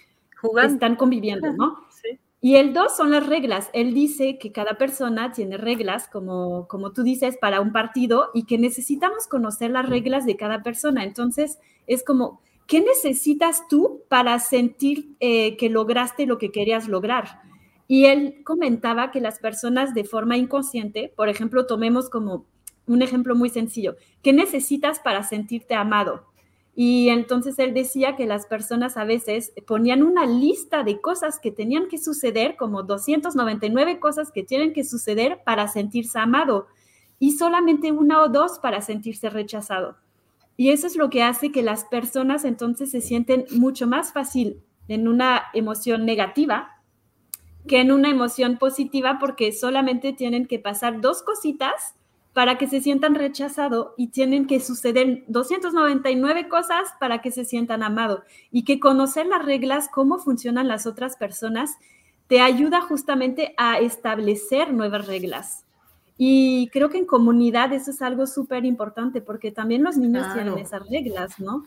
Jugando. 0.40 0.74
están 0.74 0.96
conviviendo, 0.96 1.52
¿no? 1.52 1.78
Sí. 1.90 2.18
Y 2.44 2.57
el 2.57 2.74
dos 2.74 2.96
son 2.96 3.12
las 3.12 3.24
reglas. 3.24 3.70
Él 3.72 3.94
dice 3.94 4.37
que 4.37 4.50
cada 4.50 4.74
persona 4.74 5.31
tiene 5.31 5.59
reglas, 5.59 6.09
como, 6.09 6.66
como 6.66 6.92
tú 6.92 7.05
dices, 7.05 7.38
para 7.40 7.61
un 7.61 7.70
partido 7.70 8.31
y 8.35 8.46
que 8.46 8.59
necesitamos 8.59 9.28
conocer 9.28 9.70
las 9.70 9.88
reglas 9.88 10.26
de 10.26 10.37
cada 10.37 10.61
persona. 10.61 11.05
Entonces, 11.05 11.61
es 11.87 12.05
como, 12.05 12.40
¿qué 12.66 12.81
necesitas 12.81 13.68
tú 13.68 14.02
para 14.09 14.40
sentir 14.40 15.14
eh, 15.20 15.57
que 15.57 15.70
lograste 15.70 16.26
lo 16.26 16.38
que 16.38 16.50
querías 16.50 16.88
lograr? 16.88 17.42
Y 17.87 18.07
él 18.07 18.42
comentaba 18.44 19.12
que 19.12 19.20
las 19.20 19.38
personas 19.38 19.94
de 19.94 20.02
forma 20.02 20.37
inconsciente, 20.37 21.12
por 21.16 21.28
ejemplo, 21.28 21.66
tomemos 21.66 22.11
como 22.11 22.46
un 22.88 23.02
ejemplo 23.02 23.37
muy 23.37 23.50
sencillo. 23.50 23.94
¿Qué 24.20 24.33
necesitas 24.33 24.98
para 24.98 25.22
sentirte 25.22 25.76
amado? 25.76 26.32
Y 26.74 27.11
entonces 27.11 27.58
él 27.58 27.74
decía 27.74 28.16
que 28.16 28.26
las 28.26 28.46
personas 28.46 28.96
a 28.96 29.04
veces 29.04 29.52
ponían 29.66 30.02
una 30.02 30.24
lista 30.24 30.85
de 30.85 31.00
cosas 31.00 31.38
que 31.38 31.50
tenían 31.50 31.88
que 31.88 31.98
suceder, 31.98 32.56
como 32.56 32.82
299 32.82 34.00
cosas 34.00 34.32
que 34.32 34.42
tienen 34.42 34.72
que 34.72 34.85
suceder 34.85 35.42
para 35.44 35.68
sentirse 35.68 36.18
amado 36.18 36.66
y 37.18 37.32
solamente 37.32 37.92
una 37.92 38.22
o 38.22 38.28
dos 38.28 38.58
para 38.58 38.80
sentirse 38.80 39.28
rechazado. 39.28 39.96
Y 40.56 40.70
eso 40.70 40.87
es 40.87 40.96
lo 40.96 41.11
que 41.11 41.22
hace 41.22 41.52
que 41.52 41.62
las 41.62 41.85
personas 41.85 42.44
entonces 42.44 42.90
se 42.90 43.00
sienten 43.00 43.44
mucho 43.50 43.87
más 43.87 44.12
fácil 44.12 44.62
en 44.88 45.08
una 45.08 45.42
emoción 45.54 46.04
negativa 46.04 46.82
que 47.66 47.80
en 47.80 47.92
una 47.92 48.11
emoción 48.11 48.58
positiva 48.58 49.18
porque 49.20 49.52
solamente 49.52 50.12
tienen 50.12 50.46
que 50.46 50.58
pasar 50.58 51.00
dos 51.00 51.22
cositas 51.22 51.94
para 52.33 52.57
que 52.57 52.66
se 52.66 52.81
sientan 52.81 53.14
rechazado 53.14 53.95
y 53.97 54.09
tienen 54.09 54.47
que 54.47 54.61
suceder 54.61 55.25
299 55.29 56.49
cosas 56.49 56.88
para 56.99 57.21
que 57.21 57.31
se 57.31 57.45
sientan 57.45 57.83
amado 57.83 58.23
y 58.51 58.64
que 58.64 58.81
conocer 58.81 59.27
las 59.27 59.45
reglas, 59.45 59.88
cómo 59.92 60.18
funcionan 60.18 60.68
las 60.68 60.87
otras 60.87 61.16
personas, 61.16 61.77
te 62.29 62.40
ayuda 62.40 62.81
justamente 62.81 63.55
a 63.59 63.79
establecer 63.79 64.73
nuevas 64.73 65.07
reglas. 65.07 65.66
Y 66.16 66.68
creo 66.68 66.88
que 66.88 66.99
en 66.99 67.05
comunidad 67.05 67.73
eso 67.73 67.90
es 67.90 68.01
algo 68.01 68.27
súper 68.27 68.64
importante 68.64 69.21
porque 69.21 69.51
también 69.51 69.83
los 69.83 69.97
niños 69.97 70.33
tienen 70.33 70.57
esas 70.59 70.88
reglas, 70.88 71.38
¿no? 71.38 71.66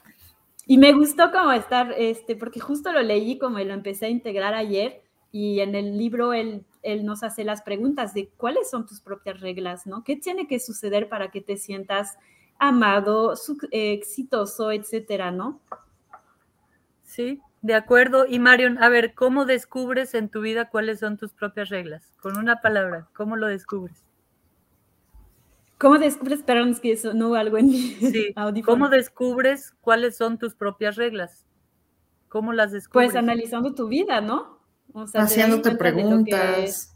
Y 0.67 0.77
me 0.79 0.93
gustó 0.93 1.31
como 1.31 1.51
estar, 1.51 1.93
este, 1.97 2.35
porque 2.35 2.59
justo 2.59 2.91
lo 2.91 3.03
leí 3.03 3.37
como 3.37 3.59
lo 3.59 3.73
empecé 3.73 4.07
a 4.07 4.09
integrar 4.09 4.55
ayer 4.55 5.03
y 5.31 5.59
en 5.59 5.75
el 5.75 5.97
libro 5.97 6.33
él, 6.33 6.63
él, 6.85 7.05
nos 7.05 7.23
hace 7.23 7.43
las 7.43 7.61
preguntas 7.61 8.13
de 8.13 8.29
cuáles 8.37 8.69
son 8.69 8.85
tus 8.85 9.01
propias 9.01 9.41
reglas, 9.41 9.85
¿no? 9.85 10.03
¿Qué 10.03 10.15
tiene 10.15 10.47
que 10.47 10.59
suceder 10.59 11.09
para 11.09 11.31
que 11.31 11.41
te 11.41 11.57
sientas 11.57 12.17
amado, 12.57 13.33
exitoso, 13.71 14.71
etcétera, 14.71 15.31
¿no? 15.31 15.59
Sí, 17.03 17.41
de 17.61 17.73
acuerdo. 17.73 18.25
Y 18.27 18.39
Marion, 18.39 18.81
a 18.81 18.89
ver, 18.89 19.13
¿cómo 19.13 19.45
descubres 19.45 20.13
en 20.13 20.29
tu 20.29 20.41
vida 20.41 20.69
cuáles 20.69 20.99
son 20.99 21.17
tus 21.17 21.33
propias 21.33 21.69
reglas? 21.69 22.13
Con 22.21 22.37
una 22.37 22.61
palabra, 22.61 23.07
¿cómo 23.13 23.35
lo 23.35 23.47
descubres? 23.47 24.05
¿Cómo 25.77 25.97
descubres, 25.97 26.41
perdón, 26.43 26.69
es 26.69 26.79
que 26.79 26.93
eso 26.93 27.13
no 27.13 27.35
algo 27.35 27.57
en 27.57 27.67
mi 27.67 27.77
sí. 27.95 28.33
¿Cómo 28.63 28.89
descubres 28.89 29.73
cuáles 29.81 30.15
son 30.15 30.37
tus 30.37 30.55
propias 30.55 30.95
reglas? 30.95 31.45
¿Cómo 32.29 32.53
las 32.53 32.71
descubres? 32.71 33.09
Pues 33.09 33.15
analizando 33.15 33.73
tu 33.73 33.87
vida, 33.87 34.21
¿no? 34.21 34.54
Haciéndote 35.13 35.75
preguntas. 35.75 36.95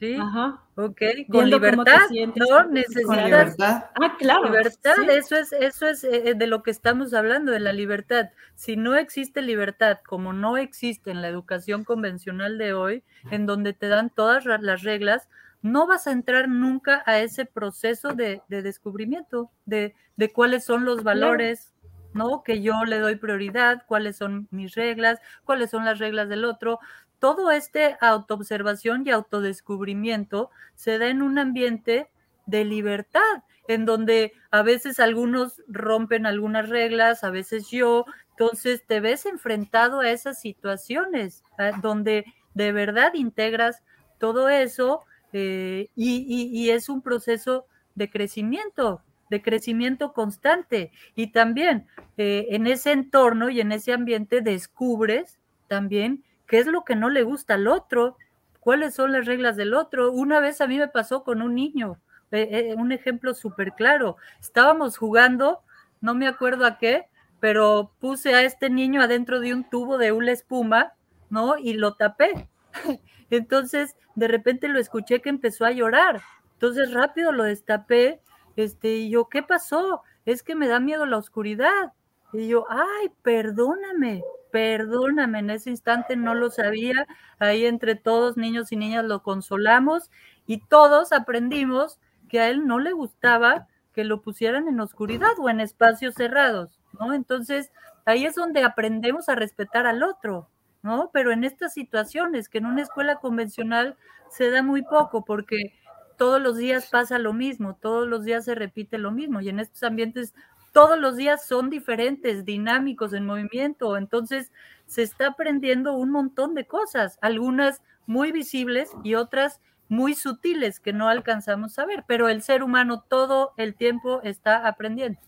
Sí, 0.00 0.16
Ajá. 0.18 0.62
ok, 0.76 1.02
con 1.30 1.50
libertad, 1.50 2.08
¿no? 2.34 2.64
Necesitas 2.68 3.22
libertad. 3.22 3.84
Ah, 4.00 4.16
claro. 4.18 4.44
Libertad, 4.44 4.94
eso 5.10 5.36
es, 5.36 5.52
eso 5.52 5.86
es 5.86 6.04
eh, 6.04 6.32
de 6.34 6.46
lo 6.46 6.62
que 6.62 6.70
estamos 6.70 7.12
hablando, 7.12 7.52
de 7.52 7.60
la 7.60 7.74
libertad. 7.74 8.30
Si 8.54 8.76
no 8.76 8.94
existe 8.94 9.42
libertad, 9.42 9.98
como 10.06 10.32
no 10.32 10.56
existe 10.56 11.10
en 11.10 11.20
la 11.20 11.28
educación 11.28 11.84
convencional 11.84 12.56
de 12.56 12.72
hoy, 12.72 13.04
en 13.30 13.44
donde 13.44 13.74
te 13.74 13.88
dan 13.88 14.08
todas 14.08 14.46
las 14.46 14.82
reglas, 14.82 15.28
no 15.60 15.86
vas 15.86 16.06
a 16.06 16.12
entrar 16.12 16.48
nunca 16.48 17.02
a 17.04 17.18
ese 17.18 17.44
proceso 17.44 18.14
de, 18.14 18.40
descubrimiento 18.48 19.50
de, 19.66 19.94
de, 20.16 20.32
cuáles 20.32 20.64
son 20.64 20.86
los 20.86 21.02
valores, 21.02 21.74
¿no? 22.14 22.42
Que 22.42 22.62
yo 22.62 22.84
le 22.86 23.00
doy 23.00 23.16
prioridad, 23.16 23.82
cuáles 23.86 24.16
son 24.16 24.48
mis 24.50 24.74
reglas, 24.74 25.18
cuáles 25.44 25.68
son 25.68 25.84
las 25.84 25.98
reglas 25.98 26.30
del 26.30 26.46
otro 26.46 26.80
todo 27.20 27.52
este 27.52 27.96
autoobservación 28.00 29.06
y 29.06 29.10
autodescubrimiento 29.10 30.50
se 30.74 30.98
da 30.98 31.08
en 31.08 31.22
un 31.22 31.38
ambiente 31.38 32.10
de 32.46 32.64
libertad, 32.64 33.44
en 33.68 33.84
donde 33.84 34.32
a 34.50 34.62
veces 34.62 34.98
algunos 34.98 35.62
rompen 35.68 36.26
algunas 36.26 36.68
reglas, 36.68 37.22
a 37.22 37.30
veces 37.30 37.68
yo, 37.70 38.06
entonces 38.30 38.82
te 38.84 39.00
ves 39.00 39.26
enfrentado 39.26 40.00
a 40.00 40.10
esas 40.10 40.40
situaciones 40.40 41.44
donde 41.82 42.24
de 42.54 42.72
verdad 42.72 43.12
integras 43.14 43.82
todo 44.18 44.48
eso 44.48 45.02
eh, 45.32 45.88
y, 45.94 46.70
es 46.70 46.88
un 46.88 47.02
proceso 47.02 47.66
de 47.94 48.10
crecimiento, 48.10 49.02
de 49.28 49.42
crecimiento 49.42 50.12
constante. 50.12 50.90
Y 51.14 51.28
también 51.28 51.86
eh, 52.16 52.46
en 52.50 52.66
ese 52.66 52.92
entorno 52.92 53.50
y 53.50 53.60
en 53.60 53.72
ese 53.72 53.92
ambiente 53.92 54.40
descubres 54.40 55.38
también 55.68 56.24
qué 56.50 56.58
es 56.58 56.66
lo 56.66 56.82
que 56.84 56.96
no 56.96 57.10
le 57.10 57.22
gusta 57.22 57.54
al 57.54 57.68
otro, 57.68 58.16
cuáles 58.58 58.94
son 58.94 59.12
las 59.12 59.24
reglas 59.24 59.56
del 59.56 59.72
otro. 59.72 60.10
Una 60.10 60.40
vez 60.40 60.60
a 60.60 60.66
mí 60.66 60.78
me 60.78 60.88
pasó 60.88 61.22
con 61.22 61.42
un 61.42 61.54
niño, 61.54 62.00
eh, 62.32 62.48
eh, 62.50 62.74
un 62.76 62.90
ejemplo 62.90 63.34
súper 63.34 63.72
claro. 63.74 64.16
Estábamos 64.40 64.98
jugando, 64.98 65.60
no 66.00 66.12
me 66.16 66.26
acuerdo 66.26 66.66
a 66.66 66.76
qué, 66.76 67.06
pero 67.38 67.92
puse 68.00 68.34
a 68.34 68.42
este 68.42 68.68
niño 68.68 69.00
adentro 69.00 69.38
de 69.38 69.54
un 69.54 69.62
tubo 69.62 69.96
de 69.96 70.10
una 70.10 70.32
espuma, 70.32 70.92
¿no? 71.30 71.56
Y 71.56 71.74
lo 71.74 71.94
tapé. 71.94 72.48
Entonces, 73.30 73.94
de 74.16 74.26
repente 74.26 74.66
lo 74.66 74.80
escuché 74.80 75.22
que 75.22 75.28
empezó 75.28 75.64
a 75.64 75.70
llorar. 75.70 76.20
Entonces, 76.54 76.92
rápido 76.92 77.30
lo 77.30 77.44
destapé. 77.44 78.20
Este, 78.56 78.96
y 78.96 79.10
yo, 79.10 79.28
¿qué 79.28 79.44
pasó? 79.44 80.02
Es 80.26 80.42
que 80.42 80.56
me 80.56 80.66
da 80.66 80.80
miedo 80.80 81.06
la 81.06 81.16
oscuridad. 81.16 81.92
Y 82.32 82.48
yo, 82.48 82.66
ay, 82.68 83.12
perdóname, 83.22 84.24
perdóname. 84.50 85.40
En 85.40 85.50
ese 85.50 85.70
instante 85.70 86.16
no 86.16 86.34
lo 86.34 86.50
sabía. 86.50 87.06
Ahí 87.38 87.66
entre 87.66 87.94
todos, 87.96 88.36
niños 88.36 88.72
y 88.72 88.76
niñas, 88.76 89.04
lo 89.04 89.22
consolamos 89.22 90.10
y 90.46 90.58
todos 90.58 91.12
aprendimos 91.12 91.98
que 92.28 92.40
a 92.40 92.48
él 92.48 92.66
no 92.66 92.78
le 92.78 92.92
gustaba 92.92 93.66
que 93.92 94.04
lo 94.04 94.22
pusieran 94.22 94.68
en 94.68 94.80
oscuridad 94.80 95.32
o 95.38 95.48
en 95.50 95.60
espacios 95.60 96.14
cerrados, 96.14 96.78
¿no? 96.98 97.12
Entonces, 97.12 97.72
ahí 98.04 98.24
es 98.24 98.34
donde 98.36 98.62
aprendemos 98.62 99.28
a 99.28 99.34
respetar 99.34 99.86
al 99.86 100.02
otro, 100.02 100.48
¿no? 100.82 101.10
Pero 101.12 101.32
en 101.32 101.44
estas 101.44 101.72
situaciones, 101.74 102.48
que 102.48 102.58
en 102.58 102.66
una 102.66 102.82
escuela 102.82 103.16
convencional 103.16 103.96
se 104.30 104.50
da 104.50 104.62
muy 104.62 104.82
poco, 104.82 105.24
porque 105.24 105.74
todos 106.16 106.40
los 106.40 106.56
días 106.56 106.86
pasa 106.88 107.18
lo 107.18 107.32
mismo, 107.32 107.74
todos 107.76 108.06
los 108.06 108.24
días 108.24 108.44
se 108.44 108.54
repite 108.54 108.96
lo 108.98 109.10
mismo, 109.10 109.40
y 109.40 109.48
en 109.48 109.58
estos 109.58 109.82
ambientes 109.82 110.34
todos 110.72 110.98
los 110.98 111.16
días 111.16 111.46
son 111.46 111.70
diferentes, 111.70 112.44
dinámicos, 112.44 113.12
en 113.12 113.26
movimiento, 113.26 113.96
entonces 113.96 114.52
se 114.86 115.02
está 115.02 115.28
aprendiendo 115.28 115.94
un 115.94 116.10
montón 116.10 116.54
de 116.54 116.66
cosas, 116.66 117.18
algunas 117.20 117.80
muy 118.06 118.32
visibles 118.32 118.90
y 119.04 119.14
otras 119.14 119.60
muy 119.88 120.14
sutiles 120.14 120.80
que 120.80 120.92
no 120.92 121.08
alcanzamos 121.08 121.78
a 121.78 121.86
ver, 121.86 122.04
pero 122.06 122.28
el 122.28 122.42
ser 122.42 122.62
humano 122.62 123.04
todo 123.08 123.52
el 123.56 123.74
tiempo 123.74 124.20
está 124.22 124.66
aprendiendo. 124.66 125.20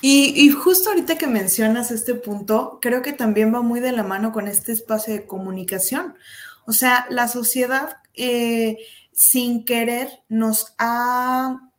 Y, 0.00 0.50
justo 0.50 0.90
ahorita 0.90 1.16
que 1.16 1.26
mencionas 1.26 1.90
este 1.90 2.14
punto, 2.14 2.78
creo 2.82 3.00
que 3.00 3.14
también 3.14 3.54
va 3.54 3.62
muy 3.62 3.80
de 3.80 3.92
la 3.92 4.02
mano 4.02 4.32
con 4.32 4.48
este 4.48 4.72
espacio 4.72 5.14
de 5.14 5.26
comunicación. 5.26 6.14
O 6.66 6.72
sea, 6.72 7.06
la 7.08 7.26
sociedad 7.26 7.96
eh, 8.12 8.76
sin 9.12 9.64
querer 9.64 10.10
nos 10.28 10.74
ha 10.78 11.70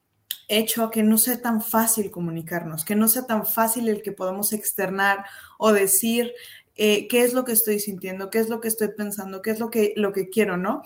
hecho 0.48 0.90
que 0.92 1.04
no 1.04 1.18
sea 1.18 1.42
tan 1.42 1.62
fácil 1.62 2.12
comunicarnos, 2.12 2.86
que 2.86 2.96
no 2.96 3.08
sea 3.08 3.26
tan 3.26 3.46
fácil 3.46 3.90
el 3.90 4.02
que 4.02 4.12
podamos 4.12 4.54
externar 4.54 5.26
o 5.58 5.72
decir 5.72 6.34
eh, 6.78 7.08
qué 7.08 7.24
es 7.24 7.34
lo 7.34 7.46
que 7.46 7.54
estoy 7.54 7.80
sintiendo, 7.80 8.30
qué 8.30 8.40
es 8.40 8.50
lo 8.50 8.60
que 8.60 8.68
estoy 8.68 8.90
pensando, 8.90 9.42
qué 9.42 9.52
es 9.52 9.60
lo 9.60 9.70
que, 9.70 9.94
lo 9.96 10.12
que 10.12 10.30
quiero, 10.30 10.58
¿no? 10.58 10.82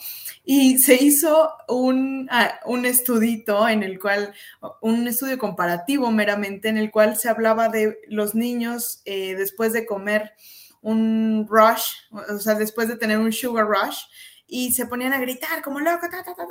Y 0.45 0.77
se 0.77 1.03
hizo 1.03 1.51
un, 1.67 2.27
ah, 2.31 2.59
un 2.65 2.85
estudito 2.85 3.67
en 3.67 3.81
el 3.81 3.99
cual, 3.99 4.33
un 4.81 5.07
estudio 5.07 5.39
comparativo 5.39 6.11
meramente, 6.11 6.69
en 6.69 6.77
el 6.77 6.91
cual 6.91 7.17
se 7.17 7.27
hablaba 7.27 7.69
de 7.69 7.99
los 8.07 8.35
niños 8.35 9.01
eh, 9.05 9.33
después 9.35 9.73
de 9.73 9.87
comer 9.87 10.33
un 10.81 11.47
rush, 11.49 11.83
o 12.11 12.37
sea, 12.37 12.53
después 12.53 12.87
de 12.87 12.95
tener 12.95 13.17
un 13.17 13.33
sugar 13.33 13.67
rush, 13.67 14.03
y 14.49 14.73
se 14.73 14.87
ponían 14.87 15.13
a 15.13 15.19
gritar 15.19 15.61
como 15.61 15.79
loco, 15.79 16.07
ta, 16.09 16.23
ta, 16.23 16.33
ta, 16.35 16.47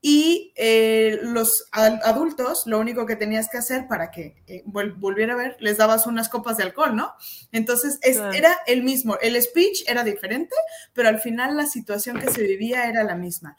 y 0.00 0.52
eh, 0.56 1.18
los 1.22 1.68
adultos, 1.72 2.64
lo 2.66 2.78
único 2.78 3.06
que 3.06 3.16
tenías 3.16 3.48
que 3.48 3.58
hacer 3.58 3.86
para 3.88 4.10
que 4.10 4.42
eh, 4.46 4.62
volviera 4.66 5.34
a 5.34 5.36
ver, 5.36 5.56
les 5.60 5.78
dabas 5.78 6.06
unas 6.06 6.28
copas 6.28 6.56
de 6.56 6.64
alcohol, 6.64 6.96
¿no? 6.96 7.12
Entonces 7.52 7.98
era 8.02 8.58
el 8.66 8.82
mismo, 8.82 9.16
el 9.20 9.40
speech 9.40 9.84
era 9.88 10.04
diferente, 10.04 10.54
pero 10.92 11.08
al 11.08 11.20
final 11.20 11.56
la 11.56 11.66
situación 11.66 12.18
que 12.20 12.30
se 12.30 12.42
vivía 12.42 12.88
era 12.88 13.04
la 13.04 13.14
misma. 13.14 13.56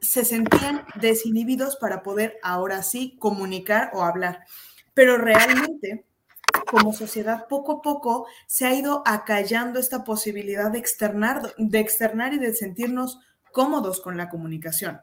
Se 0.00 0.24
sentían 0.24 0.84
desinhibidos 0.96 1.76
para 1.76 2.02
poder 2.02 2.38
ahora 2.42 2.82
sí 2.82 3.16
comunicar 3.18 3.90
o 3.94 4.02
hablar, 4.02 4.44
pero 4.94 5.18
realmente 5.18 6.04
como 6.70 6.92
sociedad 6.92 7.48
poco 7.48 7.72
a 7.72 7.82
poco 7.82 8.26
se 8.46 8.64
ha 8.64 8.74
ido 8.74 9.02
acallando 9.04 9.80
esta 9.80 10.04
posibilidad 10.04 10.70
de 10.70 10.78
externar, 10.78 11.52
de 11.58 11.78
externar 11.80 12.32
y 12.32 12.38
de 12.38 12.54
sentirnos 12.54 13.18
cómodos 13.52 14.00
con 14.00 14.16
la 14.16 14.28
comunicación. 14.28 15.00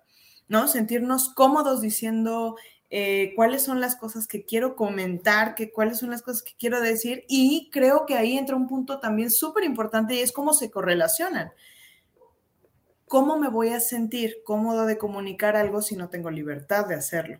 ¿no? 0.47 0.69
Sentirnos 0.69 1.34
cómodos 1.34 1.82
diciendo 1.82 2.56
eh, 2.89 3.34
cuáles 3.36 3.63
son 3.63 3.82
las 3.82 3.97
cosas 3.97 4.27
que 4.27 4.45
quiero 4.45 4.77
comentar, 4.77 5.56
que, 5.56 5.71
cuáles 5.71 5.99
son 5.99 6.10
las 6.10 6.21
cosas 6.21 6.41
que 6.41 6.53
quiero 6.58 6.80
decir. 6.80 7.25
Y 7.27 7.69
creo 7.71 8.06
que 8.06 8.15
ahí 8.15 8.38
entra 8.38 8.56
un 8.56 8.67
punto 8.67 8.99
también 8.99 9.30
súper 9.30 9.65
importante 9.65 10.15
y 10.15 10.19
es 10.19 10.32
cómo 10.32 10.53
se 10.53 10.71
correlacionan. 10.71 11.51
¿Cómo 13.08 13.38
me 13.38 13.49
voy 13.49 13.69
a 13.69 13.80
sentir 13.80 14.38
cómodo 14.45 14.86
de 14.86 14.97
comunicar 14.97 15.56
algo 15.56 15.82
si 15.82 15.95
no 15.95 16.10
tengo 16.10 16.30
libertad 16.30 16.86
de 16.88 16.95
hacerlo? 16.95 17.39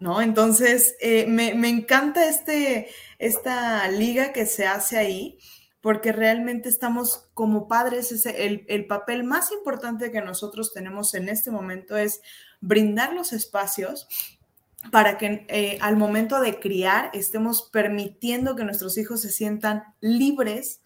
¿No? 0.00 0.20
Entonces, 0.20 0.96
eh, 1.00 1.26
me, 1.26 1.54
me, 1.54 1.68
encanta 1.68 2.28
este, 2.28 2.88
esta 3.18 3.88
liga 3.88 4.32
que 4.32 4.44
se 4.44 4.66
hace 4.66 4.98
ahí 4.98 5.38
porque 5.84 6.12
realmente 6.12 6.70
estamos 6.70 7.28
como 7.34 7.68
padres, 7.68 8.10
ese, 8.10 8.64
el, 8.66 8.86
papel 8.86 9.22
más 9.22 9.52
importante 9.52 10.10
que 10.10 10.22
nosotros 10.22 10.72
tenemos 10.72 11.12
en 11.12 11.28
este 11.28 11.50
momento 11.50 11.98
es 11.98 12.22
brindar 12.62 13.12
los 13.12 13.34
espacios 13.34 14.08
para 14.90 15.18
que 15.18 15.44
eh, 15.50 15.76
al 15.82 15.98
momento 15.98 16.40
de 16.40 16.58
criar 16.58 17.10
estemos 17.12 17.68
permitiendo 17.70 18.56
que 18.56 18.64
nuestros 18.64 18.96
hijos 18.96 19.20
se 19.20 19.30
sientan 19.30 19.84
libres 20.00 20.80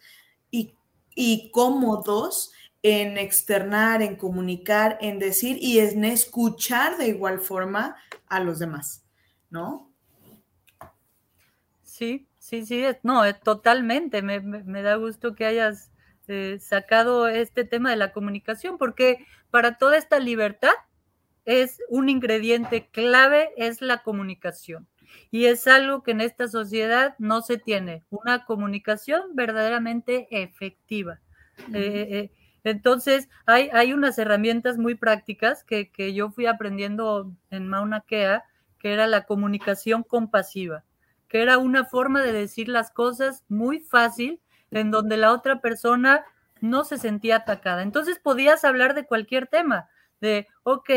y, 0.51 0.75
y 1.15 1.53
cómodos 1.53 2.51
en 2.83 3.19
externar, 3.19 4.03
en 4.03 4.17
comunicar, 4.17 4.99
en 5.01 5.19
decir 5.19 5.59
y 5.61 5.81
en 5.81 6.05
escuchar 6.05 6.97
de 6.97 7.09
igual 7.09 7.41
forma 7.41 7.97
a 8.27 8.41
los 8.41 8.59
demás, 8.59 9.05
¿no? 9.51 9.91
Sí, 11.83 12.29
Sí, 12.49 12.65
sí, 12.65 12.83
no, 13.03 13.23
totalmente. 13.35 14.23
Me, 14.23 14.83
da 14.83 14.95
gusto 14.95 15.35
que 15.35 15.45
hayas 15.45 15.91
eh, 16.29 16.57
sacado 16.59 17.29
este 17.29 17.65
tema 17.65 17.91
de 17.91 17.97
la 17.97 18.15
comunicación, 18.15 18.79
porque 18.79 19.27
para 19.51 19.77
toda 19.77 19.99
esta 19.99 20.19
libertad 20.19 20.73
es 21.45 21.83
un 21.91 22.09
ingrediente 22.09 22.89
clave, 22.89 23.51
es 23.59 23.83
la 23.83 24.03
comunicación. 24.03 24.89
Y 25.31 25.45
es 25.45 25.67
algo 25.67 26.03
que 26.03 26.13
en 26.13 26.23
esta 26.23 26.49
sociedad 26.49 27.17
no 27.19 27.43
se 27.43 27.59
tiene, 27.59 28.05
una 28.09 28.47
comunicación 28.47 29.35
verdaderamente 29.35 30.27
efectiva. 30.31 31.21
Eh, 31.75 32.09
eh, 32.11 32.31
entonces, 32.65 33.29
hay, 33.47 33.71
hay 33.73 33.93
unas 33.93 34.19
herramientas 34.19 34.79
muy 34.79 34.95
prácticas 34.95 35.65
que, 35.65 35.91
que 35.91 36.15
yo 36.15 36.31
fui 36.31 36.47
aprendiendo 36.47 37.33
en 37.51 37.69
Mauna 37.69 38.05
Kea, 38.07 38.45
que 38.79 38.93
era 38.93 39.07
la 39.07 39.25
comunicación 39.25 40.03
compasiva 40.03 40.85
que 41.29 41.43
era 41.43 41.59
una 41.59 41.85
forma 41.85 42.23
de 42.23 42.33
decir 42.33 42.69
las 42.69 42.91
cosas 42.91 43.45
muy 43.49 43.81
fácil, 43.81 44.41
en 44.71 44.91
donde 44.91 45.17
la 45.17 45.33
otra 45.33 45.61
persona 45.61 46.25
no 46.61 46.85
se 46.85 46.99
sentía 46.99 47.37
atacada. 47.37 47.83
Entonces 47.83 48.19
podías 48.19 48.65
hablar 48.65 48.95
de 48.95 49.07
cualquier 49.07 49.47
tema, 49.47 49.89
de, 50.21 50.47
ok, 50.65 50.91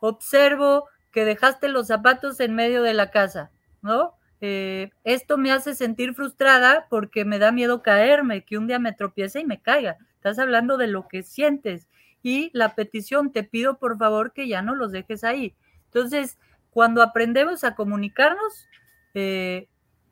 observo 0.00 0.88
que 1.10 1.24
dejaste 1.24 1.68
los 1.68 1.88
zapatos 1.88 2.38
en 2.40 2.54
medio 2.54 2.82
de 2.82 2.94
la 2.94 3.10
casa, 3.10 3.50
¿no? 3.82 4.14
Eh, 4.40 4.90
esto 5.02 5.36
me 5.36 5.50
hace 5.50 5.74
sentir 5.74 6.14
frustrada 6.14 6.86
porque 6.88 7.24
me 7.24 7.40
da 7.40 7.50
miedo 7.50 7.82
caerme, 7.82 8.44
que 8.44 8.56
un 8.56 8.68
día 8.68 8.78
me 8.78 8.92
tropiece 8.92 9.40
y 9.40 9.44
me 9.44 9.60
caiga. 9.60 9.96
Estás 10.18 10.40
hablando 10.40 10.76
de 10.78 10.88
lo 10.88 11.06
que 11.06 11.22
sientes. 11.22 11.86
Y 12.24 12.50
la 12.52 12.74
petición, 12.74 13.30
te 13.30 13.44
pido 13.44 13.78
por 13.78 13.96
favor 13.98 14.32
que 14.32 14.48
ya 14.48 14.62
no 14.62 14.74
los 14.74 14.90
dejes 14.90 15.22
ahí. 15.22 15.54
Entonces, 15.84 16.38
cuando 16.70 17.02
aprendemos 17.02 17.62
a 17.62 17.76
comunicarnos, 17.76 18.66
eh, 19.14 19.68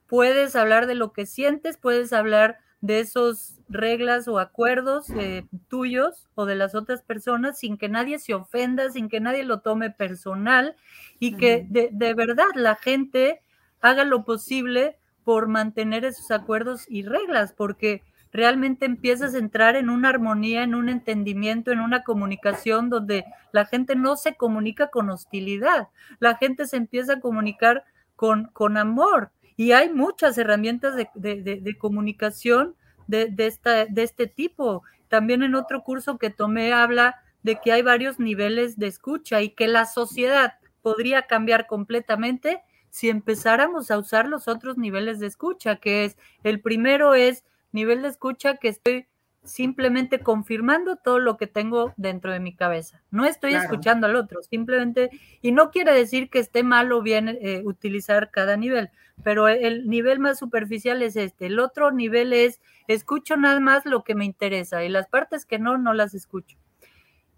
puedes 0.07 0.55
hablar 0.55 0.87
de 0.87 0.95
lo 0.95 1.13
que 1.13 1.27
sientes, 1.27 1.77
puedes 1.77 2.13
hablar 2.13 2.59
de 2.81 3.01
esos 3.01 3.61
reglas 3.69 4.29
o 4.29 4.39
acuerdos 4.39 5.11
eh, 5.11 5.45
tuyos 5.67 6.29
o 6.37 6.47
de 6.47 6.55
las 6.55 6.77
otras 6.77 7.03
personas 7.03 7.59
sin 7.59 7.79
que 7.79 7.89
nadie 7.89 8.21
se 8.21 8.35
ofenda, 8.35 8.91
sin 8.91 9.09
que 9.09 9.19
nadie 9.19 9.43
lo 9.43 9.59
tome 9.59 9.91
personal 9.91 10.77
y 11.19 11.37
que 11.37 11.67
de, 11.69 11.89
de, 11.91 12.15
verdad 12.15 12.47
la 12.55 12.77
gente 12.77 13.43
haga 13.81 14.05
lo 14.05 14.25
posible 14.25 14.99
por 15.25 15.49
mantener 15.49 16.05
esos 16.05 16.31
acuerdos 16.31 16.85
y 16.89 17.03
reglas, 17.03 17.53
porque 17.53 18.05
realmente 18.37 18.87
empiezas 18.87 19.35
a 19.35 19.39
entrar 19.39 19.77
en 19.77 19.91
una 19.91 20.11
armonía, 20.11 20.63
en 20.63 20.75
un 20.75 20.89
entendimiento, 20.89 21.73
en 21.73 21.81
una 21.81 22.05
comunicación 22.05 22.91
donde 22.91 23.25
la 23.53 23.67
gente 23.67 23.97
no 23.97 24.17
se 24.17 24.37
comunica 24.37 24.89
con 24.89 25.11
hostilidad, 25.11 25.89
la 26.21 26.37
gente 26.37 26.67
se 26.67 26.77
empieza 26.77 27.15
a 27.15 27.21
comunicar 27.21 27.85
con, 28.15 28.47
con 28.53 28.77
amor, 28.77 29.31
y 29.57 29.73
hay 29.73 29.91
muchas 29.91 30.37
herramientas 30.37 30.95
de, 31.15 31.77
comunicación 31.79 32.77
de, 33.07 33.33
esta, 33.39 33.87
de 33.87 34.03
este 34.03 34.27
tipo. 34.27 34.83
También 35.09 35.43
en 35.43 35.55
otro 35.55 35.83
curso 35.83 36.19
que 36.19 36.31
tomé 36.31 36.73
habla 36.73 37.17
de 37.43 37.59
que 37.59 37.73
hay 37.73 37.81
varios 37.81 38.19
niveles 38.19 38.79
de 38.79 38.87
escucha 38.87 39.41
y 39.41 39.51
que 39.51 39.67
la 39.67 39.87
sociedad 39.87 40.55
podría 40.83 41.27
cambiar 41.27 41.67
completamente 41.67 42.61
si 42.91 43.09
empezáramos 43.09 43.91
a 43.91 43.99
usar 43.99 44.29
los 44.29 44.47
otros 44.47 44.77
niveles 44.77 45.21
de 45.21 45.27
escucha, 45.27 45.77
que 45.77 46.05
es, 46.05 46.17
el 46.43 46.61
primero 46.61 47.15
es 47.15 47.45
nivel 47.73 48.03
de 48.03 48.09
escucha 48.09 48.57
que 48.57 48.69
estoy 48.69 49.07
simplemente 49.47 50.21
confirmando 50.21 50.97
todo 50.97 51.19
lo 51.19 51.37
que 51.37 51.47
tengo 51.47 51.95
dentro 51.97 52.33
de 52.33 52.41
mi 52.41 52.55
cabeza. 52.55 53.03
No 53.11 53.25
estoy 53.25 53.55
escuchando 53.55 54.07
al 54.07 54.17
otro, 54.17 54.43
simplemente, 54.43 55.11
y 55.41 55.53
no 55.53 55.71
quiere 55.71 55.93
decir 55.93 56.29
que 56.31 56.39
esté 56.39 56.63
mal 56.63 56.93
o 56.93 57.03
bien 57.03 57.29
eh, 57.29 57.63
utilizar 57.65 58.31
cada 58.31 58.57
nivel, 58.57 58.91
pero 59.23 59.49
el 59.49 59.89
nivel 59.89 60.19
más 60.19 60.39
superficial 60.39 61.03
es 61.03 61.17
este. 61.17 61.47
El 61.47 61.59
otro 61.59 61.91
nivel 61.91 62.33
es, 62.33 62.61
escucho 62.89 63.37
nada 63.37 63.61
más 63.61 63.87
lo 63.87 64.05
que 64.05 64.15
me 64.15 64.25
interesa 64.25 64.85
y 64.85 64.89
las 64.89 65.07
partes 65.07 65.47
que 65.47 65.59
no, 65.59 65.79
no 65.79 65.95
las 65.95 66.15
escucho. 66.15 66.59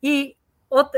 Y 0.00 0.36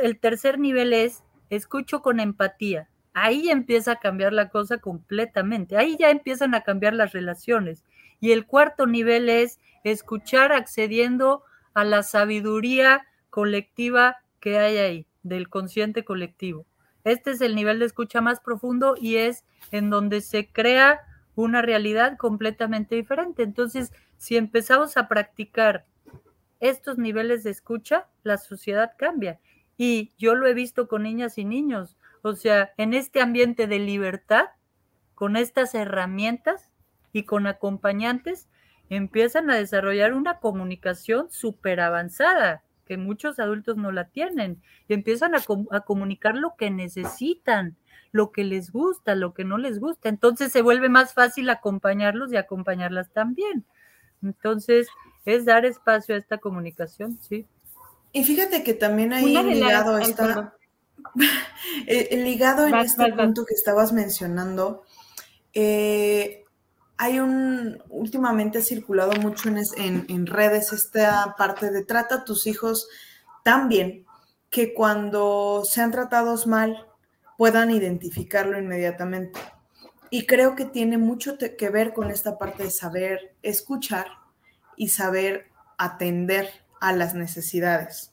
el 0.03 0.19
tercer 0.19 0.59
nivel 0.59 0.93
es, 0.93 1.23
escucho 1.49 2.03
con 2.03 2.21
empatía. 2.21 2.89
Ahí 3.13 3.51
empieza 3.51 3.93
a 3.93 3.99
cambiar 3.99 4.33
la 4.33 4.49
cosa 4.49 4.79
completamente. 4.79 5.77
Ahí 5.77 5.97
ya 5.99 6.11
empiezan 6.11 6.55
a 6.55 6.63
cambiar 6.63 6.95
las 6.95 7.13
relaciones. 7.13 7.85
Y 8.21 8.33
el 8.33 8.47
cuarto 8.47 8.87
nivel 8.87 9.29
es 9.29 9.59
escuchar 9.83 10.53
accediendo 10.53 11.43
a 11.75 11.85
la 11.85 12.03
sabiduría 12.03 13.07
colectiva 13.31 14.19
que 14.41 14.59
hay 14.59 14.77
ahí, 14.77 15.07
del 15.23 15.49
consciente 15.49 16.05
colectivo. 16.05 16.67
Este 17.05 17.31
es 17.31 17.41
el 17.41 17.55
nivel 17.55 17.79
de 17.79 17.87
escucha 17.87 18.21
más 18.21 18.41
profundo 18.41 18.95
y 19.01 19.17
es 19.17 19.45
en 19.71 19.91
donde 19.91 20.21
se 20.21 20.51
crea 20.53 21.01
una 21.35 21.63
realidad 21.63 22.17
completamente 22.19 22.95
diferente. 22.95 23.43
Entonces, 23.43 23.93
si 24.19 24.37
empezamos 24.37 24.97
a 24.97 25.09
practicar 25.09 25.87
estos 26.61 26.99
niveles 26.99 27.43
de 27.43 27.51
escucha, 27.51 28.09
la 28.23 28.37
sociedad 28.37 28.93
cambia. 28.99 29.41
Y 29.79 30.13
yo 30.19 30.35
lo 30.35 30.47
he 30.47 30.53
visto 30.53 30.89
con 30.89 31.05
niñas 31.05 31.39
y 31.39 31.45
niños. 31.45 31.97
O 32.23 32.35
sea, 32.35 32.73
en 32.77 32.93
este 32.93 33.23
ambiente 33.23 33.67
de 33.67 33.79
libertad, 33.79 34.47
con 35.15 35.37
estas 35.37 35.75
herramientas 35.75 36.70
y 37.13 37.25
con 37.25 37.47
acompañantes, 37.47 38.49
empiezan 38.89 39.51
a 39.51 39.57
desarrollar 39.57 40.15
una 40.15 40.39
comunicación 40.39 41.31
súper 41.31 41.81
avanzada, 41.81 42.63
que 42.87 42.97
muchos 42.97 43.39
adultos 43.39 43.77
no 43.77 43.93
la 43.93 44.09
tienen, 44.09 44.61
y 44.89 44.95
empiezan 44.95 45.35
a, 45.35 45.43
a, 45.71 45.81
comunicar 45.81 46.35
lo 46.35 46.57
que 46.57 46.71
necesitan, 46.71 47.77
lo 48.13 48.33
que 48.33 48.43
les 48.45 48.73
gusta, 48.73 49.15
lo 49.15 49.33
que 49.35 49.45
no 49.45 49.59
les 49.59 49.79
gusta. 49.79 50.09
Entonces 50.09 50.51
se 50.51 50.63
vuelve 50.63 50.89
más 50.89 51.15
fácil 51.15 51.49
acompañarlos 51.51 52.33
y 52.33 52.37
acompañarlas 52.37 53.11
también. 53.13 53.65
Entonces, 54.23 54.89
es 55.25 55.45
dar 55.45 55.65
espacio 55.65 56.15
a 56.15 56.19
esta 56.19 56.39
comunicación, 56.39 57.19
sí. 57.21 57.47
Y 58.13 58.25
fíjate 58.25 58.63
que 58.65 58.75
también 58.75 59.13
ahí 59.13 59.27
ligado 59.27 59.99
está, 59.99 60.55
ligado 62.11 62.67
en 62.67 62.75
este 62.75 63.13
punto 63.13 63.45
que 63.47 63.55
estabas 63.55 63.93
mencionando, 63.93 64.83
eh, 65.55 66.40
hay 67.01 67.19
un, 67.19 67.83
últimamente 67.89 68.59
ha 68.59 68.63
circulado 68.63 69.13
mucho 69.23 69.49
en, 69.49 70.05
en, 70.07 70.27
redes 70.27 70.71
esta 70.75 71.35
parte 71.39 71.71
de 71.71 71.83
trata 71.83 72.17
a 72.17 72.25
tus 72.27 72.47
hijos 72.47 72.89
tan 73.43 73.71
bien 73.71 74.05
que 74.51 74.75
cuando 74.75 75.63
sean 75.65 75.93
tratados 75.93 76.47
mal 76.47 76.87
puedan 77.39 77.71
identificarlo 77.71 78.59
inmediatamente. 78.59 79.41
Y 80.11 80.27
creo 80.27 80.55
que 80.55 80.67
tiene 80.67 80.99
mucho 80.99 81.39
que 81.39 81.71
ver 81.71 81.95
con 81.95 82.11
esta 82.11 82.37
parte 82.37 82.65
de 82.65 82.71
saber 82.71 83.35
escuchar 83.41 84.07
y 84.77 84.89
saber 84.89 85.47
atender 85.79 86.51
a 86.83 86.93
las 86.93 87.15
necesidades. 87.15 88.13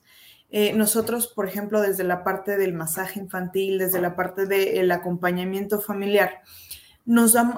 Eh, 0.50 0.72
nosotros, 0.72 1.28
por 1.28 1.46
ejemplo, 1.46 1.82
desde 1.82 2.06
la 2.06 2.24
parte 2.24 2.56
del 2.56 2.72
masaje 2.72 3.20
infantil, 3.20 3.80
desde 3.80 4.00
la 4.00 4.16
parte 4.16 4.46
del 4.46 4.90
acompañamiento 4.94 5.82
familiar, 5.82 6.42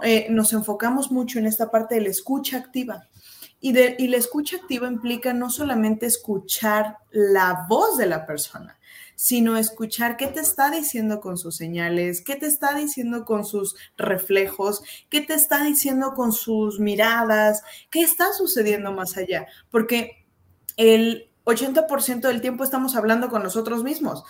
eh, 0.04 0.28
nos, 0.30 0.54
enfocamos 0.54 1.12
mucho 1.12 1.40
en 1.40 1.48
esta 1.48 1.72
parte 1.72 1.96
de 1.96 2.02
la 2.02 2.10
escucha 2.10 2.58
activa. 2.58 3.08
Y, 3.62 3.74
de, 3.74 3.96
y 4.00 4.08
la 4.08 4.18
escucha 4.18 4.58
activa 4.58 4.88
implica 4.88 5.34
no 5.34 5.50
solamente 5.50 6.06
escuchar 6.06 6.98
la 7.12 7.66
voz 7.68 7.98
de 7.98 8.06
la 8.06 8.26
persona, 8.26 8.80
sino 9.16 9.58
escuchar 9.58 10.16
qué 10.16 10.28
te 10.28 10.40
está 10.40 10.72
diciendo 10.72 11.20
con 11.20 11.38
sus 11.38 11.58
señales, 11.58 12.22
qué 12.22 12.38
te 12.38 12.46
está 12.46 12.74
diciendo 12.74 13.26
con 13.26 13.44
sus 13.44 13.76
reflejos, 13.98 14.82
qué 15.10 15.20
te 15.20 15.34
está 15.34 15.64
diciendo 15.66 16.14
con 16.14 16.32
sus 16.32 16.80
miradas, 16.80 17.64
qué 17.92 18.02
está 18.02 18.32
sucediendo 18.32 18.94
más 18.94 19.18
allá. 19.18 19.48
Porque 19.72 20.26
el 20.78 21.30
80% 21.44 22.22
del 22.22 22.40
tiempo 22.40 22.64
estamos 22.64 22.96
hablando 22.96 23.30
con 23.30 23.44
nosotros 23.44 23.84
mismos. 23.84 24.24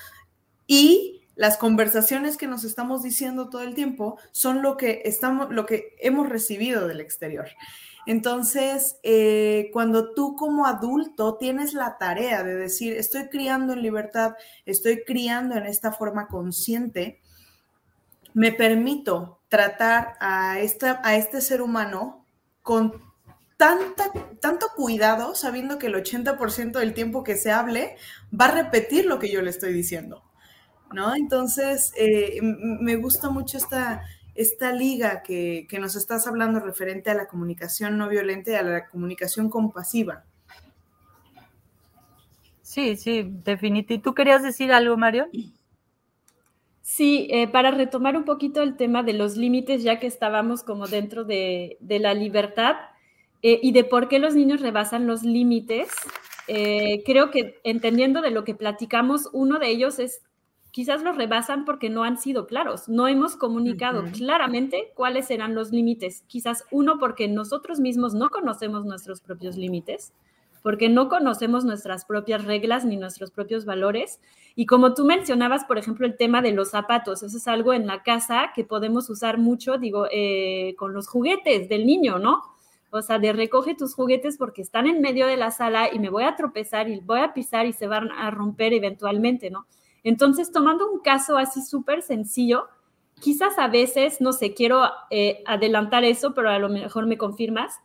Y 0.66 1.19
las 1.40 1.56
conversaciones 1.56 2.36
que 2.36 2.48
nos 2.48 2.66
estamos 2.66 3.02
diciendo 3.02 3.48
todo 3.48 3.62
el 3.62 3.74
tiempo 3.74 4.20
son 4.34 4.62
lo 4.62 4.76
que 4.76 5.04
estamos, 5.06 5.50
lo 5.52 5.66
que 5.66 5.96
hemos 6.02 6.28
recibido 6.28 6.86
del 6.86 7.00
exterior. 7.00 7.48
Entonces, 8.06 8.98
eh, 9.04 9.70
cuando 9.72 10.14
tú 10.14 10.36
como 10.36 10.66
adulto 10.66 11.38
tienes 11.38 11.74
la 11.74 11.98
tarea 11.98 12.44
de 12.44 12.56
decir, 12.56 12.92
estoy 12.98 13.30
criando 13.30 13.72
en 13.72 13.82
libertad, 13.82 14.34
estoy 14.66 15.06
criando 15.06 15.56
en 15.56 15.66
esta 15.66 15.94
forma 15.94 16.28
consciente, 16.28 17.22
me 18.34 18.52
permito 18.52 19.40
tratar 19.48 20.18
a, 20.20 20.60
esta, 20.60 21.00
a 21.06 21.16
este 21.16 21.40
ser 21.40 21.62
humano 21.62 22.26
con 22.64 23.02
tanta, 23.56 24.12
tanto 24.42 24.68
cuidado, 24.76 25.36
sabiendo 25.36 25.80
que 25.80 25.88
el 25.88 25.96
80% 25.96 26.80
del 26.80 26.94
tiempo 26.94 27.24
que 27.24 27.38
se 27.38 27.50
hable 27.50 27.96
va 28.30 28.48
a 28.48 28.52
repetir 28.52 29.06
lo 29.06 29.20
que 29.20 29.32
yo 29.32 29.42
le 29.42 29.52
estoy 29.52 29.72
diciendo. 29.72 30.29
¿No? 30.94 31.16
Entonces, 31.16 31.94
eh, 31.98 32.40
me 32.42 32.96
gusta 32.96 33.30
mucho 33.30 33.58
esta, 33.58 34.04
esta 34.36 34.72
liga 34.72 35.22
que, 35.24 35.68
nos 35.80 35.96
estás 35.96 36.28
hablando 36.28 36.60
referente 36.60 37.10
a 37.10 37.14
la 37.14 37.28
comunicación 37.28 37.98
no 37.98 38.10
violenta 38.10 38.52
y 38.52 38.56
a 38.56 38.64
la 38.64 38.88
comunicación 38.88 39.50
compasiva. 39.50 40.24
Sí, 42.62 42.98
sí, 42.98 43.24
definitivamente. 43.44 44.04
¿Tú 44.04 44.14
querías 44.14 44.44
decir 44.44 44.72
algo, 44.72 44.96
Mario? 44.96 45.28
Sí, 46.82 47.28
eh, 47.32 47.48
para 47.48 47.72
retomar 47.72 48.16
un 48.16 48.26
poquito 48.26 48.62
el 48.62 48.78
tema 48.78 49.04
de 49.04 49.14
los 49.14 49.38
límites, 49.38 49.84
ya 49.84 50.00
que 50.00 50.08
estábamos 50.08 50.64
como 50.64 50.88
dentro 50.88 51.24
de, 51.24 51.78
la 51.82 52.14
libertad 52.14 52.76
eh, 53.42 53.60
y 53.62 53.72
de 53.72 53.84
por 53.84 54.08
qué 54.08 54.20
los 54.20 54.36
niños 54.36 54.62
rebasan 54.62 55.08
los 55.08 55.24
límites, 55.24 55.90
creo 57.06 57.30
que 57.30 57.60
entendiendo 57.64 58.22
de 58.22 58.32
lo 58.32 58.44
que 58.44 58.56
platicamos, 58.56 59.30
uno 59.34 59.60
de 59.60 59.70
ellos 59.70 60.00
es 60.00 60.24
quizás 60.72 61.02
los 61.04 61.16
rebasan 61.16 61.66
porque 61.66 61.90
no 61.90 62.04
han 62.04 62.18
sido 62.18 62.48
claros, 62.48 62.88
no 62.88 63.08
hemos 63.08 63.36
comunicado 63.36 64.04
claramente 64.14 64.92
cuáles 64.96 65.28
serán 65.28 65.56
los 65.56 65.72
límites. 65.72 66.24
Quizás 66.28 66.66
uno 66.72 67.00
porque 67.00 67.28
nosotros 67.28 67.80
mismos 67.80 68.14
no 68.14 68.30
conocemos 68.30 68.86
nuestros 68.86 69.22
propios 69.22 69.58
límites, 69.58 70.14
porque 70.62 70.90
no 70.90 71.10
conocemos 71.10 71.66
nuestras 71.66 72.06
propias 72.06 72.46
reglas 72.46 72.86
ni 72.86 72.98
nuestros 72.98 73.32
propios 73.32 73.66
valores. 73.66 74.20
Y 74.56 74.66
como 74.66 74.94
tú 74.94 75.06
mencionabas, 75.06 75.66
por 75.66 75.78
ejemplo, 75.78 76.06
el 76.06 76.18
tema 76.18 76.42
de 76.42 76.52
los 76.52 76.70
zapatos, 76.70 77.24
eso 77.24 77.38
es 77.38 77.48
algo 77.48 77.74
en 77.74 77.88
la 77.88 78.04
casa 78.04 78.52
que 78.54 78.64
podemos 78.64 79.10
usar 79.10 79.38
mucho, 79.38 79.78
digo, 79.78 80.08
eh, 80.12 80.76
con 80.78 80.94
los 80.94 81.08
juguetes 81.08 81.70
del 81.70 81.86
niño, 81.86 82.20
¿no? 82.20 82.44
O 82.92 83.02
sea, 83.02 83.20
de 83.20 83.34
recoge 83.34 83.76
tus 83.76 83.94
juguetes 83.94 84.38
porque 84.38 84.62
están 84.62 84.88
en 84.88 85.00
medio 85.00 85.28
de 85.28 85.38
la 85.38 85.52
sala 85.52 85.94
y 85.94 86.00
me 86.00 86.10
voy 86.10 86.24
a 86.24 86.36
tropezar 86.36 86.90
y 86.90 87.00
voy 87.00 87.20
a 87.20 87.34
pisar 87.34 87.68
y 87.68 87.74
se 87.74 87.88
van 87.88 88.12
a 88.12 88.32
romper 88.32 88.74
eventualmente, 88.74 89.50
¿no? 89.50 89.66
Entonces, 90.04 90.52
tomando 90.52 90.90
un 90.92 91.00
caso 91.00 91.38
así 91.38 91.62
súper 91.62 92.02
sencillo, 92.02 92.68
quizás 93.20 93.58
a 93.58 93.68
veces, 93.68 94.22
no 94.22 94.34
sé, 94.34 94.54
quiero 94.54 94.84
eh, 95.10 95.44
adelantar 95.46 96.04
eso, 96.04 96.34
pero 96.34 96.50
a 96.50 96.60
lo 96.60 96.70
mejor 96.70 97.06
me 97.06 97.18
confirmas. 97.18 97.76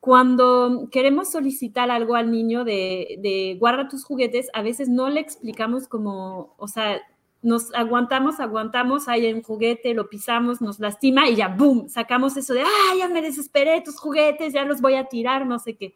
Cuando 0.00 0.88
queremos 0.90 1.30
solicitar 1.30 1.90
algo 1.90 2.14
al 2.14 2.30
niño 2.30 2.64
de, 2.64 3.16
de 3.20 3.56
guarda 3.58 3.88
tus 3.88 4.04
juguetes, 4.04 4.50
a 4.52 4.62
veces 4.62 4.88
no 4.88 5.08
le 5.08 5.20
explicamos 5.20 5.88
como, 5.88 6.54
o 6.58 6.68
sea, 6.68 7.00
nos 7.40 7.72
aguantamos, 7.74 8.40
aguantamos, 8.40 9.08
hay 9.08 9.32
un 9.32 9.42
juguete, 9.42 9.94
lo 9.94 10.08
pisamos, 10.08 10.60
nos 10.60 10.78
lastima 10.78 11.28
y 11.28 11.36
ya, 11.36 11.48
¡boom!, 11.48 11.88
sacamos 11.88 12.36
eso 12.36 12.54
de, 12.54 12.62
¡ah, 12.62 12.94
ya 12.98 13.08
me 13.08 13.22
desesperé, 13.22 13.80
tus 13.82 13.98
juguetes, 13.98 14.52
ya 14.52 14.64
los 14.64 14.80
voy 14.80 14.94
a 14.94 15.04
tirar, 15.04 15.46
no 15.46 15.58
sé 15.58 15.74
qué 15.74 15.94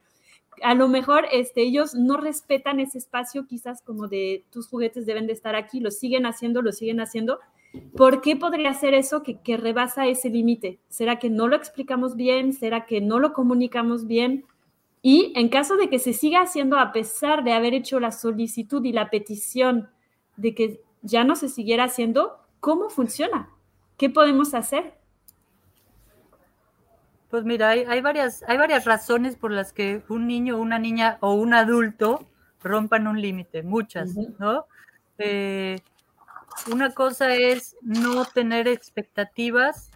a 0.63 0.75
lo 0.75 0.89
mejor 0.89 1.27
este, 1.33 1.63
ellos 1.63 1.95
no 1.95 2.17
respetan 2.17 2.81
ese 2.81 2.99
espacio, 2.99 3.47
quizás 3.47 3.83
como 3.83 4.09
de 4.09 4.45
tus 4.51 4.69
juguetes 4.69 5.07
deben 5.07 5.27
de 5.27 5.33
estar 5.33 5.55
aquí, 5.55 5.81
lo 5.81 5.91
siguen 5.91 6.27
haciendo, 6.27 6.63
lo 6.63 6.73
siguen 6.73 7.01
haciendo. 7.01 7.39
¿Por 7.97 8.21
qué 8.21 8.37
podría 8.37 8.73
ser 8.75 8.95
eso 8.95 9.23
que, 9.23 9.41
que 9.41 9.57
rebasa 9.57 10.07
ese 10.07 10.31
límite? 10.31 10.79
¿Será 10.89 11.19
que 11.19 11.31
no 11.31 11.49
lo 11.49 11.57
explicamos 11.57 12.17
bien? 12.17 12.53
¿Será 12.53 12.87
que 12.87 13.01
no 13.01 13.19
lo 13.19 13.33
comunicamos 13.33 14.07
bien? 14.07 14.45
Y 15.03 15.33
en 15.37 15.49
caso 15.49 15.77
de 15.77 15.89
que 15.89 15.99
se 15.99 16.13
siga 16.13 16.41
haciendo 16.41 16.79
a 16.79 16.93
pesar 16.93 17.45
de 17.45 17.53
haber 17.53 17.75
hecho 17.75 18.01
la 18.01 18.11
solicitud 18.11 18.85
y 18.85 18.93
la 18.93 19.11
petición 19.11 19.89
de 20.37 20.55
que 20.55 20.81
ya 21.03 21.25
no 21.25 21.37
se 21.37 21.49
siguiera 21.49 21.85
haciendo, 21.85 22.39
¿cómo 22.61 22.91
funciona? 22.91 23.51
¿Qué 23.97 24.11
podemos 24.11 24.55
hacer? 24.55 24.98
Pues 27.31 27.45
mira, 27.45 27.69
hay, 27.71 28.01
varias, 28.01 28.43
hay 28.49 28.57
varias 28.57 28.85
razones 28.87 29.37
por 29.37 29.51
las 29.51 29.73
que 29.73 30.03
un 30.09 30.27
niño, 30.27 30.57
una 30.57 30.79
niña 30.79 31.19
o 31.21 31.35
un 31.35 31.53
adulto 31.53 32.27
rompan 32.63 33.07
un 33.07 33.21
límite, 33.21 33.63
muchas, 33.63 34.15
¿no? 34.39 34.67
Eh, 35.19 35.81
una 36.73 36.91
cosa 36.95 37.35
es 37.35 37.77
no 37.83 38.25
tener 38.25 38.67
expectativas 38.67 39.91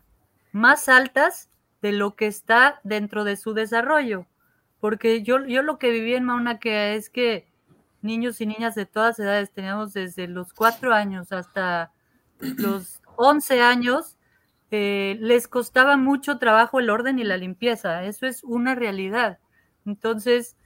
más 0.52 0.88
altas 0.88 1.48
de 1.80 1.92
lo 1.92 2.14
que 2.14 2.26
está 2.26 2.80
dentro 2.84 3.24
de 3.24 3.36
su 3.36 3.54
desarrollo. 3.54 4.26
porque 4.80 5.22
yo, 5.22 5.44
yo 5.46 5.62
lo 5.62 5.78
que 5.78 5.90
viví 5.90 6.14
en 6.14 6.24
Mauna 6.24 6.58
Kea 6.58 6.94
es 6.94 7.08
que 7.08 7.46
niños 8.02 8.40
y 8.40 8.46
niñas 8.46 8.74
de 8.74 8.84
todas 8.84 9.18
edades, 9.20 9.52
teníamos 9.52 9.92
desde 9.92 10.26
los 10.26 10.52
cuatro 10.52 10.92
años 10.92 11.30
hasta 11.32 11.92
los 12.40 13.00
once 13.16 13.60
años, 13.60 14.16
eh, 14.74 15.18
les 15.20 15.48
costaba 15.48 15.98
mucho 15.98 16.38
trabajo 16.38 16.80
el 16.80 16.88
orden 16.88 17.18
y 17.18 17.24
la 17.24 17.36
limpieza, 17.36 18.04
eso 18.04 18.26
es 18.26 18.42
una 18.42 18.74
realidad. 18.74 19.38
Entonces, 19.84 20.56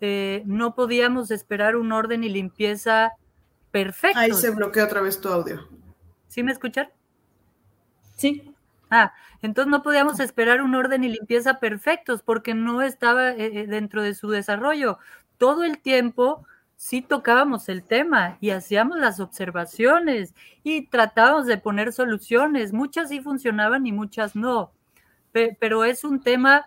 eh, 0.00 0.44
no 0.46 0.76
podíamos 0.76 1.32
esperar 1.32 1.74
un 1.74 1.90
orden 1.90 2.22
y 2.22 2.28
limpieza 2.28 3.14
perfecto. 3.72 4.20
Ahí 4.20 4.32
se 4.32 4.50
bloquea 4.50 4.84
otra 4.84 5.00
vez 5.00 5.20
tu 5.20 5.28
audio. 5.28 5.68
¿Sí 6.28 6.44
me 6.44 6.52
escuchan? 6.52 6.90
Sí. 8.14 8.54
Ah, 8.88 9.12
entonces 9.42 9.68
no 9.68 9.82
podíamos 9.82 10.20
esperar 10.20 10.62
un 10.62 10.76
orden 10.76 11.02
y 11.02 11.08
limpieza 11.08 11.58
perfectos 11.58 12.22
porque 12.22 12.54
no 12.54 12.82
estaba 12.82 13.30
eh, 13.30 13.66
dentro 13.66 14.00
de 14.00 14.14
su 14.14 14.30
desarrollo. 14.30 15.00
Todo 15.38 15.64
el 15.64 15.80
tiempo 15.80 16.46
sí 16.76 17.02
tocábamos 17.02 17.68
el 17.68 17.82
tema 17.82 18.38
y 18.40 18.50
hacíamos 18.50 18.98
las 18.98 19.18
observaciones 19.20 20.34
y 20.62 20.86
tratábamos 20.86 21.46
de 21.46 21.58
poner 21.58 21.92
soluciones. 21.92 22.72
Muchas 22.72 23.08
sí 23.08 23.20
funcionaban 23.20 23.86
y 23.86 23.92
muchas 23.92 24.36
no. 24.36 24.72
pero 25.32 25.84
es 25.84 26.04
un 26.04 26.22
tema 26.22 26.66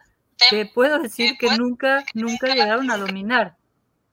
que 0.49 0.65
puedo 0.65 0.99
decir 0.99 1.37
que 1.37 1.57
nunca, 1.57 2.03
nunca 2.13 2.47
llegaron 2.47 2.89
a 2.91 2.97
dominar, 2.97 3.57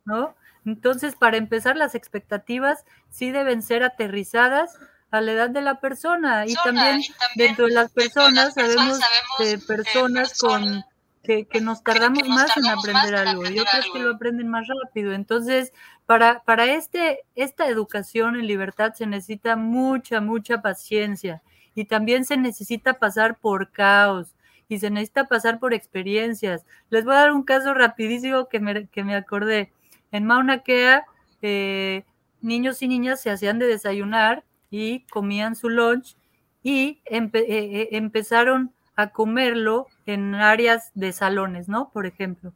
¿no? 0.04 0.34
Entonces, 0.64 1.14
para 1.14 1.36
empezar, 1.36 1.76
las 1.76 1.94
expectativas 1.94 2.84
sí 3.08 3.30
deben 3.30 3.62
ser 3.62 3.84
aterrizadas 3.84 4.78
a 5.10 5.20
la 5.20 5.32
edad 5.32 5.50
de 5.50 5.60
la 5.62 5.80
persona 5.80 6.46
y 6.46 6.54
también 6.54 7.00
dentro 7.36 7.66
de 7.66 7.72
las 7.72 7.92
personas 7.92 8.54
sabemos 8.54 8.98
de 9.38 9.58
personas 9.58 10.36
con 10.38 10.84
que, 11.26 11.60
nos 11.60 11.82
tardamos 11.82 12.28
más 12.28 12.56
en 12.56 12.66
aprender 12.66 13.14
algo 13.14 13.48
y 13.50 13.58
otras 13.58 13.86
que 13.92 13.98
lo 13.98 14.14
aprenden 14.14 14.48
más 14.48 14.66
rápido. 14.66 15.12
Entonces, 15.12 15.72
para, 16.06 16.42
para 16.44 16.66
este, 16.66 17.20
esta 17.34 17.68
educación 17.68 18.36
en 18.36 18.46
libertad 18.46 18.94
se 18.94 19.06
necesita 19.06 19.56
mucha, 19.56 20.20
mucha 20.20 20.62
paciencia 20.62 21.42
y 21.74 21.86
también 21.86 22.24
se 22.24 22.36
necesita 22.36 22.94
pasar 22.94 23.38
por 23.38 23.70
caos 23.70 24.34
y 24.68 24.78
se 24.78 24.90
necesita 24.90 25.24
pasar 25.24 25.58
por 25.58 25.74
experiencias. 25.74 26.64
Les 26.90 27.04
voy 27.04 27.14
a 27.14 27.18
dar 27.18 27.32
un 27.32 27.42
caso 27.42 27.74
rapidísimo 27.74 28.48
que 28.48 28.60
me, 28.60 28.86
que 28.88 29.04
me 29.04 29.14
acordé. 29.14 29.72
En 30.12 30.24
Mauna 30.24 30.60
Kea, 30.62 31.04
eh, 31.42 32.04
niños 32.40 32.82
y 32.82 32.88
niñas 32.88 33.20
se 33.20 33.30
hacían 33.30 33.58
de 33.58 33.66
desayunar 33.66 34.44
y 34.70 35.00
comían 35.06 35.56
su 35.56 35.68
lunch 35.68 36.16
y 36.62 37.00
eh, 37.04 37.30
eh, 37.34 37.88
empezaron 37.92 38.72
a 38.96 39.10
comerlo 39.10 39.86
en 40.06 40.34
áreas 40.34 40.90
de 40.94 41.12
salones, 41.12 41.68
¿no? 41.68 41.90
Por 41.90 42.06
ejemplo. 42.06 42.52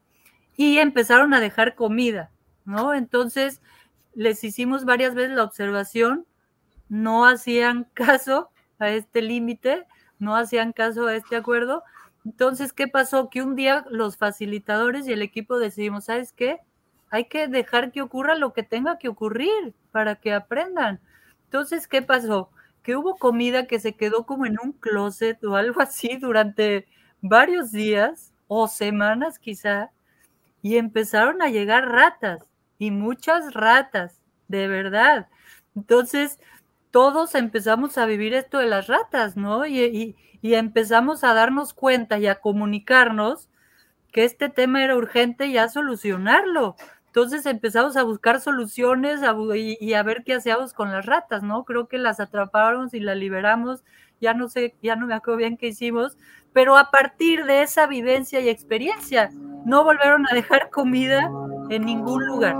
Y 0.56 0.78
empezaron 0.78 1.34
a 1.34 1.40
dejar 1.40 1.74
comida, 1.74 2.30
¿no? 2.64 2.94
Entonces, 2.94 3.60
les 4.14 4.42
hicimos 4.42 4.84
varias 4.84 5.14
veces 5.14 5.36
la 5.36 5.44
observación, 5.44 6.26
no 6.88 7.26
hacían 7.26 7.84
caso 7.94 8.50
a 8.78 8.88
este 8.90 9.22
límite, 9.22 9.86
no 10.18 10.34
hacían 10.34 10.72
caso 10.72 11.06
a 11.06 11.14
este 11.14 11.36
acuerdo. 11.36 11.82
Entonces, 12.24 12.72
¿qué 12.72 12.88
pasó? 12.88 13.30
Que 13.30 13.42
un 13.42 13.54
día 13.54 13.84
los 13.90 14.16
facilitadores 14.16 15.06
y 15.06 15.12
el 15.12 15.22
equipo 15.22 15.58
decidimos, 15.58 16.06
¿sabes 16.06 16.32
qué? 16.32 16.58
Hay 17.10 17.26
que 17.26 17.48
dejar 17.48 17.92
que 17.92 18.02
ocurra 18.02 18.34
lo 18.34 18.52
que 18.52 18.62
tenga 18.62 18.98
que 18.98 19.08
ocurrir 19.08 19.74
para 19.90 20.16
que 20.16 20.32
aprendan. 20.32 21.00
Entonces, 21.44 21.88
¿qué 21.88 22.02
pasó? 22.02 22.50
Que 22.82 22.96
hubo 22.96 23.16
comida 23.16 23.66
que 23.66 23.80
se 23.80 23.94
quedó 23.94 24.24
como 24.26 24.46
en 24.46 24.56
un 24.62 24.72
closet 24.72 25.42
o 25.44 25.56
algo 25.56 25.80
así 25.80 26.16
durante 26.16 26.86
varios 27.20 27.72
días 27.72 28.32
o 28.48 28.68
semanas 28.68 29.38
quizá, 29.38 29.90
y 30.62 30.76
empezaron 30.76 31.40
a 31.42 31.48
llegar 31.48 31.88
ratas, 31.88 32.40
y 32.78 32.90
muchas 32.90 33.54
ratas, 33.54 34.20
de 34.48 34.66
verdad. 34.66 35.28
Entonces, 35.76 36.38
todos 36.90 37.34
empezamos 37.34 37.98
a 37.98 38.06
vivir 38.06 38.34
esto 38.34 38.58
de 38.58 38.66
las 38.66 38.88
ratas, 38.88 39.36
¿no? 39.36 39.66
Y, 39.66 40.16
y, 40.42 40.54
empezamos 40.54 41.22
a 41.22 41.34
darnos 41.34 41.74
cuenta 41.74 42.18
y 42.18 42.26
a 42.26 42.40
comunicarnos 42.40 43.48
que 44.10 44.24
este 44.24 44.48
tema 44.48 44.82
era 44.82 44.96
urgente 44.96 45.46
y 45.46 45.58
a 45.58 45.68
solucionarlo. 45.68 46.76
Entonces 47.10 47.44
empezamos 47.46 47.96
a 47.96 48.04
buscar 48.04 48.40
soluciones 48.40 49.20
y, 49.56 49.94
a 49.94 50.02
ver 50.04 50.22
qué 50.24 50.34
hacíamos 50.34 50.72
con 50.72 50.92
las 50.92 51.06
ratas, 51.06 51.42
¿no? 51.42 51.64
Creo 51.64 51.88
que 51.88 51.98
las 51.98 52.20
atrapamos 52.20 52.94
y 52.94 53.00
las 53.00 53.16
liberamos, 53.16 53.82
ya 54.20 54.32
no 54.32 54.48
sé, 54.48 54.76
ya 54.80 54.94
no 54.94 55.08
me 55.08 55.14
acuerdo 55.14 55.38
bien 55.38 55.56
qué 55.56 55.66
hicimos, 55.66 56.16
pero 56.52 56.76
a 56.76 56.92
partir 56.92 57.46
de 57.46 57.62
esa 57.62 57.88
vivencia 57.88 58.38
y 58.38 58.48
experiencia, 58.48 59.30
no 59.64 59.82
volvieron 59.82 60.24
a 60.30 60.34
dejar 60.34 60.70
comida 60.70 61.28
en 61.68 61.84
ningún 61.84 62.24
lugar, 62.26 62.54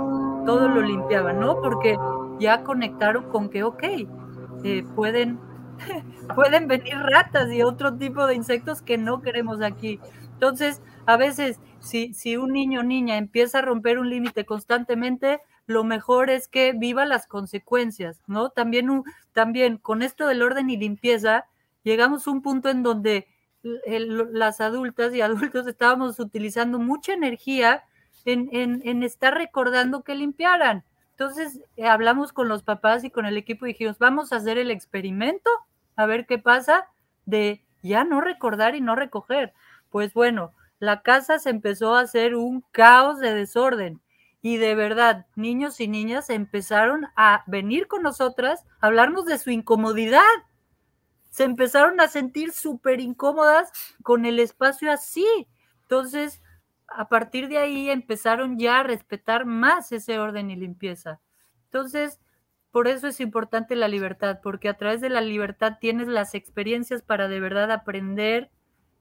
todo 0.45 0.67
lo 0.67 0.81
limpiaban, 0.81 1.39
¿no? 1.39 1.61
Porque 1.61 1.97
ya 2.37 2.61
conectaron 2.63 3.29
con 3.29 3.49
que, 3.49 3.63
ok, 3.63 3.83
eh, 4.65 4.83
pueden, 4.97 5.39
pueden 6.35 6.67
venir 6.67 6.97
ratas 6.97 7.49
y 7.53 7.63
otro 7.63 7.95
tipo 7.95 8.27
de 8.27 8.35
insectos 8.35 8.81
que 8.81 8.97
no 8.97 9.21
queremos 9.21 9.61
aquí. 9.61 9.97
Entonces, 10.33 10.81
a 11.05 11.15
veces, 11.15 11.61
si, 11.81 12.37
un 12.37 12.53
niño 12.53 12.81
o 12.81 12.83
niña 12.83 13.17
empieza 13.17 13.59
a 13.59 13.61
romper 13.61 13.99
un 13.99 14.09
límite 14.09 14.45
constantemente, 14.45 15.41
lo 15.65 15.83
mejor 15.83 16.29
es 16.29 16.47
que 16.47 16.73
viva 16.73 17.05
las 17.05 17.27
consecuencias, 17.27 18.21
¿no? 18.27 18.49
También, 18.49 19.03
también 19.33 19.77
con 19.77 20.01
esto 20.01 20.27
del 20.27 20.41
orden 20.43 20.69
y 20.69 20.77
limpieza, 20.77 21.45
llegamos 21.83 22.27
a 22.27 22.31
un 22.31 22.41
punto 22.41 22.69
en 22.69 22.83
donde 22.83 23.27
las 23.63 24.61
adultas 24.61 25.13
y 25.13 25.21
adultos 25.21 25.67
estábamos 25.67 26.19
utilizando 26.19 26.79
mucha 26.79 27.13
energía 27.13 27.83
en, 28.25 28.49
en, 28.51 29.03
estar 29.03 29.33
recordando 29.33 30.03
que 30.03 30.15
limpiaran. 30.15 30.83
Entonces 31.11 31.61
eh, 31.77 31.87
hablamos 31.87 32.33
con 32.33 32.47
los 32.47 32.63
papás 32.63 33.03
y 33.03 33.11
con 33.11 33.25
el 33.25 33.37
equipo 33.37 33.65
y 33.65 33.69
dijimos, 33.69 33.99
vamos 33.99 34.31
a 34.31 34.37
hacer 34.37 34.57
el 34.57 34.71
experimento, 34.71 35.49
a 35.95 36.05
ver 36.05 36.25
qué 36.25 36.37
pasa 36.37 36.87
de 37.25 37.63
ya 37.83 38.03
no 38.03 38.21
recordar 38.21 38.75
y 38.75 38.81
no 38.81 38.95
recoger. 38.95 39.53
Pues 39.89 40.13
bueno, 40.13 40.53
la 40.81 41.03
casa 41.03 41.37
se 41.37 41.51
empezó 41.51 41.95
a 41.95 42.01
hacer 42.01 42.35
un 42.35 42.65
caos 42.71 43.19
de 43.19 43.35
desorden. 43.35 44.01
Y 44.41 44.57
de 44.57 44.73
verdad, 44.73 45.27
niños 45.35 45.79
y 45.79 45.87
niñas 45.87 46.31
empezaron 46.31 47.05
a 47.15 47.43
venir 47.45 47.87
con 47.87 48.01
nosotras 48.01 48.65
a 48.79 48.87
hablarnos 48.87 49.25
de 49.25 49.37
su 49.37 49.51
incomodidad. 49.51 50.23
Se 51.29 51.43
empezaron 51.43 52.01
a 52.01 52.07
sentir 52.07 52.51
súper 52.51 52.99
incómodas 52.99 53.71
con 54.01 54.25
el 54.25 54.39
espacio 54.39 54.91
así. 54.91 55.47
Entonces, 55.83 56.41
a 56.87 57.07
partir 57.07 57.47
de 57.47 57.59
ahí 57.59 57.91
empezaron 57.91 58.57
ya 58.57 58.79
a 58.79 58.83
respetar 58.83 59.45
más 59.45 59.91
ese 59.91 60.17
orden 60.17 60.49
y 60.49 60.55
limpieza. 60.55 61.21
Entonces, 61.65 62.19
por 62.71 62.87
eso 62.87 63.07
es 63.07 63.19
importante 63.19 63.75
la 63.75 63.87
libertad, 63.87 64.39
porque 64.41 64.67
a 64.67 64.77
través 64.77 64.99
de 64.99 65.09
la 65.09 65.21
libertad 65.21 65.77
tienes 65.79 66.07
las 66.07 66.33
experiencias 66.33 67.03
para 67.03 67.27
de 67.27 67.39
verdad 67.39 67.69
aprender, 67.71 68.49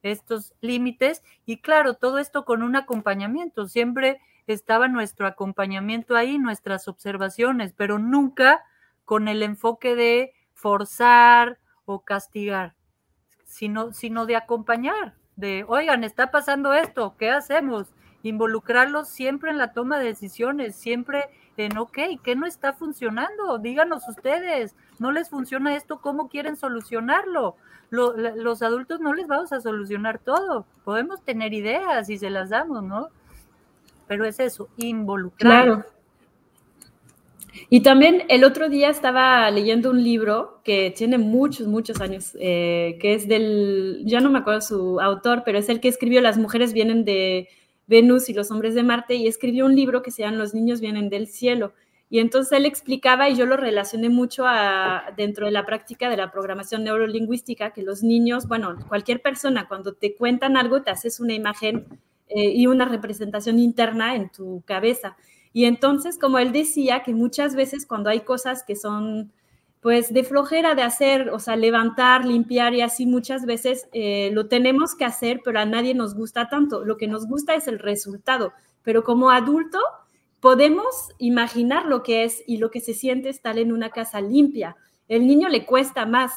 estos 0.03 0.55
límites 0.61 1.23
y 1.47 1.59
claro, 1.59 1.95
todo 1.95 2.19
esto 2.19 2.45
con 2.45 2.63
un 2.63 2.77
acompañamiento. 2.77 3.69
Siempre 3.69 4.21
estaba 4.47 4.89
nuestro 4.89 5.27
acompañamiento 5.27 6.17
ahí, 6.17 6.39
nuestras 6.39 6.89
observaciones, 6.89 7.73
pero 7.77 7.99
nunca 7.99 8.65
con 9.05 9.29
el 9.29 9.43
enfoque 9.43 9.95
de 9.95 10.33
forzar 10.55 11.59
o 11.85 12.05
castigar, 12.05 12.75
sino, 13.45 13.93
sino 13.93 14.27
de 14.27 14.37
acompañar, 14.37 15.15
de, 15.37 15.65
oigan, 15.67 16.05
está 16.05 16.31
pasando 16.31 16.73
esto, 16.75 17.17
¿qué 17.19 17.31
hacemos? 17.31 17.89
Involucrarlos 18.23 19.09
siempre 19.09 19.51
en 19.51 19.59
la 19.59 19.73
toma 19.73 19.99
de 19.99 20.07
decisiones, 20.07 20.77
siempre 20.77 21.25
ok, 21.79 21.99
¿qué 22.23 22.37
no 22.37 22.47
está 22.47 22.73
funcionando? 22.73 23.59
Díganos 23.59 24.09
ustedes, 24.09 24.75
¿no 24.99 25.13
les 25.13 25.29
funciona 25.29 25.77
esto? 25.77 26.01
¿Cómo 26.01 26.29
quieren 26.29 26.57
solucionarlo? 26.57 27.57
los 27.91 28.63
adultos 28.63 29.01
no 29.01 29.13
les 29.15 29.27
vamos 29.27 29.53
a 29.53 29.61
solucionar 29.61 30.21
todo, 30.21 30.65
podemos 30.85 31.23
tener 31.23 31.53
ideas 31.53 32.09
y 32.09 32.19
se 32.19 32.31
las 32.31 32.51
damos, 32.51 32.85
¿no? 32.85 33.09
Pero 34.07 34.25
es 34.25 34.39
eso, 34.39 34.69
involucrar. 34.77 35.65
Claro. 35.65 35.85
Y 37.69 37.83
también 37.83 38.23
el 38.29 38.45
otro 38.45 38.69
día 38.69 38.89
estaba 38.91 39.51
leyendo 39.51 39.91
un 39.91 40.03
libro 40.03 40.61
que 40.65 40.93
tiene 40.97 41.19
muchos, 41.19 41.67
muchos 41.67 42.01
años, 42.01 42.37
eh, 42.39 42.97
que 43.01 43.15
es 43.15 43.29
del, 43.29 44.03
ya 44.05 44.21
no 44.21 44.31
me 44.31 44.39
acuerdo 44.39 44.61
su 44.61 45.01
autor, 45.01 45.43
pero 45.45 45.59
es 45.59 45.69
el 45.69 45.81
que 45.81 45.89
escribió 45.89 46.21
Las 46.21 46.39
mujeres 46.39 46.73
vienen 46.73 47.05
de 47.05 47.49
Venus 47.91 48.29
y 48.29 48.33
los 48.33 48.53
hombres 48.53 48.75
de 48.75 48.85
Marte 48.85 49.17
y 49.17 49.27
escribió 49.27 49.67
un 49.67 49.75
libro 49.75 50.01
que 50.01 50.13
se 50.13 50.23
llama 50.23 50.39
Los 50.39 50.55
niños 50.55 50.81
vienen 50.81 51.11
del 51.11 51.27
cielo. 51.27 51.75
Y 52.09 52.21
entonces 52.21 52.53
él 52.53 52.65
explicaba, 52.65 53.29
y 53.29 53.37
yo 53.37 53.47
lo 53.47 53.57
relacioné 53.57 54.09
mucho 54.09 54.45
a, 54.47 55.13
dentro 55.17 55.47
de 55.47 55.53
la 55.53 55.67
práctica 55.67 56.09
de 56.09 56.17
la 56.17 56.31
programación 56.31 56.85
neurolingüística, 56.85 57.73
que 57.73 57.83
los 57.83 58.03
niños, 58.03 58.49
bueno, 58.49 58.77
cualquier 58.89 59.21
persona, 59.21 59.69
cuando 59.69 59.93
te 59.93 60.15
cuentan 60.15 60.57
algo, 60.57 60.83
te 60.83 60.91
haces 60.91 61.21
una 61.21 61.35
imagen 61.35 61.87
eh, 62.29 62.53
y 62.53 62.67
una 62.67 62.85
representación 62.85 63.59
interna 63.59 64.15
en 64.15 64.31
tu 64.31 64.63
cabeza. 64.65 65.17
Y 65.53 65.65
entonces, 65.65 66.17
como 66.17 66.39
él 66.39 66.53
decía, 66.53 67.03
que 67.03 67.13
muchas 67.13 67.55
veces 67.57 67.87
cuando 67.87 68.09
hay 68.09 68.21
cosas 68.21 68.63
que 68.65 68.77
son 68.77 69.33
pues 69.81 70.13
de 70.13 70.25
flojera 70.25 70.75
de 70.75 70.83
hacer, 70.83 71.31
o 71.31 71.39
sea, 71.39 71.57
levantar, 71.57 72.27
limpiar 72.27 72.75
y 72.75 72.83
así 72.83 73.07
muchas 73.07 73.47
veces 73.47 73.89
eh, 73.93 74.31
lo 74.33 74.47
tenemos 74.47 74.95
que 74.95 75.07
hacer, 75.07 75.41
pero 75.43 75.59
a 75.59 75.65
nadie 75.65 75.95
nos 75.95 76.15
gusta 76.15 76.49
tanto. 76.49 76.85
Lo 76.85 76.99
que 76.99 77.09
nos 77.09 77.27
gusta 77.27 77.55
es 77.55 77.67
el 77.67 77.79
resultado. 77.79 78.53
pero 78.83 79.05
como 79.05 79.31
adulto 79.31 79.79
podemos 80.41 81.11
imaginar 81.19 81.85
lo 81.85 82.03
que 82.03 82.25
es 82.25 82.43
y 82.47 82.57
lo 82.57 82.71
que 82.71 82.81
se 82.81 82.95
siente 82.95 83.29
estar 83.29 83.59
en 83.59 83.73
una 83.73 83.91
casa 83.91 84.21
limpia. 84.21 84.77
El 85.07 85.27
niño 85.27 85.49
le 85.49 85.67
cuesta 85.67 86.07
más. 86.07 86.33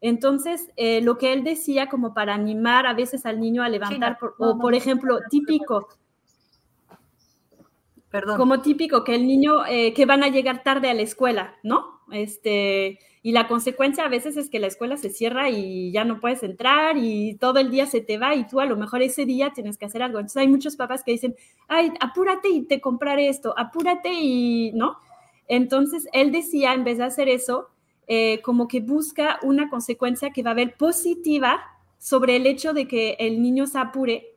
Entonces, 0.00 0.70
eh, 0.76 1.00
lo 1.02 1.16
que 1.18 1.32
él 1.32 1.44
decía 1.44 1.88
como 1.88 2.14
para 2.14 2.34
animar 2.34 2.86
a 2.86 2.94
veces 2.94 3.24
al 3.26 3.40
niño 3.40 3.62
a 3.62 3.68
levantar, 3.68 4.18
o 4.38 4.58
por 4.58 4.74
ejemplo, 4.74 5.20
típico, 5.30 5.88
Perdón. 8.12 8.36
como 8.36 8.60
típico 8.60 9.02
que 9.02 9.16
el 9.16 9.26
niño, 9.26 9.66
eh, 9.66 9.92
que 9.94 10.06
van 10.06 10.22
a 10.22 10.28
llegar 10.28 10.62
tarde 10.62 10.88
a 10.88 10.94
la 10.94 11.02
escuela, 11.02 11.56
¿no? 11.64 12.02
Este, 12.12 12.98
y 13.22 13.32
la 13.32 13.48
consecuencia 13.48 14.04
a 14.04 14.08
veces 14.08 14.36
es 14.36 14.50
que 14.50 14.58
la 14.58 14.66
escuela 14.66 14.96
se 14.96 15.10
cierra 15.10 15.48
y 15.48 15.90
ya 15.92 16.04
no 16.04 16.20
puedes 16.20 16.42
entrar 16.42 16.98
y 16.98 17.36
todo 17.36 17.58
el 17.58 17.70
día 17.70 17.86
se 17.86 18.00
te 18.00 18.18
va 18.18 18.34
y 18.34 18.46
tú 18.46 18.60
a 18.60 18.66
lo 18.66 18.76
mejor 18.76 19.00
ese 19.00 19.24
día 19.24 19.52
tienes 19.54 19.78
que 19.78 19.86
hacer 19.86 20.02
algo. 20.02 20.18
Entonces 20.18 20.36
hay 20.42 20.48
muchos 20.48 20.76
papás 20.76 21.02
que 21.02 21.12
dicen, 21.12 21.34
ay, 21.68 21.90
apúrate 22.00 22.48
y 22.48 22.62
te 22.66 22.80
compraré 22.80 23.28
esto, 23.28 23.54
apúrate 23.56 24.12
y, 24.12 24.72
¿no? 24.72 24.98
Entonces 25.48 26.06
él 26.12 26.32
decía, 26.32 26.74
en 26.74 26.84
vez 26.84 26.98
de 26.98 27.04
hacer 27.04 27.28
eso, 27.28 27.70
eh, 28.08 28.40
como 28.42 28.68
que 28.68 28.80
busca 28.80 29.38
una 29.42 29.70
consecuencia 29.70 30.30
que 30.30 30.42
va 30.42 30.50
a 30.50 30.52
haber 30.52 30.76
positiva 30.76 31.62
sobre 31.98 32.36
el 32.36 32.46
hecho 32.46 32.72
de 32.72 32.88
que 32.88 33.16
el 33.20 33.40
niño 33.40 33.66
se 33.66 33.78
apure 33.78 34.31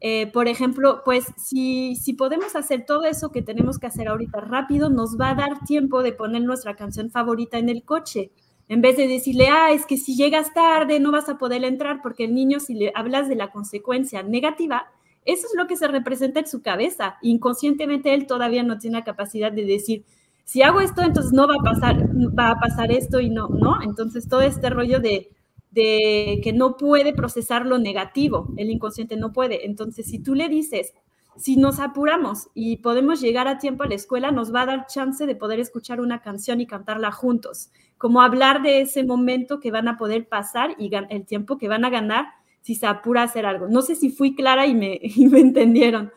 eh, 0.00 0.28
por 0.32 0.48
ejemplo, 0.48 1.02
pues 1.04 1.26
si, 1.36 1.94
si 1.96 2.14
podemos 2.14 2.56
hacer 2.56 2.86
todo 2.86 3.04
eso 3.04 3.30
que 3.30 3.42
tenemos 3.42 3.78
que 3.78 3.86
hacer 3.86 4.08
ahorita 4.08 4.40
rápido, 4.40 4.88
nos 4.88 5.18
va 5.20 5.30
a 5.30 5.34
dar 5.34 5.60
tiempo 5.66 6.02
de 6.02 6.12
poner 6.12 6.42
nuestra 6.42 6.74
canción 6.74 7.10
favorita 7.10 7.58
en 7.58 7.68
el 7.68 7.84
coche. 7.84 8.30
En 8.68 8.80
vez 8.80 8.96
de 8.96 9.08
decirle, 9.08 9.48
ah, 9.48 9.72
es 9.72 9.84
que 9.84 9.96
si 9.96 10.16
llegas 10.16 10.54
tarde 10.54 11.00
no 11.00 11.10
vas 11.10 11.28
a 11.28 11.36
poder 11.36 11.64
entrar, 11.64 12.00
porque 12.02 12.24
el 12.24 12.34
niño, 12.34 12.60
si 12.60 12.74
le 12.74 12.92
hablas 12.94 13.28
de 13.28 13.34
la 13.34 13.50
consecuencia 13.50 14.22
negativa, 14.22 14.86
eso 15.26 15.46
es 15.46 15.52
lo 15.54 15.66
que 15.66 15.76
se 15.76 15.88
representa 15.88 16.40
en 16.40 16.46
su 16.46 16.62
cabeza. 16.62 17.16
Inconscientemente 17.20 18.14
él 18.14 18.26
todavía 18.26 18.62
no 18.62 18.78
tiene 18.78 18.98
la 18.98 19.04
capacidad 19.04 19.52
de 19.52 19.64
decir, 19.64 20.04
si 20.44 20.62
hago 20.62 20.80
esto, 20.80 21.02
entonces 21.02 21.32
no 21.32 21.46
va 21.46 21.54
a 21.60 21.62
pasar, 21.62 22.08
va 22.36 22.50
a 22.50 22.58
pasar 22.58 22.90
esto 22.90 23.20
y 23.20 23.28
no, 23.28 23.48
¿no? 23.48 23.82
Entonces 23.82 24.28
todo 24.28 24.40
este 24.40 24.70
rollo 24.70 24.98
de 24.98 25.30
de 25.70 26.40
que 26.42 26.52
no 26.52 26.76
puede 26.76 27.12
procesar 27.12 27.66
lo 27.66 27.78
negativo, 27.78 28.48
el 28.56 28.70
inconsciente 28.70 29.16
no 29.16 29.32
puede. 29.32 29.66
Entonces, 29.66 30.06
si 30.06 30.18
tú 30.18 30.34
le 30.34 30.48
dices, 30.48 30.94
si 31.36 31.56
nos 31.56 31.78
apuramos 31.78 32.48
y 32.54 32.78
podemos 32.78 33.20
llegar 33.20 33.48
a 33.48 33.58
tiempo 33.58 33.84
a 33.84 33.86
la 33.86 33.94
escuela, 33.94 34.30
nos 34.30 34.54
va 34.54 34.62
a 34.62 34.66
dar 34.66 34.86
chance 34.86 35.26
de 35.26 35.36
poder 35.36 35.60
escuchar 35.60 36.00
una 36.00 36.20
canción 36.20 36.60
y 36.60 36.66
cantarla 36.66 37.12
juntos, 37.12 37.70
como 37.98 38.20
hablar 38.20 38.62
de 38.62 38.80
ese 38.80 39.04
momento 39.04 39.60
que 39.60 39.70
van 39.70 39.88
a 39.88 39.96
poder 39.96 40.28
pasar 40.28 40.74
y 40.78 40.90
el 40.94 41.26
tiempo 41.26 41.56
que 41.56 41.68
van 41.68 41.84
a 41.84 41.90
ganar 41.90 42.26
si 42.60 42.74
se 42.74 42.86
apura 42.86 43.22
a 43.22 43.24
hacer 43.24 43.46
algo. 43.46 43.68
No 43.68 43.82
sé 43.82 43.94
si 43.94 44.10
fui 44.10 44.34
clara 44.34 44.66
y 44.66 44.74
me, 44.74 45.00
me 45.30 45.40
entendieron. 45.40 46.12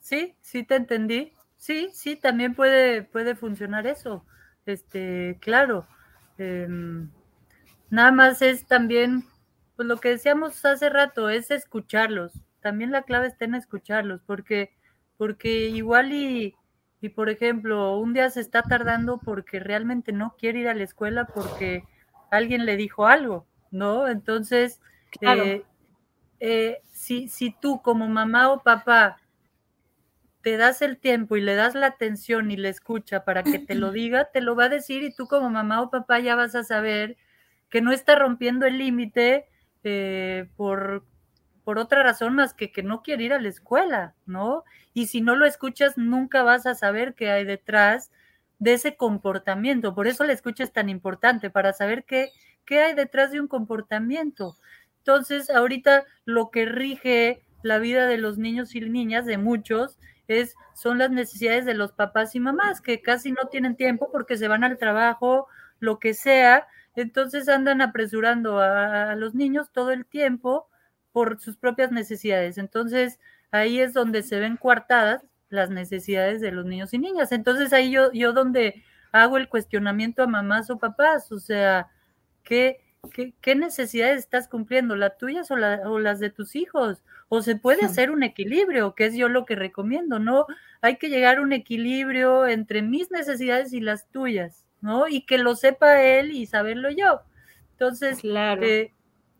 Sí, 0.00 0.34
sí 0.40 0.62
te 0.62 0.76
entendí. 0.76 1.32
Sí, 1.56 1.88
sí, 1.92 2.16
también 2.16 2.54
puede, 2.54 3.02
puede 3.02 3.34
funcionar 3.34 3.86
eso. 3.86 4.24
Este, 4.66 5.38
claro. 5.40 5.86
Em, 6.38 7.10
Nada 7.90 8.12
más 8.12 8.42
es 8.42 8.66
también, 8.66 9.24
pues 9.76 9.86
lo 9.88 9.98
que 9.98 10.10
decíamos 10.10 10.64
hace 10.64 10.88
rato, 10.90 11.28
es 11.28 11.50
escucharlos. 11.50 12.32
También 12.60 12.90
la 12.90 13.02
clave 13.02 13.28
está 13.28 13.44
en 13.44 13.54
escucharlos, 13.54 14.22
porque, 14.26 14.70
porque 15.16 15.68
igual 15.68 16.12
y, 16.12 16.54
y 17.00 17.10
por 17.10 17.28
ejemplo, 17.28 17.96
un 17.98 18.12
día 18.12 18.30
se 18.30 18.40
está 18.40 18.62
tardando 18.62 19.18
porque 19.18 19.60
realmente 19.60 20.12
no 20.12 20.34
quiere 20.38 20.60
ir 20.60 20.68
a 20.68 20.74
la 20.74 20.84
escuela 20.84 21.26
porque 21.26 21.84
alguien 22.30 22.66
le 22.66 22.76
dijo 22.76 23.06
algo, 23.06 23.46
¿no? 23.70 24.08
Entonces, 24.08 24.80
eh, 25.20 25.62
eh, 26.40 26.78
si, 26.92 27.28
si 27.28 27.54
tú 27.60 27.80
como 27.82 28.08
mamá 28.08 28.50
o 28.50 28.62
papá 28.62 29.18
te 30.42 30.56
das 30.56 30.80
el 30.82 30.98
tiempo 30.98 31.36
y 31.36 31.40
le 31.40 31.54
das 31.56 31.74
la 31.74 31.88
atención 31.88 32.50
y 32.50 32.56
le 32.56 32.68
escucha 32.68 33.24
para 33.24 33.42
que 33.42 33.58
te 33.58 33.74
lo 33.74 33.90
diga, 33.92 34.26
te 34.32 34.40
lo 34.40 34.54
va 34.54 34.64
a 34.64 34.68
decir 34.68 35.02
y 35.02 35.14
tú 35.14 35.26
como 35.26 35.50
mamá 35.50 35.82
o 35.82 35.90
papá 35.90 36.20
ya 36.20 36.36
vas 36.36 36.54
a 36.54 36.64
saber 36.64 37.16
que 37.70 37.80
no 37.80 37.92
está 37.92 38.16
rompiendo 38.16 38.66
el 38.66 38.78
límite 38.78 39.46
eh, 39.84 40.48
por, 40.56 41.04
por 41.64 41.78
otra 41.78 42.02
razón 42.02 42.34
más 42.34 42.54
que 42.54 42.72
que 42.72 42.82
no 42.82 43.02
quiere 43.02 43.24
ir 43.24 43.32
a 43.32 43.40
la 43.40 43.48
escuela, 43.48 44.14
¿no? 44.26 44.64
Y 44.94 45.06
si 45.06 45.20
no 45.20 45.36
lo 45.36 45.46
escuchas, 45.46 45.98
nunca 45.98 46.42
vas 46.42 46.66
a 46.66 46.74
saber 46.74 47.14
qué 47.14 47.30
hay 47.30 47.44
detrás 47.44 48.10
de 48.58 48.74
ese 48.74 48.96
comportamiento. 48.96 49.94
Por 49.94 50.06
eso 50.06 50.24
la 50.24 50.32
escucha 50.32 50.64
es 50.64 50.72
tan 50.72 50.88
importante, 50.88 51.50
para 51.50 51.72
saber 51.72 52.04
qué, 52.04 52.30
qué 52.64 52.80
hay 52.80 52.94
detrás 52.94 53.30
de 53.30 53.40
un 53.40 53.48
comportamiento. 53.48 54.56
Entonces, 54.98 55.50
ahorita 55.50 56.04
lo 56.24 56.50
que 56.50 56.64
rige 56.64 57.42
la 57.62 57.78
vida 57.78 58.06
de 58.06 58.18
los 58.18 58.38
niños 58.38 58.74
y 58.74 58.80
niñas, 58.80 59.26
de 59.26 59.38
muchos, 59.38 59.98
es, 60.28 60.56
son 60.74 60.98
las 60.98 61.10
necesidades 61.10 61.64
de 61.64 61.74
los 61.74 61.92
papás 61.92 62.34
y 62.34 62.40
mamás, 62.40 62.80
que 62.80 63.02
casi 63.02 63.32
no 63.32 63.48
tienen 63.50 63.76
tiempo 63.76 64.10
porque 64.10 64.36
se 64.36 64.48
van 64.48 64.64
al 64.64 64.78
trabajo, 64.78 65.46
lo 65.78 65.98
que 65.98 66.14
sea, 66.14 66.66
entonces 66.96 67.48
andan 67.48 67.82
apresurando 67.82 68.58
a, 68.58 69.14
los 69.16 69.34
niños 69.34 69.70
todo 69.72 69.90
el 69.92 70.06
tiempo 70.06 70.68
por 71.12 71.38
sus 71.40 71.56
propias 71.56 71.92
necesidades. 71.92 72.58
Entonces 72.58 73.20
ahí 73.50 73.80
es 73.80 73.92
donde 73.92 74.22
se 74.22 74.40
ven 74.40 74.56
coartadas 74.56 75.24
las 75.48 75.70
necesidades 75.70 76.40
de 76.40 76.52
los 76.52 76.66
niños 76.66 76.92
y 76.94 76.98
niñas. 76.98 77.32
Entonces 77.32 77.72
ahí 77.72 77.90
yo, 77.90 78.12
yo 78.12 78.32
donde 78.32 78.82
hago 79.12 79.36
el 79.36 79.48
cuestionamiento 79.48 80.22
a 80.22 80.26
mamás 80.26 80.70
o 80.70 80.78
papás, 80.78 81.30
o 81.32 81.38
sea, 81.38 81.88
¿qué, 82.42 82.80
qué, 83.40 83.54
necesidades 83.54 84.18
estás 84.18 84.48
cumpliendo? 84.48 84.96
¿Las 84.96 85.16
tuyas 85.18 85.50
o, 85.50 85.54
o, 85.54 85.98
las 85.98 86.18
de 86.18 86.30
tus 86.30 86.56
hijos? 86.56 87.02
O 87.28 87.42
se 87.42 87.56
puede 87.56 87.84
hacer 87.84 88.10
un 88.10 88.22
equilibrio, 88.22 88.94
que 88.94 89.06
es 89.06 89.14
yo 89.14 89.28
lo 89.28 89.44
que 89.46 89.56
recomiendo, 89.56 90.18
¿no? 90.18 90.46
Hay 90.80 90.96
que 90.96 91.08
llegar 91.08 91.38
a 91.38 91.42
un 91.42 91.52
equilibrio 91.52 92.46
entre 92.46 92.82
mis 92.82 93.10
necesidades 93.10 93.72
y 93.72 93.80
las 93.80 94.08
tuyas. 94.08 94.65
¿No? 94.80 95.08
Y 95.08 95.26
que 95.26 95.38
lo 95.38 95.56
sepa 95.56 96.02
él 96.02 96.32
y 96.32 96.46
saberlo 96.46 96.90
yo. 96.90 97.22
Entonces, 97.72 98.20
claro. 98.20 98.62
Eh, 98.62 98.92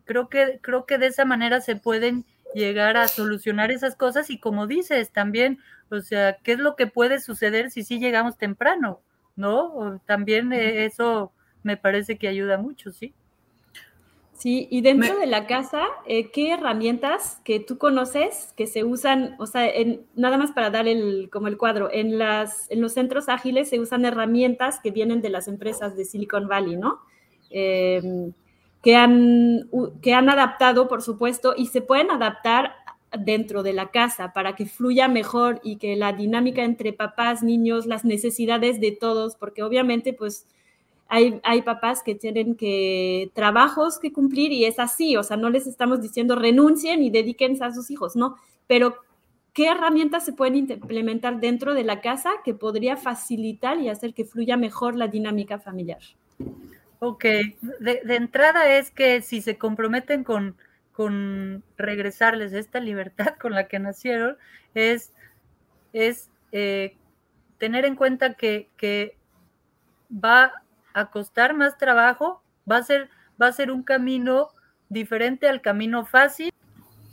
creo, 0.05 0.29
que, 0.29 0.59
creo 0.63 0.87
que 0.87 0.99
de 0.99 1.07
esa 1.07 1.25
manera 1.25 1.61
se 1.61 1.77
pueden 1.77 2.25
llegar 2.55 2.97
a 2.97 3.09
solucionar 3.09 3.71
esas 3.71 3.97
cosas 3.97 4.31
y 4.31 4.39
como 4.39 4.67
dices 4.67 5.11
también, 5.13 5.59
o 5.91 6.01
sea, 6.01 6.39
¿qué 6.43 6.53
es 6.53 6.59
lo 6.59 6.77
que 6.77 6.87
puede 6.87 7.21
suceder 7.21 7.71
si 7.71 7.85
sí 7.85 7.99
llegamos 7.99 8.39
temprano? 8.39 9.01
¿No? 9.35 10.01
también 10.07 10.51
eh, 10.55 10.87
eso 10.87 11.31
me 11.63 11.77
parece 11.77 12.17
que 12.17 12.27
ayuda 12.27 12.57
mucho, 12.57 12.91
¿sí? 12.91 13.15
Sí, 14.39 14.69
y 14.71 14.83
dentro 14.83 15.19
de 15.19 15.27
la 15.27 15.47
casa, 15.47 15.83
eh, 16.07 16.31
¿qué 16.31 16.53
herramientas 16.53 17.41
que 17.43 17.59
tú 17.59 17.79
conoces 17.79 18.53
que 18.55 18.67
se 18.67 18.85
usan, 18.85 19.35
o 19.39 19.47
sea, 19.47 19.67
en, 19.67 20.03
nada 20.15 20.37
más 20.37 20.53
para 20.53 20.69
dar 20.69 20.87
el, 20.87 21.31
como 21.33 21.49
el 21.49 21.57
cuadro, 21.57 21.89
en, 21.91 22.19
las, 22.19 22.71
en 22.71 22.83
los 22.83 22.93
centros 22.93 23.31
ágiles 23.31 23.71
se 23.71 23.81
usan 23.81 24.05
herramientas 24.05 24.79
que 24.81 24.91
vienen 24.91 25.23
de 25.23 25.31
las 25.31 25.49
empresas 25.49 25.97
de 25.97 26.05
Silicon 26.05 26.49
Valley, 26.49 26.77
¿no? 26.77 27.01
Em, 27.49 28.35
que, 28.83 28.95
han, 28.95 29.71
que 30.03 30.13
han 30.13 30.29
adaptado, 30.29 30.87
por 30.87 31.01
supuesto, 31.01 31.55
y 31.57 31.69
se 31.69 31.81
pueden 31.81 32.11
adaptar 32.11 32.75
dentro 33.19 33.63
de 33.63 33.73
la 33.73 33.91
casa 33.91 34.35
para 34.35 34.55
que 34.55 34.67
fluya 34.67 35.09
mejor 35.09 35.61
y 35.65 35.77
que 35.77 35.97
la 35.97 36.13
dinámica 36.13 36.63
entre 36.63 36.93
papás, 36.93 37.43
niños, 37.43 37.87
las 37.87 38.05
necesidades 38.05 38.81
de 38.81 38.93
todos, 38.93 39.35
porque 39.37 39.63
obviamente, 39.63 40.13
pues, 40.13 40.47
hay, 41.09 41.63
papás 41.63 42.03
que 42.03 42.15
tienen 42.15 42.57
que 42.57 43.31
trabajos 43.35 43.99
que 43.99 44.13
cumplir 44.13 44.53
y 44.53 44.65
es 44.65 44.79
así, 44.79 45.17
o 45.17 45.23
sea, 45.23 45.37
no 45.37 45.51
les 45.51 45.67
estamos 45.67 46.01
diciendo 46.01 46.35
renuncien 46.35 47.03
y 47.03 47.11
dedíquense 47.11 47.65
a 47.65 47.73
sus 47.73 47.91
hijos, 47.91 48.17
no, 48.17 48.37
pero 48.67 48.97
¿qué 49.53 49.69
herramientas 49.69 50.25
se 50.25 50.33
pueden 50.33 50.57
implementar 50.57 51.39
dentro 51.39 51.75
de 51.75 51.85
la 51.85 52.01
casa 52.01 52.31
que 52.45 52.55
podría 52.55 52.97
facilitar 52.97 53.79
y 53.79 53.89
hacer 53.89 54.15
que 54.15 54.25
fluya 54.25 54.57
mejor 54.57 54.97
la 54.97 55.07
dinámica 55.07 55.59
familiar? 55.59 56.01
Ok, 56.99 57.25
de, 57.81 58.01
entrada 58.09 58.73
es 58.77 58.91
que 58.91 59.23
si 59.23 59.43
se 59.43 59.59
comprometen 59.59 60.25
con, 60.25 60.57
con 60.93 61.63
regresarles 61.77 62.53
esta 62.53 62.81
libertad 62.81 63.35
con 63.41 63.53
la 63.53 63.69
que 63.69 63.79
nacieron, 63.79 64.37
es, 64.75 65.13
es 65.93 66.31
eh, 66.51 66.97
tener 67.59 67.85
en 67.85 67.95
cuenta 67.95 68.35
que, 68.35 68.69
que 68.77 69.17
va 70.11 70.53
a 70.97 71.11
costar 71.11 71.53
más 71.53 71.77
trabajo, 71.77 72.43
va 72.69 72.79
a 72.79 72.83
ser, 72.83 73.11
va 73.41 73.49
a 73.49 73.53
ser 73.53 73.71
un 73.71 73.83
camino 73.83 74.49
diferente 74.89 75.47
al 75.47 75.61
camino 75.61 76.07
fácil. 76.07 76.51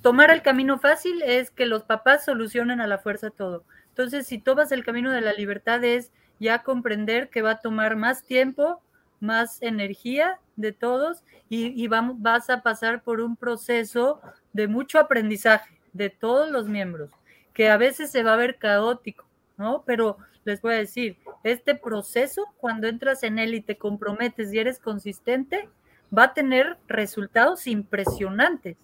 Tomar 0.02 0.32
el 0.32 0.42
camino 0.42 0.80
fácil 0.80 1.22
es 1.22 1.52
que 1.52 1.66
los 1.66 1.84
papás 1.84 2.24
solucionen 2.24 2.80
a 2.80 2.88
la 2.88 2.98
fuerza 2.98 3.30
todo. 3.30 3.66
Entonces, 3.90 4.26
si 4.26 4.40
tomas 4.40 4.72
el 4.72 4.86
camino 4.86 5.12
de 5.12 5.20
la 5.20 5.34
libertad 5.34 5.84
es 5.84 6.14
ya 6.40 6.64
comprender 6.64 7.30
que 7.30 7.42
va 7.42 7.52
a 7.52 7.60
tomar 7.60 7.98
más 7.98 8.24
tiempo, 8.24 8.82
más 9.20 9.62
energía 9.62 10.40
de 10.56 10.72
todos 10.72 11.24
y, 11.50 11.86
vamos, 11.88 12.16
vas 12.22 12.50
a 12.50 12.64
pasar 12.64 13.04
por 13.04 13.20
un 13.20 13.36
proceso 13.36 14.22
de 14.54 14.70
mucho 14.70 14.98
aprendizaje 14.98 15.78
de 15.92 16.10
todos 16.10 16.50
los 16.50 16.70
miembros, 16.70 17.12
que 17.54 17.70
a 17.70 17.76
veces 17.76 18.12
se 18.12 18.24
va 18.24 18.34
a 18.34 18.38
ver 18.38 18.58
caótico, 18.58 19.26
¿no? 19.58 19.84
Pero 19.86 20.18
les 20.46 20.62
voy 20.62 20.74
a 20.74 20.78
decir, 20.78 21.18
este 21.44 21.76
proceso, 21.76 22.46
cuando 22.58 22.88
entras 22.88 23.24
en 23.24 23.40
él 23.40 23.54
y 23.54 23.62
te 23.62 23.78
comprometes 23.78 24.54
y 24.54 24.60
eres 24.60 24.80
consistente, 24.80 25.70
va 26.16 26.26
a 26.26 26.34
tener 26.34 26.78
resultados 26.88 27.68
impresionantes, 27.68 28.78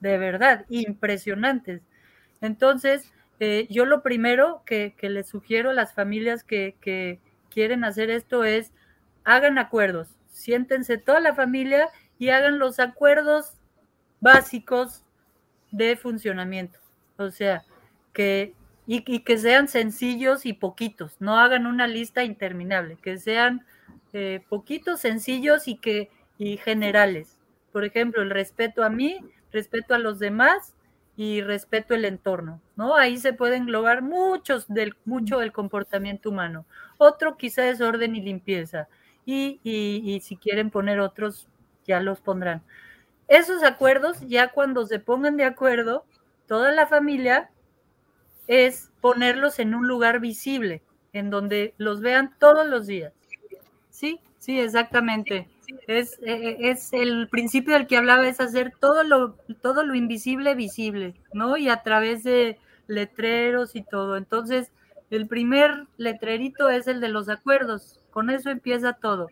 de 0.00 0.18
verdad, 0.18 0.64
impresionantes. 0.68 1.82
Entonces, 2.40 3.12
eh, 3.40 3.66
yo 3.70 3.84
lo 3.84 4.02
primero 4.02 4.62
que, 4.64 4.94
que, 4.96 5.10
les 5.10 5.28
sugiero 5.28 5.70
a 5.70 5.74
las 5.74 5.94
familias 5.94 6.44
que, 6.44 6.76
que 6.80 7.20
quieren 7.50 7.84
hacer 7.84 8.10
esto 8.10 8.44
es 8.44 8.72
hagan 9.24 9.58
acuerdos, 9.58 10.08
siéntense 10.30 10.98
toda 10.98 11.20
la 11.20 11.34
familia 11.34 11.88
y 12.18 12.30
hagan 12.30 12.58
los 12.58 12.78
acuerdos 12.78 13.54
básicos 14.20 15.02
de 15.70 15.96
funcionamiento. 15.96 16.78
O 17.18 17.30
sea, 17.30 17.64
que 18.12 18.54
y, 18.86 19.20
que 19.20 19.38
sean 19.38 19.68
sencillos 19.68 20.46
y 20.46 20.52
poquitos, 20.52 21.16
no 21.20 21.38
hagan 21.38 21.66
una 21.66 21.86
lista 21.86 22.22
interminable, 22.22 22.96
que 23.02 23.18
sean 23.18 23.64
eh, 24.12 24.44
poquitos, 24.48 25.00
sencillos 25.00 25.66
y 25.68 25.76
que 25.76 26.10
y 26.38 26.56
generales. 26.58 27.38
Por 27.72 27.84
ejemplo, 27.84 28.22
el 28.22 28.30
respeto 28.30 28.84
a 28.84 28.90
mí, 28.90 29.18
respeto 29.52 29.94
a 29.94 29.98
los 29.98 30.18
demás 30.18 30.74
y 31.16 31.40
respeto 31.40 31.94
el 31.94 32.04
entorno, 32.04 32.60
¿no? 32.76 32.96
Ahí 32.96 33.18
se 33.18 33.32
puede 33.32 33.56
englobar 33.56 34.02
muchos 34.02 34.68
del, 34.68 34.94
mucho 35.04 35.38
del 35.38 35.52
comportamiento 35.52 36.30
humano. 36.30 36.66
Otro 36.98 37.36
quizá 37.36 37.68
es 37.68 37.80
orden 37.80 38.16
y 38.16 38.20
limpieza. 38.20 38.88
Y, 39.24 39.60
y 39.64 40.20
si 40.20 40.36
quieren 40.36 40.70
poner 40.70 41.00
otros, 41.00 41.48
ya 41.84 42.00
los 42.00 42.20
pondrán. 42.20 42.62
Esos 43.26 43.64
acuerdos, 43.64 44.20
ya 44.28 44.52
cuando 44.52 44.86
se 44.86 45.00
pongan 45.00 45.36
de 45.36 45.44
acuerdo, 45.44 46.04
toda 46.46 46.70
la 46.70 46.86
familia 46.86 47.50
es 48.48 48.90
ponerlos 49.00 49.58
en 49.58 49.74
un 49.74 49.86
lugar 49.86 50.20
visible, 50.20 50.82
en 51.12 51.30
donde 51.30 51.74
los 51.78 52.00
vean 52.00 52.34
todos 52.38 52.66
los 52.66 52.86
días. 52.86 53.12
Sí, 53.90 54.20
sí, 54.38 54.60
exactamente. 54.60 55.48
Es, 55.86 56.18
e, 56.22 56.32
e, 56.32 56.70
es 56.70 56.92
el 56.92 57.28
principio 57.28 57.74
del 57.74 57.86
que 57.86 57.96
hablaba, 57.96 58.28
es 58.28 58.40
hacer 58.40 58.72
todo 58.78 59.02
lo, 59.02 59.36
todo 59.62 59.84
lo 59.84 59.94
invisible 59.94 60.54
visible, 60.54 61.14
¿no? 61.32 61.56
Y 61.56 61.68
a 61.68 61.82
través 61.82 62.22
de 62.22 62.58
letreros 62.86 63.74
y 63.74 63.82
todo. 63.82 64.16
Entonces, 64.16 64.70
el 65.10 65.26
primer 65.26 65.86
letrerito 65.96 66.68
es 66.68 66.86
el 66.86 67.00
de 67.00 67.08
los 67.08 67.28
acuerdos. 67.28 68.00
Con 68.10 68.30
eso 68.30 68.50
empieza 68.50 68.92
todo. 68.92 69.28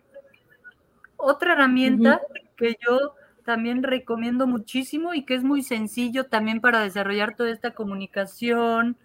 Otra 1.17 1.53
herramienta 1.53 2.21
que 2.55 2.77
yo 2.85 3.15
también 3.45 3.83
recomiendo 3.83 4.47
muchísimo 4.47 5.13
y 5.13 5.23
que 5.23 5.35
es 5.35 5.43
muy 5.43 5.61
sencillo 5.61 6.25
también 6.25 6.61
para 6.61 6.81
desarrollar 6.81 7.35
toda 7.35 7.51
esta 7.51 7.71
comunicación, 7.71 8.97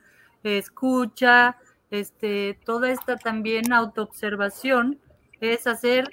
escucha, 0.43 1.57
este, 1.91 2.59
toda 2.65 2.91
esta 2.91 3.17
también 3.17 3.73
autoobservación, 3.73 4.99
es 5.41 5.67
hacer, 5.67 6.09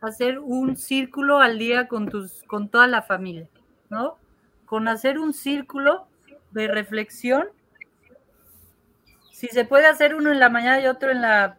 hacer 0.00 0.38
un 0.38 0.76
círculo 0.76 1.38
al 1.38 1.58
día 1.58 1.88
con, 1.88 2.08
tus, 2.08 2.42
con 2.44 2.68
toda 2.68 2.86
la 2.86 3.02
familia, 3.02 3.48
¿no? 3.88 4.16
Con 4.66 4.88
hacer 4.88 5.18
un 5.18 5.32
círculo 5.32 6.06
de 6.50 6.68
reflexión. 6.68 7.48
Si 9.32 9.48
se 9.48 9.64
puede 9.64 9.86
hacer 9.86 10.14
uno 10.14 10.30
en 10.30 10.40
la 10.40 10.50
mañana 10.50 10.80
y 10.80 10.86
otro 10.86 11.10
en 11.10 11.22
la, 11.22 11.58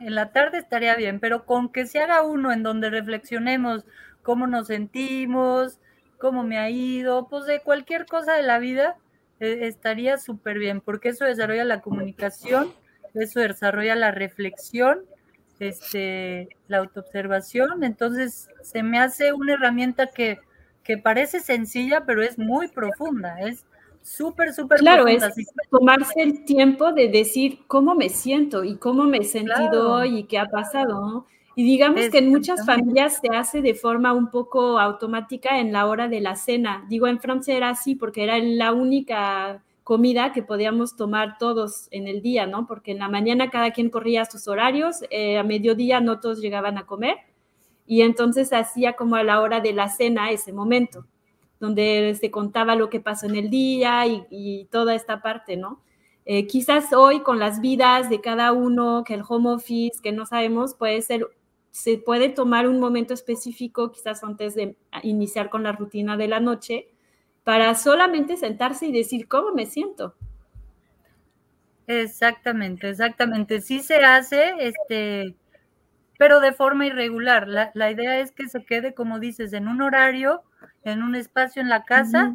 en 0.00 0.14
la 0.14 0.32
tarde 0.32 0.58
estaría 0.58 0.94
bien, 0.96 1.20
pero 1.20 1.46
con 1.46 1.70
que 1.70 1.86
se 1.86 2.00
haga 2.00 2.22
uno 2.22 2.52
en 2.52 2.62
donde 2.62 2.90
reflexionemos 2.90 3.84
cómo 4.22 4.46
nos 4.46 4.68
sentimos, 4.68 5.78
cómo 6.18 6.44
me 6.44 6.58
ha 6.58 6.70
ido, 6.70 7.28
pues 7.28 7.46
de 7.46 7.60
cualquier 7.60 8.06
cosa 8.06 8.34
de 8.34 8.42
la 8.42 8.58
vida, 8.58 8.96
estaría 9.42 10.18
súper 10.18 10.58
bien, 10.58 10.80
porque 10.80 11.10
eso 11.10 11.24
desarrolla 11.24 11.64
la 11.64 11.80
comunicación, 11.80 12.72
eso 13.14 13.40
desarrolla 13.40 13.94
la 13.96 14.12
reflexión, 14.12 15.00
este, 15.58 16.48
la 16.68 16.78
autoobservación, 16.78 17.84
entonces 17.84 18.48
se 18.62 18.82
me 18.82 18.98
hace 18.98 19.32
una 19.32 19.54
herramienta 19.54 20.08
que, 20.08 20.38
que 20.84 20.98
parece 20.98 21.40
sencilla, 21.40 22.04
pero 22.06 22.22
es 22.22 22.38
muy 22.38 22.68
profunda, 22.68 23.40
es 23.40 23.64
súper, 24.02 24.52
súper 24.52 24.78
claro, 24.78 25.04
profunda. 25.04 25.32
es 25.36 25.46
tomarse 25.70 26.22
el 26.22 26.44
tiempo 26.44 26.92
de 26.92 27.08
decir 27.08 27.60
cómo 27.66 27.94
me 27.94 28.08
siento 28.08 28.64
y 28.64 28.76
cómo 28.76 29.04
me 29.04 29.18
he 29.18 29.24
sentido 29.24 29.92
hoy 29.92 30.18
y 30.18 30.24
qué 30.24 30.38
ha 30.38 30.46
pasado, 30.46 31.00
¿no? 31.00 31.26
Y 31.54 31.64
digamos 31.64 32.08
que 32.08 32.18
en 32.18 32.30
muchas 32.30 32.64
familias 32.64 33.20
se 33.20 33.28
hace 33.36 33.60
de 33.60 33.74
forma 33.74 34.12
un 34.12 34.30
poco 34.30 34.78
automática 34.78 35.58
en 35.58 35.72
la 35.72 35.86
hora 35.86 36.08
de 36.08 36.20
la 36.20 36.34
cena. 36.34 36.84
Digo, 36.88 37.06
en 37.06 37.20
Francia 37.20 37.56
era 37.56 37.70
así 37.70 37.94
porque 37.94 38.24
era 38.24 38.38
la 38.38 38.72
única 38.72 39.62
comida 39.84 40.32
que 40.32 40.42
podíamos 40.42 40.96
tomar 40.96 41.36
todos 41.38 41.88
en 41.90 42.08
el 42.08 42.22
día, 42.22 42.46
¿no? 42.46 42.66
Porque 42.66 42.92
en 42.92 43.00
la 43.00 43.08
mañana 43.08 43.50
cada 43.50 43.72
quien 43.72 43.90
corría 43.90 44.24
sus 44.24 44.48
horarios, 44.48 45.04
eh, 45.10 45.38
a 45.38 45.42
mediodía 45.42 46.00
no 46.00 46.20
todos 46.20 46.40
llegaban 46.40 46.78
a 46.78 46.86
comer 46.86 47.16
y 47.86 48.02
entonces 48.02 48.52
hacía 48.52 48.94
como 48.94 49.16
a 49.16 49.24
la 49.24 49.40
hora 49.40 49.60
de 49.60 49.72
la 49.72 49.88
cena 49.88 50.30
ese 50.30 50.52
momento, 50.52 51.04
donde 51.60 52.16
se 52.18 52.30
contaba 52.30 52.76
lo 52.76 52.88
que 52.88 53.00
pasó 53.00 53.26
en 53.26 53.36
el 53.36 53.50
día 53.50 54.06
y, 54.06 54.66
toda 54.70 54.94
esta 54.94 55.20
parte, 55.20 55.56
¿no? 55.56 55.80
Eh, 56.24 56.46
quizás 56.46 56.92
hoy 56.92 57.20
con 57.20 57.40
las 57.40 57.60
vidas 57.60 58.08
de 58.08 58.20
cada 58.20 58.52
uno, 58.52 59.02
que 59.04 59.14
el 59.14 59.24
home 59.28 59.50
office, 59.50 60.00
que 60.00 60.12
no 60.12 60.24
sabemos, 60.24 60.74
puede 60.74 61.02
ser 61.02 61.28
se 61.72 61.96
puede 61.96 62.28
tomar 62.28 62.68
un 62.68 62.78
momento 62.78 63.14
específico, 63.14 63.90
quizás 63.90 64.22
antes 64.22 64.54
de 64.54 64.76
iniciar 65.02 65.48
con 65.48 65.62
la 65.62 65.72
rutina 65.72 66.16
de 66.18 66.28
la 66.28 66.38
noche, 66.38 66.88
para 67.44 67.74
solamente 67.74 68.36
sentarse 68.36 68.86
y 68.86 68.92
decir 68.92 69.26
cómo 69.26 69.52
me 69.52 69.66
siento. 69.66 70.14
Exactamente, 71.86 72.90
exactamente. 72.90 73.62
Sí 73.62 73.80
se 73.80 73.96
hace, 73.96 74.52
este, 74.60 75.34
pero 76.18 76.40
de 76.40 76.52
forma 76.52 76.86
irregular. 76.86 77.48
La, 77.48 77.90
idea 77.90 78.20
es 78.20 78.32
que 78.32 78.48
se 78.48 78.64
quede, 78.64 78.92
como 78.92 79.18
dices, 79.18 79.54
en 79.54 79.66
un 79.66 79.80
horario, 79.80 80.42
en 80.84 81.02
un 81.02 81.16
espacio 81.16 81.62
en 81.62 81.70
la 81.70 81.84
casa, 81.84 82.34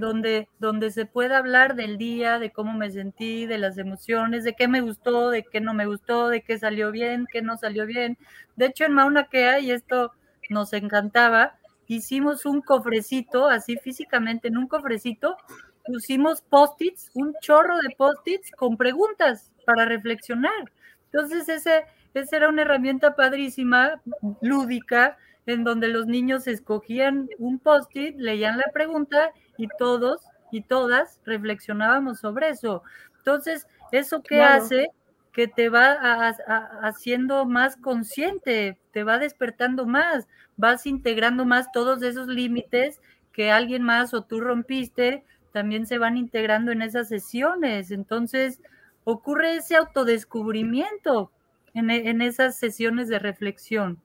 donde, 0.00 0.48
donde 0.58 0.90
se 0.90 1.06
pueda 1.06 1.38
hablar 1.38 1.76
del 1.76 1.98
día, 1.98 2.38
de 2.38 2.50
cómo 2.50 2.72
me 2.72 2.90
sentí, 2.90 3.46
de 3.46 3.58
las 3.58 3.78
emociones, 3.78 4.42
de 4.42 4.54
qué 4.54 4.66
me 4.66 4.80
gustó, 4.80 5.30
de 5.30 5.44
qué 5.44 5.60
no 5.60 5.74
me 5.74 5.86
gustó, 5.86 6.28
de 6.28 6.42
qué 6.42 6.58
salió 6.58 6.90
bien, 6.90 7.26
qué 7.30 7.42
no 7.42 7.56
salió 7.56 7.86
bien. 7.86 8.18
De 8.56 8.66
hecho, 8.66 8.84
en 8.84 8.94
Mauna 8.94 9.28
Kea, 9.28 9.60
y 9.60 9.70
esto 9.70 10.12
nos 10.48 10.72
encantaba, 10.72 11.54
hicimos 11.86 12.46
un 12.46 12.62
cofrecito, 12.62 13.46
así 13.46 13.76
físicamente, 13.76 14.48
en 14.48 14.58
un 14.58 14.66
cofrecito, 14.66 15.36
pusimos 15.84 16.42
post-its, 16.42 17.10
un 17.14 17.34
chorro 17.40 17.78
de 17.78 17.94
post-its 17.96 18.50
con 18.52 18.76
preguntas 18.76 19.52
para 19.64 19.84
reflexionar. 19.84 20.72
Entonces, 21.12 21.48
ese, 21.48 21.84
esa 22.14 22.36
era 22.36 22.48
una 22.48 22.62
herramienta 22.62 23.14
padrísima, 23.14 24.00
lúdica, 24.40 25.16
en 25.46 25.64
donde 25.64 25.88
los 25.88 26.06
niños 26.06 26.46
escogían 26.46 27.28
un 27.38 27.58
post-it, 27.58 28.16
leían 28.16 28.58
la 28.58 28.70
pregunta 28.72 29.32
y 29.60 29.68
todos 29.78 30.22
y 30.50 30.62
todas 30.62 31.20
reflexionábamos 31.24 32.18
sobre 32.18 32.48
eso. 32.48 32.82
Entonces, 33.18 33.66
¿eso 33.92 34.22
qué 34.22 34.42
hace? 34.42 34.88
Que 35.32 35.46
te 35.46 35.68
va 35.68 36.32
haciendo 36.82 37.44
más 37.44 37.76
consciente, 37.76 38.78
te 38.92 39.04
va 39.04 39.18
despertando 39.18 39.86
más, 39.86 40.26
vas 40.56 40.86
integrando 40.86 41.44
más 41.44 41.70
todos 41.72 42.02
esos 42.02 42.26
límites 42.26 43.00
que 43.32 43.50
alguien 43.50 43.82
más 43.82 44.12
o 44.12 44.22
tú 44.22 44.40
rompiste, 44.40 45.24
también 45.52 45.86
se 45.86 45.98
van 45.98 46.16
integrando 46.16 46.72
en 46.72 46.82
esas 46.82 47.08
sesiones. 47.08 47.90
Entonces, 47.90 48.60
ocurre 49.04 49.56
ese 49.56 49.76
autodescubrimiento 49.76 51.30
en, 51.74 51.90
en 51.90 52.22
esas 52.22 52.56
sesiones 52.56 53.08
de 53.08 53.18
reflexión. 53.18 54.00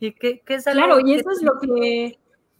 Y 0.00 0.12
que, 0.12 0.42
es 0.46 0.64
claro, 0.64 1.00
y 1.00 1.14
eso 1.14 1.30
es 1.30 1.42
lo 1.42 1.58
que 1.58 2.18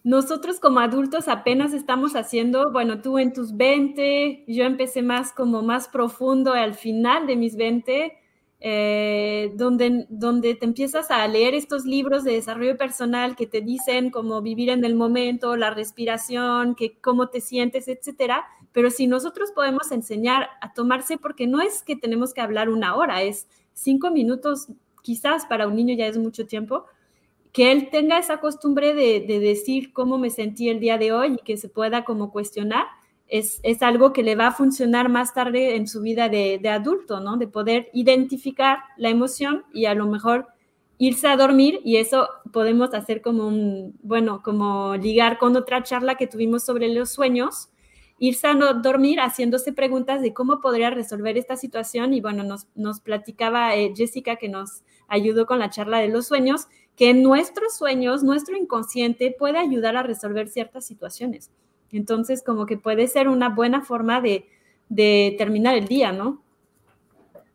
nosotros 0.09 0.59
como 0.59 0.80
adultos 0.80 1.28
apenas 1.28 1.74
estamos 1.74 2.16
haciendo, 2.16 2.72
bueno, 2.72 3.02
tú 3.02 3.18
en 3.18 3.34
tus 3.34 3.54
20, 3.54 4.44
yo 4.48 4.64
empecé 4.64 5.02
más 5.02 5.32
como 5.32 5.61
más 5.61 5.86
profundo 5.86 6.54
al 6.54 6.72
final 6.72 7.26
de 7.26 7.36
mis 7.36 7.56
20, 7.56 8.16
eh, 8.61 9.52
donde, 9.54 10.06
donde 10.09 10.54
te 10.54 10.64
empiezas 10.64 11.11
a 11.11 11.28
leer 11.28 11.52
estos 11.52 11.84
libros 11.84 12.24
de 12.24 12.32
desarrollo 12.32 12.78
personal 12.78 13.36
que 13.36 13.46
te 13.46 13.61
dicen 13.61 14.09
cómo 14.11 14.40
vivir 14.40 14.70
en 14.70 14.82
el 14.86 14.94
momento, 14.94 15.56
la 15.56 15.68
respiración, 15.74 16.74
que 16.74 16.98
cómo 17.02 17.28
te 17.28 17.42
sientes, 17.42 17.86
etcétera. 17.86 18.46
Pero 18.72 18.88
si 18.88 19.09
nosotros 19.09 19.52
podemos 19.54 19.92
enseñar 19.92 20.48
a 20.62 20.72
tomarse, 20.72 21.18
porque 21.18 21.46
no 21.46 21.61
es 21.61 21.82
que 21.82 21.96
tenemos 21.96 22.32
que 22.32 22.40
hablar 22.40 22.70
una 22.70 22.96
hora, 22.96 23.20
es 23.20 23.46
cinco 23.74 24.11
minutos, 24.11 24.68
quizás 25.02 25.44
para 25.44 25.66
un 25.68 25.76
niño 25.76 25.94
ya 25.94 26.06
es 26.06 26.16
mucho 26.16 26.46
tiempo, 26.46 26.86
que 27.53 27.72
él 27.72 27.88
tenga 27.90 28.18
esa 28.18 28.38
costumbre 28.38 28.94
de, 28.94 29.20
decir 29.40 29.92
cómo 29.92 30.18
me 30.18 30.30
sentí 30.30 30.68
el 30.68 30.80
día 30.80 30.99
de 30.99 31.12
hoy 31.12 31.34
y 31.34 31.44
que 31.44 31.57
se 31.57 31.68
pueda 31.68 32.05
como 32.05 32.30
cuestionar, 32.30 32.86
es, 33.26 33.61
algo 33.82 34.12
que 34.12 34.22
le 34.22 34.36
va 34.36 34.49
a 34.49 34.53
funcionar 34.53 35.09
más 35.09 35.34
tarde 35.34 35.76
en 35.76 35.86
su 35.86 36.01
vida 36.01 36.28
de, 36.28 36.61
adulto, 36.68 37.20
¿no? 37.20 37.36
De 37.36 37.46
poder 37.46 37.90
identificar 37.92 38.78
la 38.96 39.11
emoción 39.11 39.64
y 39.72 39.84
a 39.84 39.94
lo 39.94 40.07
mejor 40.07 40.46
irse 40.99 41.28
a 41.28 41.36
dormir 41.36 41.80
y 41.84 41.96
eso 41.96 42.28
podemos 42.53 42.92
hacer 42.94 43.22
como 43.22 43.46
un, 43.46 43.96
bueno, 44.03 44.42
como 44.42 44.96
ligar 44.96 45.38
con 45.38 45.57
otra 45.57 45.82
charla 45.82 46.16
que 46.16 46.26
tuvimos 46.26 46.64
sobre 46.64 46.88
los 46.88 47.11
sueños, 47.11 47.68
irse 48.18 48.49
a 48.49 48.55
dormir 48.55 49.20
haciéndose 49.20 49.72
preguntas 49.72 50.20
de 50.22 50.34
cómo 50.34 50.61
podría 50.61 50.90
resolver 50.90 51.38
esta 51.38 51.57
situación 51.57 52.14
y 52.14 52.20
bueno, 52.20 52.42
nos, 52.42 52.66
nos 52.74 53.01
platicaba 53.01 53.76
eh, 53.76 53.92
Jessica 53.94 54.36
que 54.36 54.49
nos 54.49 54.82
ayudó 55.07 55.46
con 55.46 55.61
la 55.61 55.70
charla 55.70 56.01
de 56.01 56.09
los 56.09 56.26
sueños, 56.26 56.66
que 56.99 57.14
nuestros 57.14 57.76
sueños, 57.76 58.24
nuestro 58.24 58.57
inconsciente 58.57 59.34
puede 59.38 59.59
ayudar 59.59 59.96
a 59.96 60.03
resolver 60.03 60.49
ciertas 60.49 60.84
situaciones. 60.84 61.51
Entonces, 61.92 62.42
como 62.42 62.66
que 62.66 62.76
puede 62.76 63.07
ser 63.07 63.28
una 63.28 63.49
buena 63.49 63.82
forma 63.82 64.20
de, 64.20 64.49
de 64.88 65.36
terminar 65.38 65.76
el 65.76 65.86
día, 65.86 66.11
¿no? 66.11 66.42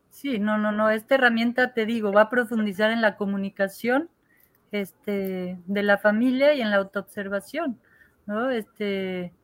Sí, 0.08 0.38
no, 0.38 0.56
no, 0.56 0.72
no. 0.72 0.88
Esta 0.88 1.16
herramienta, 1.16 1.74
te 1.74 1.84
digo, 1.84 2.10
va 2.10 2.22
a 2.22 2.30
profundizar 2.30 2.90
en 2.90 3.02
la 3.02 3.16
comunicación 3.16 4.08
este, 4.72 5.58
de 5.66 5.82
la 5.82 5.98
familia 5.98 6.54
y 6.54 6.62
en 6.62 6.70
la 6.70 6.76
autoobservación, 6.76 7.78
¿no? 8.26 8.48
Este, 8.48 9.34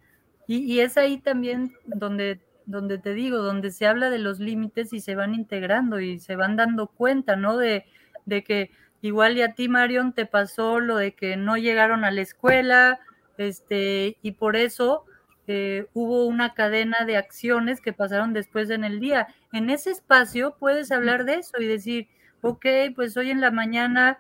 y, 0.46 0.60
y 0.72 0.80
es 0.80 0.96
ahí 0.96 1.18
también 1.18 1.74
donde 1.84 2.40
donde 2.66 2.98
te 2.98 3.14
digo, 3.14 3.38
donde 3.38 3.72
se 3.72 3.86
habla 3.86 4.10
de 4.10 4.20
los 4.20 4.38
límites 4.38 4.92
y 4.92 5.00
se 5.00 5.16
van 5.16 5.34
integrando 5.34 5.98
y 5.98 6.20
se 6.20 6.36
van 6.36 6.54
dando 6.54 6.86
cuenta, 6.86 7.34
¿no? 7.34 7.56
De, 7.56 7.84
de 8.26 8.44
que 8.44 8.70
igual 9.02 9.36
y 9.36 9.42
a 9.42 9.54
ti, 9.54 9.68
Marion, 9.68 10.12
te 10.12 10.26
pasó 10.26 10.80
lo 10.80 10.96
de 10.96 11.12
que 11.14 11.36
no 11.36 11.56
llegaron 11.56 12.04
a 12.04 12.10
la 12.10 12.20
escuela, 12.20 13.00
este, 13.38 14.18
y 14.22 14.32
por 14.32 14.56
eso 14.56 15.04
eh, 15.46 15.86
hubo 15.94 16.26
una 16.26 16.54
cadena 16.54 17.04
de 17.06 17.16
acciones 17.16 17.80
que 17.80 17.92
pasaron 17.92 18.32
después 18.32 18.68
en 18.70 18.84
el 18.84 19.00
día. 19.00 19.28
En 19.52 19.70
ese 19.70 19.90
espacio 19.90 20.56
puedes 20.58 20.92
hablar 20.92 21.24
de 21.24 21.36
eso 21.36 21.58
y 21.58 21.66
decir, 21.66 22.08
ok, 22.42 22.66
pues 22.94 23.16
hoy 23.16 23.30
en 23.30 23.40
la 23.40 23.50
mañana 23.50 24.18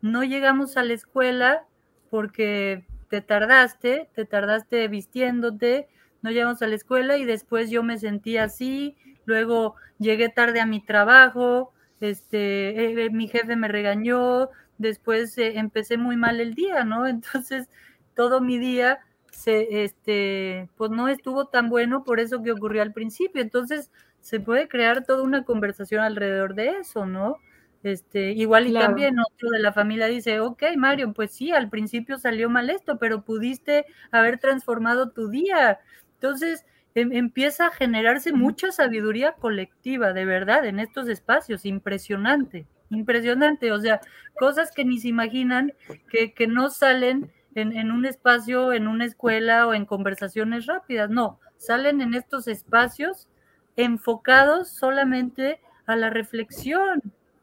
no 0.00 0.24
llegamos 0.24 0.76
a 0.76 0.82
la 0.82 0.94
escuela 0.94 1.64
porque 2.10 2.86
te 3.10 3.20
tardaste, 3.20 4.08
te 4.14 4.24
tardaste 4.24 4.88
vistiéndote, 4.88 5.88
no 6.22 6.30
llegamos 6.30 6.62
a 6.62 6.66
la 6.66 6.74
escuela 6.74 7.18
y 7.18 7.24
después 7.26 7.70
yo 7.70 7.82
me 7.82 7.98
sentí 7.98 8.38
así, 8.38 8.96
luego 9.26 9.74
llegué 9.98 10.30
tarde 10.30 10.60
a 10.60 10.66
mi 10.66 10.80
trabajo, 10.80 11.73
este, 12.10 13.04
eh, 13.04 13.10
mi 13.10 13.28
jefe 13.28 13.56
me 13.56 13.68
regañó, 13.68 14.50
después 14.78 15.36
eh, 15.38 15.58
empecé 15.58 15.96
muy 15.96 16.16
mal 16.16 16.40
el 16.40 16.54
día, 16.54 16.84
¿no? 16.84 17.06
Entonces, 17.06 17.68
todo 18.14 18.40
mi 18.40 18.58
día 18.58 19.00
se, 19.30 19.84
este, 19.84 20.68
pues 20.76 20.90
no 20.90 21.08
estuvo 21.08 21.46
tan 21.46 21.68
bueno 21.68 22.04
por 22.04 22.20
eso 22.20 22.42
que 22.42 22.52
ocurrió 22.52 22.82
al 22.82 22.92
principio. 22.92 23.42
Entonces, 23.42 23.90
se 24.20 24.40
puede 24.40 24.68
crear 24.68 25.04
toda 25.04 25.22
una 25.22 25.44
conversación 25.44 26.02
alrededor 26.02 26.54
de 26.54 26.78
eso, 26.78 27.06
¿no? 27.06 27.38
Este, 27.82 28.32
igual 28.32 28.66
y 28.66 28.72
también 28.72 29.18
otro 29.18 29.50
de 29.50 29.58
la 29.58 29.72
familia 29.74 30.06
dice, 30.06 30.40
ok, 30.40 30.62
Mario, 30.76 31.12
pues 31.12 31.32
sí, 31.32 31.52
al 31.52 31.68
principio 31.68 32.16
salió 32.16 32.48
mal 32.48 32.70
esto, 32.70 32.98
pero 32.98 33.22
pudiste 33.22 33.84
haber 34.10 34.38
transformado 34.38 35.10
tu 35.10 35.28
día. 35.28 35.80
Entonces 36.14 36.64
em, 36.94 37.12
empieza 37.12 37.66
a 37.66 37.70
generarse 37.70 38.32
mucha 38.32 38.72
sabiduría 38.72 39.32
colectiva, 39.32 40.12
de 40.12 40.24
verdad, 40.24 40.64
en 40.66 40.78
estos 40.80 41.08
espacios, 41.08 41.64
impresionante, 41.64 42.66
impresionante, 42.90 43.72
o 43.72 43.80
sea, 43.80 44.00
cosas 44.38 44.70
que 44.72 44.84
ni 44.84 44.98
se 44.98 45.08
imaginan, 45.08 45.72
que, 46.08 46.32
que 46.32 46.46
no 46.46 46.70
salen 46.70 47.32
en, 47.54 47.76
en, 47.76 47.90
un 47.90 48.04
espacio, 48.06 48.72
en 48.72 48.88
una 48.88 49.04
escuela 49.04 49.66
o 49.66 49.74
en 49.74 49.86
conversaciones 49.86 50.66
rápidas, 50.66 51.10
no, 51.10 51.40
salen 51.56 52.00
en 52.00 52.14
estos 52.14 52.48
espacios 52.48 53.28
enfocados 53.76 54.68
solamente 54.68 55.60
a 55.86 55.96
la 55.96 56.10
reflexión 56.10 57.02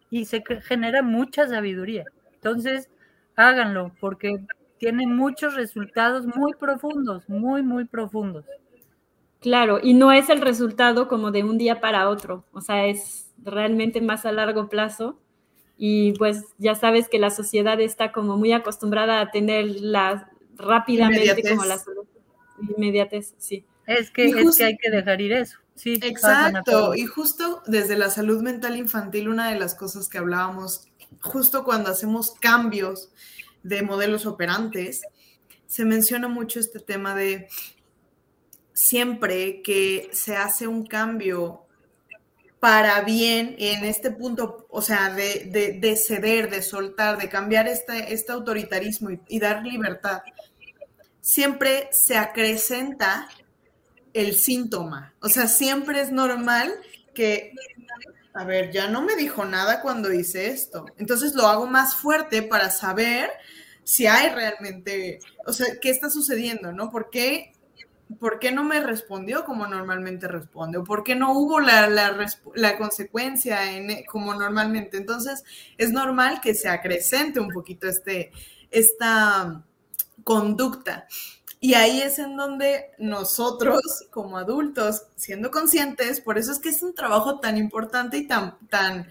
y 0.10 0.26
se 0.26 0.44
genera 0.62 1.02
mucha 1.02 1.48
sabiduría. 1.48 2.06
Entonces, 2.34 2.90
háganlo 3.36 3.92
porque 4.00 4.46
tienen 4.78 5.16
muchos 5.16 5.56
resultados 5.56 6.26
muy 6.26 6.54
profundos, 6.54 7.28
muy, 7.30 7.62
muy 7.64 7.86
profundos. 7.86 8.46
Claro, 9.42 9.80
y 9.82 9.96
no 9.96 10.12
es 10.12 10.30
el 10.30 10.40
resultado 10.40 11.08
como 11.08 11.32
de 11.32 11.44
un 11.44 11.58
día 11.58 11.82
para 11.82 12.10
otro, 12.10 12.46
o 12.54 12.62
sea, 12.62 12.86
es 12.86 13.32
realmente 13.44 14.00
más 14.00 14.26
a 14.26 14.32
largo 14.32 14.70
plazo. 14.70 15.20
Y 15.84 16.14
pues 16.14 16.44
ya 16.60 16.76
sabes 16.76 17.10
que 17.10 17.18
la 17.18 17.32
sociedad 17.32 17.82
está 17.82 18.12
como 18.12 18.38
muy 18.38 18.52
acostumbrada 18.52 19.20
a 19.20 19.32
tenerla 19.32 20.30
rápidamente 20.56 21.26
inmediatez. 21.26 21.50
como 21.50 21.66
la 21.66 21.82
inmediatez, 22.78 23.34
sí. 23.40 23.66
Es 23.88 24.12
que, 24.12 24.32
justo, 24.32 24.50
es 24.50 24.58
que 24.58 24.64
hay 24.66 24.78
que 24.78 24.92
dejar 24.92 25.20
ir 25.22 25.34
eso. 25.34 25.58
Sí, 25.74 26.00
exacto, 26.04 26.94
y 26.94 27.08
justo 27.08 27.64
desde 27.66 27.98
la 27.98 28.12
salud 28.12 28.44
mental 28.44 28.78
infantil, 28.78 29.28
una 29.28 29.50
de 29.52 29.58
las 29.58 29.74
cosas 29.74 30.08
que 30.08 30.20
hablábamos, 30.20 30.88
justo 31.20 31.64
cuando 31.64 31.90
hacemos 31.90 32.36
cambios 32.40 33.10
de 33.64 33.82
modelos 33.82 34.28
operantes, 34.28 35.02
se 35.66 35.84
menciona 35.84 36.28
mucho 36.28 36.60
este 36.60 36.80
tema 36.80 37.16
de 37.16 37.48
siempre 38.74 39.62
que 39.62 40.10
se 40.14 40.36
hace 40.36 40.68
un 40.68 40.86
cambio 40.86 41.66
para 42.60 43.02
bien 43.02 43.56
en 43.58 43.84
este 43.86 44.12
punto, 44.12 44.68
o 44.70 44.84
sea, 44.84 45.10
de, 45.10 45.80
de, 45.80 45.96
ceder, 45.96 46.50
de 46.50 46.62
soltar, 46.62 47.18
de 47.18 47.28
cambiar 47.28 47.68
este, 47.68 48.14
este 48.14 48.32
autoritarismo 48.32 49.10
y, 49.10 49.20
y, 49.28 49.40
dar 49.40 49.64
libertad, 49.64 50.22
siempre 51.22 51.90
se 51.92 52.18
acrecenta 52.18 53.28
el 54.14 54.36
síntoma. 54.36 55.16
O 55.22 55.30
sea, 55.30 55.48
siempre 55.48 56.02
es 56.02 56.12
normal 56.12 56.72
que, 57.16 57.54
a 58.36 58.44
ver, 58.44 58.72
ya 58.72 58.88
no 58.88 59.02
me 59.02 59.16
dijo 59.16 59.44
nada 59.44 59.82
cuando 59.82 60.14
hice 60.14 60.50
esto. 60.50 60.86
Entonces 60.98 61.34
lo 61.34 61.48
hago 61.48 61.66
más 61.66 61.96
fuerte 61.96 62.44
para 62.44 62.70
saber 62.70 63.32
si 63.84 64.06
hay 64.06 64.30
realmente, 64.30 65.20
o 65.48 65.54
sea, 65.54 65.66
qué 65.82 65.90
está 65.90 66.12
sucediendo, 66.12 66.72
¿no? 66.72 66.92
¿Por 66.92 67.10
qué 67.10 67.51
¿por 68.20 68.40
qué 68.40 68.52
no 68.52 68.64
me 68.64 68.80
respondió 68.80 69.46
como 69.46 69.68
normalmente 69.68 70.28
responde? 70.28 70.78
¿O 70.78 70.84
por 70.84 71.04
qué 71.04 71.16
no 71.16 71.34
hubo 71.34 71.60
la, 71.60 71.88
la, 71.90 72.78
consecuencia 72.78 73.76
en, 73.76 74.04
como 74.06 74.34
normalmente? 74.34 74.98
Entonces, 74.98 75.44
es 75.78 75.92
normal 75.92 76.42
que 76.42 76.54
se 76.54 76.70
acrecente 76.70 77.40
un 77.40 77.50
poquito 77.50 77.88
este, 77.88 78.32
esta 78.70 79.64
conducta. 80.24 81.08
Y 81.60 81.76
ahí 81.76 82.02
es 82.02 82.18
en 82.18 82.38
donde 82.38 82.92
nosotros, 82.98 84.08
como 84.10 84.38
adultos, 84.38 85.04
siendo 85.16 85.52
conscientes, 85.52 86.20
por 86.20 86.38
eso 86.38 86.52
es 86.52 86.60
que 86.60 86.70
es 86.70 86.82
un 86.82 86.96
trabajo 86.96 87.40
tan 87.40 87.58
importante 87.58 88.18
y 88.18 88.28
tan, 88.28 88.58
tan, 88.70 89.08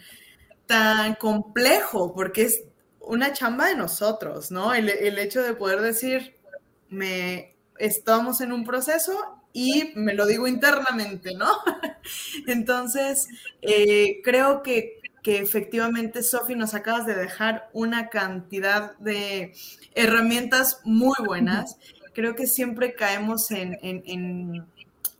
tan 0.67 1.15
complejo, 1.15 2.13
porque 2.13 2.43
es 2.43 2.63
una 3.01 3.33
chamba 3.33 3.69
de 3.69 3.77
nosotros, 3.77 4.51
¿no? 4.51 4.75
El, 4.75 4.89
el 4.89 5.19
hecho 5.19 5.43
de 5.43 5.55
poder 5.55 5.81
decir, 5.81 6.35
me 6.89 7.55
estamos 7.81 8.41
en 8.41 8.53
un 8.53 8.65
proceso 8.65 9.41
y 9.53 9.93
me 9.97 10.15
lo 10.15 10.27
digo 10.27 10.47
internamente, 10.47 11.35
¿no? 11.35 11.51
Entonces, 12.47 13.27
eh, 13.63 14.21
creo 14.23 14.63
que, 14.63 15.01
que 15.23 15.39
efectivamente, 15.39 16.23
Sofi, 16.23 16.55
nos 16.55 16.75
acabas 16.75 17.07
de 17.07 17.15
dejar 17.15 17.69
una 17.73 18.09
cantidad 18.09 18.97
de 18.99 19.53
herramientas 19.95 20.81
muy 20.85 21.17
buenas. 21.25 21.79
Creo 22.15 22.35
que 22.35 22.47
siempre 22.47 22.95
caemos 22.95 23.51
en, 23.51 23.77
en, 23.83 24.03
en, 24.07 24.67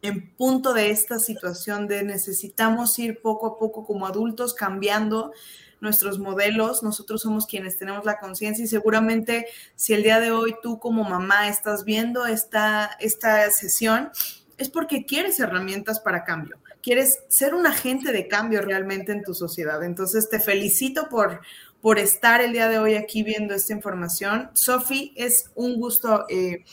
en 0.03 0.31
punto 0.35 0.73
de 0.73 0.91
esta 0.91 1.19
situación 1.19 1.87
de 1.87 2.03
necesitamos 2.03 2.99
ir 2.99 3.21
poco 3.21 3.47
a 3.47 3.59
poco 3.59 3.85
como 3.85 4.07
adultos 4.07 4.55
cambiando 4.55 5.33
nuestros 5.81 6.19
modelos, 6.19 6.83
nosotros 6.83 7.23
somos 7.23 7.47
quienes 7.47 7.79
tenemos 7.79 8.05
la 8.05 8.19
conciencia 8.19 8.65
y 8.65 8.69
seguramente 8.69 9.47
si 9.77 9.95
el 9.95 10.03
día 10.03 10.21
de 10.21 10.31
hoy 10.31 10.55
tú 10.63 10.79
como 10.79 11.05
mamá 11.05 11.49
estás 11.49 11.85
viendo 11.85 12.27
esta, 12.27 12.97
esta 13.01 13.51
sesión, 13.51 14.11
es 14.59 14.69
porque 14.69 15.07
quieres 15.07 15.41
herramientas 15.41 16.01
para 16.01 16.25
cambio, 16.25 16.59
quieres 16.83 17.21
ser 17.29 17.55
un 17.55 17.67
agente 17.67 18.13
de 18.13 18.29
cambio 18.29 18.61
realmente 18.61 19.13
en 19.13 19.23
tu 19.23 19.33
sociedad. 19.33 19.83
Entonces 19.83 20.29
te 20.29 20.39
felicito 20.39 21.09
por, 21.09 21.41
por 21.81 21.99
estar 21.99 22.43
el 22.43 22.53
día 22.53 22.69
de 22.69 22.79
hoy 22.79 22.95
aquí 22.95 23.23
viendo 23.23 23.55
esta 23.55 23.73
información. 23.73 24.51
Sofi, 24.53 25.15
es 25.17 25.51
un 25.55 25.77
gusto 25.77 26.27
eh, 26.29 26.65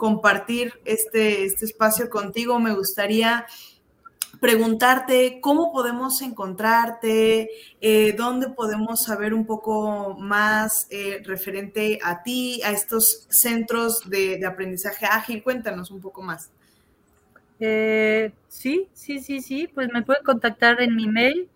compartir 0.00 0.72
este, 0.86 1.44
este 1.44 1.66
espacio 1.66 2.08
contigo. 2.08 2.58
Me 2.58 2.74
gustaría 2.74 3.44
preguntarte 4.40 5.40
cómo 5.42 5.72
podemos 5.72 6.22
encontrarte, 6.22 7.50
eh, 7.82 8.14
dónde 8.16 8.48
podemos 8.48 9.04
saber 9.04 9.34
un 9.34 9.44
poco 9.44 10.16
más 10.18 10.86
eh, 10.90 11.20
referente 11.22 11.98
a 12.02 12.22
ti, 12.22 12.62
a 12.62 12.70
estos 12.70 13.26
centros 13.28 14.08
de, 14.08 14.40
aprendizaje 14.46 15.04
ágil. 15.04 15.42
Cuéntanos 15.42 15.90
un 15.90 16.00
poco 16.00 16.22
más. 16.22 16.50
Eh, 17.60 18.32
sí, 18.48 18.88
sí, 18.94 19.18
sí, 19.18 19.42
sí, 19.42 19.68
pues 19.68 19.92
me 19.92 20.00
pueden 20.00 20.24
contactar 20.24 20.80
en 20.80 20.96
mi 20.96 21.08
mail 21.08 21.50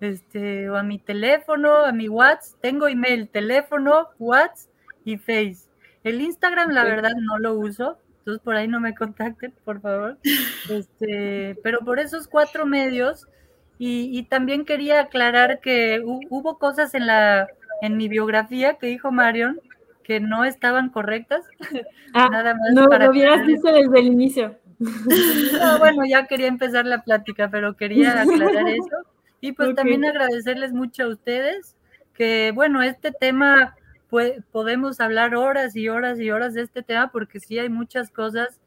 este, 0.00 0.70
o 0.70 0.76
a 0.76 0.82
mi 0.82 0.98
teléfono, 0.98 1.84
a 1.84 1.92
mi 1.92 2.08
WhatsApp. 2.08 2.60
Tengo 2.62 2.88
email, 2.88 3.28
teléfono, 3.28 4.08
WhatsApp 4.18 4.72
y 5.04 5.18
Face. 5.18 5.69
El 6.04 6.20
Instagram, 6.20 6.70
la 6.70 6.84
verdad, 6.84 7.12
no 7.20 7.38
lo 7.38 7.54
uso 7.54 7.98
entonces 8.20 8.42
por 8.44 8.54
ahí 8.54 8.68
no 8.68 8.80
me 8.80 8.94
contacten, 8.94 9.52
por 9.64 9.80
favor. 9.80 10.18
Este, 10.68 11.56
pero 11.62 11.80
por 11.80 11.98
esos 11.98 12.28
cuatro 12.28 12.66
medios, 12.66 13.26
y, 13.78 14.10
y, 14.16 14.24
también 14.24 14.66
quería 14.66 15.00
aclarar 15.00 15.60
que 15.60 16.02
hubo 16.04 16.58
cosas 16.58 16.94
en 16.94 17.06
la 17.06 17.48
en 17.80 17.96
mi 17.96 18.08
biografía 18.08 18.74
que 18.74 18.88
dijo 18.88 19.10
Marion 19.10 19.58
que 20.04 20.20
no 20.20 20.44
estaban 20.44 20.90
correctas. 20.90 21.46
Ah, 22.12 22.28
Nada 22.28 22.54
más 22.54 22.72
no, 22.72 22.88
para 22.88 23.04
lo 23.04 23.12
hubieras 23.12 23.46
dicho 23.46 23.68
desde 23.68 24.00
el 24.00 24.06
inicio. 24.06 24.58
No, 24.80 25.78
bueno, 25.78 26.04
ya 26.04 26.26
quería 26.26 26.48
empezar 26.48 26.84
la 26.84 27.04
plática, 27.04 27.48
pero 27.48 27.76
quería 27.76 28.22
aclarar 28.22 28.68
eso. 28.68 28.96
Y 29.40 29.52
pues 29.52 29.68
okay. 29.70 29.76
también 29.76 30.04
agradecerles 30.04 30.72
mucho 30.72 31.04
a 31.04 31.08
ustedes, 31.08 31.76
que 32.14 32.50
bueno, 32.52 32.82
este 32.82 33.12
tema 33.12 33.76
podemos 34.50 35.00
hablar 35.00 35.34
horas 35.34 35.76
y 35.76 35.88
horas 35.88 36.18
y 36.20 36.30
horas 36.30 36.54
de 36.54 36.62
este 36.62 36.82
tema 36.82 37.10
porque 37.12 37.40
sí 37.40 37.58
hay 37.58 37.68
muchas 37.68 38.10
cosas 38.10 38.60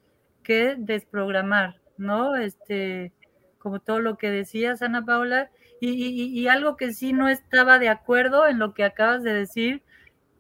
que 0.43 0.75
desprogramar, 0.77 1.79
¿no? 1.97 2.35
Este, 2.35 3.11
como 3.57 3.79
todo 3.79 3.99
lo 3.99 4.17
que 4.17 4.29
decías, 4.29 4.81
Ana 4.81 5.05
Paula, 5.05 5.49
y, 5.79 6.47
algo 6.47 6.77
que 6.77 6.93
sí 6.93 7.11
no 7.11 7.27
estaba 7.27 7.77
de 7.77 7.89
acuerdo 7.89 8.47
en 8.47 8.57
lo 8.57 8.73
que 8.73 8.85
acabas 8.85 9.21
de 9.21 9.33
decir, 9.33 9.83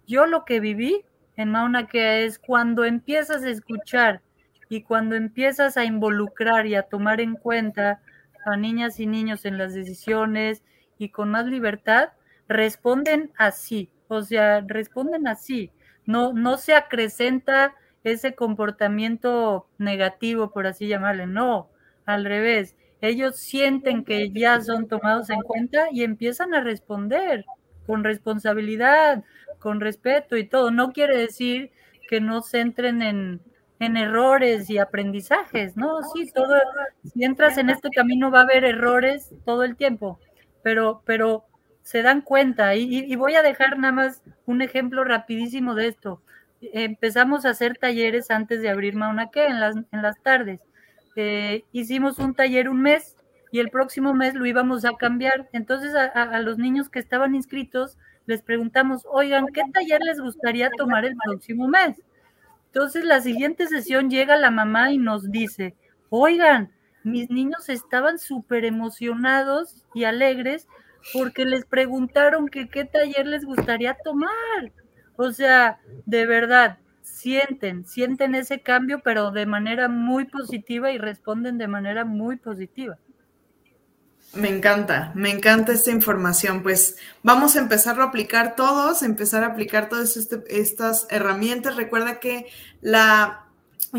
yo 0.07 0.25
lo 0.25 0.45
que 0.45 0.61
viví 0.61 1.03
en 1.35 1.51
Mauna 1.51 1.87
Kea 1.87 2.19
es 2.19 2.39
cuando 2.39 2.85
empiezas 2.85 3.43
a 3.43 3.49
escuchar 3.49 4.21
y 4.69 4.83
cuando 4.83 5.15
empiezas 5.15 5.75
a 5.75 5.83
involucrar 5.83 6.65
y 6.65 6.75
a 6.75 6.83
tomar 6.83 7.19
en 7.19 7.35
cuenta 7.35 8.01
a 8.45 8.55
niñas 8.55 9.01
y 9.01 9.05
niños 9.05 9.43
en 9.43 9.57
las 9.57 9.73
decisiones 9.73 10.63
y 10.97 11.09
con 11.09 11.29
más 11.29 11.45
libertad, 11.45 12.09
responden 12.47 13.31
así, 13.37 13.89
o 14.07 14.21
sea, 14.21 14.61
responden 14.61 15.27
así, 15.27 15.71
no, 16.05 16.33
no 16.33 16.57
se 16.57 16.75
acrecenta 16.75 17.75
ese 18.03 18.35
comportamiento 18.35 19.67
negativo, 19.77 20.51
por 20.51 20.67
así 20.67 20.87
llamarle, 20.87 21.27
no, 21.27 21.69
al 22.05 22.25
revés, 22.25 22.75
ellos 23.01 23.37
sienten 23.37 24.05
que 24.05 24.31
ya 24.31 24.61
son 24.61 24.87
tomados 24.87 25.29
en 25.29 25.41
cuenta 25.41 25.87
y 25.91 26.03
empiezan 26.03 26.53
a 26.53 26.61
responder 26.61 27.43
con 27.85 28.03
responsabilidad, 28.05 29.25
con 29.59 29.81
respeto 29.81 30.37
y 30.37 30.47
todo. 30.47 30.71
No 30.71 30.93
quiere 30.93 31.17
decir 31.17 31.71
que 32.07 32.21
no 32.21 32.41
se 32.41 32.61
entren 32.61 33.01
en, 33.01 33.41
errores 33.79 34.69
y 34.69 34.77
aprendizajes, 34.77 35.75
¿no? 35.75 36.01
Sí, 36.13 36.31
todo, 36.33 36.55
si 37.03 37.25
entras 37.25 37.57
en 37.57 37.69
este 37.69 37.89
camino 37.89 38.31
va 38.31 38.39
a 38.39 38.43
haber 38.43 38.63
errores 38.63 39.31
todo 39.43 39.63
el 39.63 39.75
tiempo, 39.75 40.21
pero, 40.61 41.01
pero 41.05 41.43
se 41.83 42.01
dan 42.01 42.21
cuenta 42.21 42.75
y, 42.75 43.15
voy 43.15 43.35
a 43.35 43.43
dejar 43.43 43.77
nada 43.77 43.93
más 43.93 44.23
un 44.45 44.61
ejemplo 44.61 45.03
rapidísimo 45.03 45.75
de 45.75 45.87
esto. 45.87 46.21
Empezamos 46.61 47.45
a 47.45 47.49
hacer 47.49 47.77
talleres 47.77 48.31
antes 48.31 48.61
de 48.61 48.69
abrir 48.69 48.95
Mauna 48.95 49.29
en 49.35 49.59
las, 49.59 49.75
en 49.75 50.01
las 50.01 50.19
tardes 50.21 50.61
eh, 51.15 51.63
hicimos 51.71 52.17
un 52.17 52.33
taller 52.33 52.69
un 52.69 52.81
mes 52.81 53.15
y 53.51 53.59
el 53.59 53.69
próximo 53.69 54.13
mes 54.13 54.33
lo 54.33 54.45
íbamos 54.45 54.83
a 54.85 54.93
cambiar. 54.93 55.49
Entonces 55.53 55.93
a, 55.95 56.39
los 56.39 56.57
niños 56.57 56.89
que 56.89 56.99
estaban 56.99 57.35
inscritos 57.35 57.97
les 58.25 58.41
preguntamos, 58.41 59.05
oigan, 59.11 59.47
¿qué 59.53 59.61
taller 59.73 60.01
les 60.01 60.19
gustaría 60.19 60.71
tomar 60.71 61.05
el 61.05 61.15
próximo 61.23 61.67
mes? 61.67 62.01
Entonces 62.67 63.03
la 63.05 63.21
siguiente 63.21 63.67
sesión 63.67 64.09
llega 64.09 64.37
la 64.37 64.49
mamá 64.49 64.91
y 64.91 64.97
nos 64.97 65.29
dice, 65.29 65.75
oigan, 66.09 66.71
mis 67.03 67.29
niños 67.29 67.69
estaban 67.69 68.17
súper 68.17 68.65
emocionados 68.65 69.85
y 69.93 70.05
alegres 70.05 70.67
porque 71.11 71.45
les 71.45 71.65
preguntaron 71.65 72.47
que 72.47 72.69
qué 72.69 72.85
taller 72.85 73.27
les 73.27 73.45
gustaría 73.45 73.97
tomar. 74.03 74.71
O 75.15 75.31
sea, 75.31 75.79
de 76.05 76.25
verdad, 76.25 76.77
sienten, 77.01 77.85
sienten 77.85 78.35
ese 78.35 78.61
cambio, 78.61 79.01
pero 79.03 79.31
de 79.31 79.45
manera 79.45 79.87
muy 79.89 80.25
positiva 80.25 80.91
y 80.91 80.97
responden 80.97 81.57
de 81.57 81.67
manera 81.67 82.05
muy 82.05 82.37
positiva. 82.37 82.97
Me 84.33 84.49
encanta, 84.49 85.11
me 85.13 85.29
encanta 85.29 85.73
esta 85.73 85.91
información. 85.91 86.63
Pues 86.63 86.97
vamos 87.21 87.55
a 87.55 87.59
empezar 87.59 87.99
a 87.99 88.05
aplicar 88.05 88.55
todos, 88.55 89.03
empezar 89.03 89.43
a 89.43 89.47
aplicar 89.47 89.89
todas 89.89 90.17
este, 90.17 90.43
estas 90.47 91.05
herramientas. 91.11 91.75
Recuerda 91.75 92.19
que 92.19 92.47
la 92.81 93.42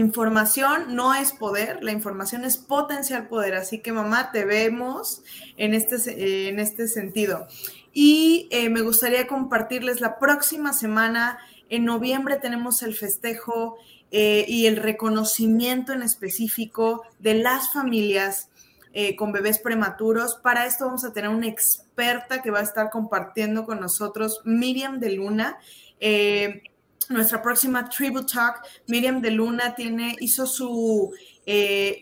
información 0.01 0.95
no 0.95 1.15
es 1.15 1.33
poder, 1.33 1.83
la 1.83 1.93
información 1.93 2.45
es 2.45 2.57
potencial 2.57 3.29
poder. 3.29 3.55
Así 3.55 3.81
que 3.81 3.93
mamá, 3.93 4.31
te 4.33 4.45
vemos 4.45 5.23
en 5.57 5.75
este, 5.75 6.49
en 6.49 6.59
este 6.59 6.89
sentido. 6.89 7.47
Y 7.93 8.49
eh, 8.51 8.71
me 8.71 8.81
gustaría 8.81 9.27
compartirles 9.27 10.01
la 10.01 10.19
próxima 10.19 10.73
semana 10.73 11.39
en 11.69 11.85
noviembre 11.85 12.37
tenemos 12.37 12.83
el 12.83 12.95
festejo 12.95 13.79
eh, 14.11 14.45
y 14.47 14.67
el 14.67 14.77
reconocimiento 14.77 15.93
en 15.93 16.03
específico 16.03 17.03
de 17.19 17.35
las 17.35 17.73
familias 17.73 18.49
eh, 18.93 19.17
con 19.17 19.33
bebés 19.33 19.59
prematuros. 19.59 20.37
Para 20.37 20.67
esto 20.67 20.87
vamos 20.87 21.05
a 21.05 21.13
tener 21.13 21.31
una 21.31 21.49
experta 21.49 22.43
que 22.43 22.51
va 22.51 22.61
a 22.61 22.63
estar 22.63 22.91
compartiendo 22.91 23.65
con 23.65 23.81
nosotros, 23.81 24.41
Miriam 24.45 25.01
de 25.01 25.13
Luna. 25.13 25.59
Eh, 25.99 26.63
nuestra 27.11 27.43
próxima 27.43 27.89
Tribute 27.89 28.33
Talk, 28.33 28.63
Miriam 28.87 29.21
de 29.21 29.31
Luna 29.31 29.75
tiene, 29.75 30.17
hizo 30.21 30.47
su, 30.47 31.13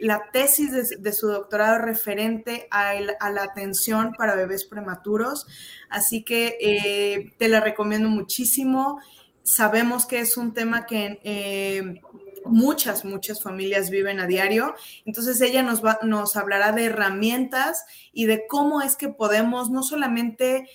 la 0.00 0.30
tesis 0.32 1.00
de, 1.00 1.12
su 1.12 1.28
doctorado 1.28 1.78
referente 1.78 2.68
a, 2.70 2.94
la 2.94 3.42
atención 3.42 4.12
para 4.16 4.34
bebés 4.34 4.64
prematuros. 4.64 5.46
Así 5.90 6.22
que 6.22 7.32
te 7.38 7.48
la 7.48 7.60
recomiendo 7.60 8.08
muchísimo 8.08 9.00
sabemos 9.42 10.06
que 10.06 10.20
es 10.20 10.36
un 10.36 10.54
tema 10.54 10.86
que 10.86 11.20
eh, 11.24 12.00
muchas, 12.44 13.04
muchas 13.04 13.42
familias 13.42 13.90
viven 13.90 14.20
a 14.20 14.26
diario. 14.26 14.74
Entonces 15.04 15.40
ella 15.40 15.62
nos, 15.62 15.84
va, 15.84 15.98
nos 16.02 16.36
hablará 16.36 16.72
de 16.72 16.86
herramientas 16.86 17.84
y 18.12 18.26
de 18.26 18.46
cómo 18.46 18.82
es 18.82 18.96
que 18.96 19.08
podemos 19.08 19.70
no 19.70 19.82
solamente 19.82 20.68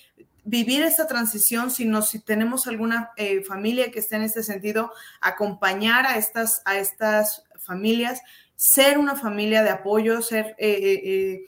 vivir 0.48 0.82
esta 0.82 1.06
transición, 1.06 1.70
sino 1.70 2.02
si 2.02 2.20
tenemos 2.20 2.66
alguna 2.66 3.10
eh, 3.16 3.42
familia 3.44 3.90
que 3.90 3.98
esté 3.98 4.16
en 4.16 4.22
este 4.22 4.42
sentido, 4.42 4.92
acompañar 5.20 6.06
a 6.06 6.16
estas, 6.16 6.62
a 6.64 6.78
estas 6.78 7.44
familias, 7.58 8.20
ser 8.56 8.98
una 8.98 9.16
familia 9.16 9.62
de 9.62 9.70
apoyo, 9.70 10.22
ser... 10.22 10.56
Eh, 10.58 11.44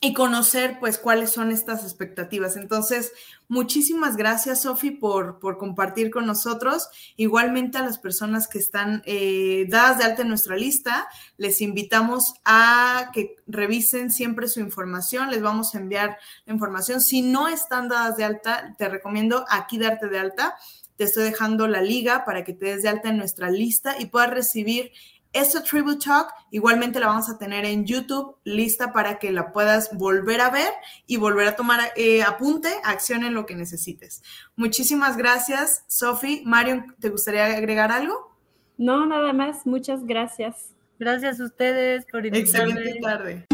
y 0.00 0.14
conocer 0.14 0.78
pues 0.78 0.98
cuáles 0.98 1.32
son 1.32 1.50
estas 1.50 1.82
expectativas. 1.82 2.56
Entonces, 2.56 3.12
muchísimas 3.48 4.16
gracias 4.16 4.62
Sofi 4.62 4.90
por, 4.90 5.38
por 5.38 5.58
compartir 5.58 6.10
con 6.10 6.26
nosotros. 6.26 6.88
Igualmente 7.16 7.78
a 7.78 7.82
las 7.82 7.98
personas 7.98 8.46
que 8.48 8.58
están 8.58 9.02
eh, 9.06 9.66
dadas 9.68 9.98
de 9.98 10.04
alta 10.04 10.22
en 10.22 10.28
nuestra 10.28 10.56
lista, 10.56 11.08
les 11.36 11.60
invitamos 11.60 12.34
a 12.44 13.10
que 13.12 13.36
revisen 13.46 14.10
siempre 14.10 14.48
su 14.48 14.60
información. 14.60 15.30
Les 15.30 15.42
vamos 15.42 15.74
a 15.74 15.78
enviar 15.78 16.18
la 16.46 16.52
información. 16.52 17.00
Si 17.00 17.22
no 17.22 17.48
están 17.48 17.88
dadas 17.88 18.16
de 18.16 18.24
alta, 18.24 18.74
te 18.78 18.88
recomiendo 18.88 19.44
aquí 19.48 19.78
darte 19.78 20.08
de 20.08 20.18
alta. 20.18 20.56
Te 20.96 21.04
estoy 21.04 21.24
dejando 21.24 21.68
la 21.68 21.80
liga 21.80 22.24
para 22.24 22.44
que 22.44 22.52
te 22.52 22.66
des 22.66 22.82
de 22.82 22.88
alta 22.88 23.08
en 23.08 23.18
nuestra 23.18 23.50
lista 23.50 23.96
y 23.98 24.06
puedas 24.06 24.30
recibir 24.30 24.90
esta 25.32 25.62
Tribute 25.62 26.04
Talk 26.04 26.32
igualmente 26.50 27.00
la 27.00 27.08
vamos 27.08 27.28
a 27.28 27.38
tener 27.38 27.64
en 27.64 27.84
YouTube 27.84 28.36
lista 28.44 28.92
para 28.92 29.18
que 29.18 29.30
la 29.32 29.52
puedas 29.52 29.96
volver 29.96 30.40
a 30.40 30.50
ver 30.50 30.70
y 31.06 31.16
volver 31.16 31.48
a 31.48 31.56
tomar 31.56 31.80
eh, 31.96 32.22
apunte, 32.22 32.68
acción 32.84 33.24
en 33.24 33.34
lo 33.34 33.46
que 33.46 33.54
necesites. 33.54 34.22
Muchísimas 34.56 35.16
gracias, 35.16 35.84
Sofi. 35.86 36.42
Mario, 36.44 36.84
¿te 37.00 37.10
gustaría 37.10 37.46
agregar 37.46 37.92
algo? 37.92 38.36
No, 38.78 39.06
nada 39.06 39.32
más. 39.32 39.66
Muchas 39.66 40.04
gracias. 40.06 40.74
Gracias 40.98 41.40
a 41.40 41.44
ustedes 41.44 42.06
por 42.10 42.26
invitarme. 42.26 42.72
Excelente 42.72 43.00
tarde. 43.00 43.46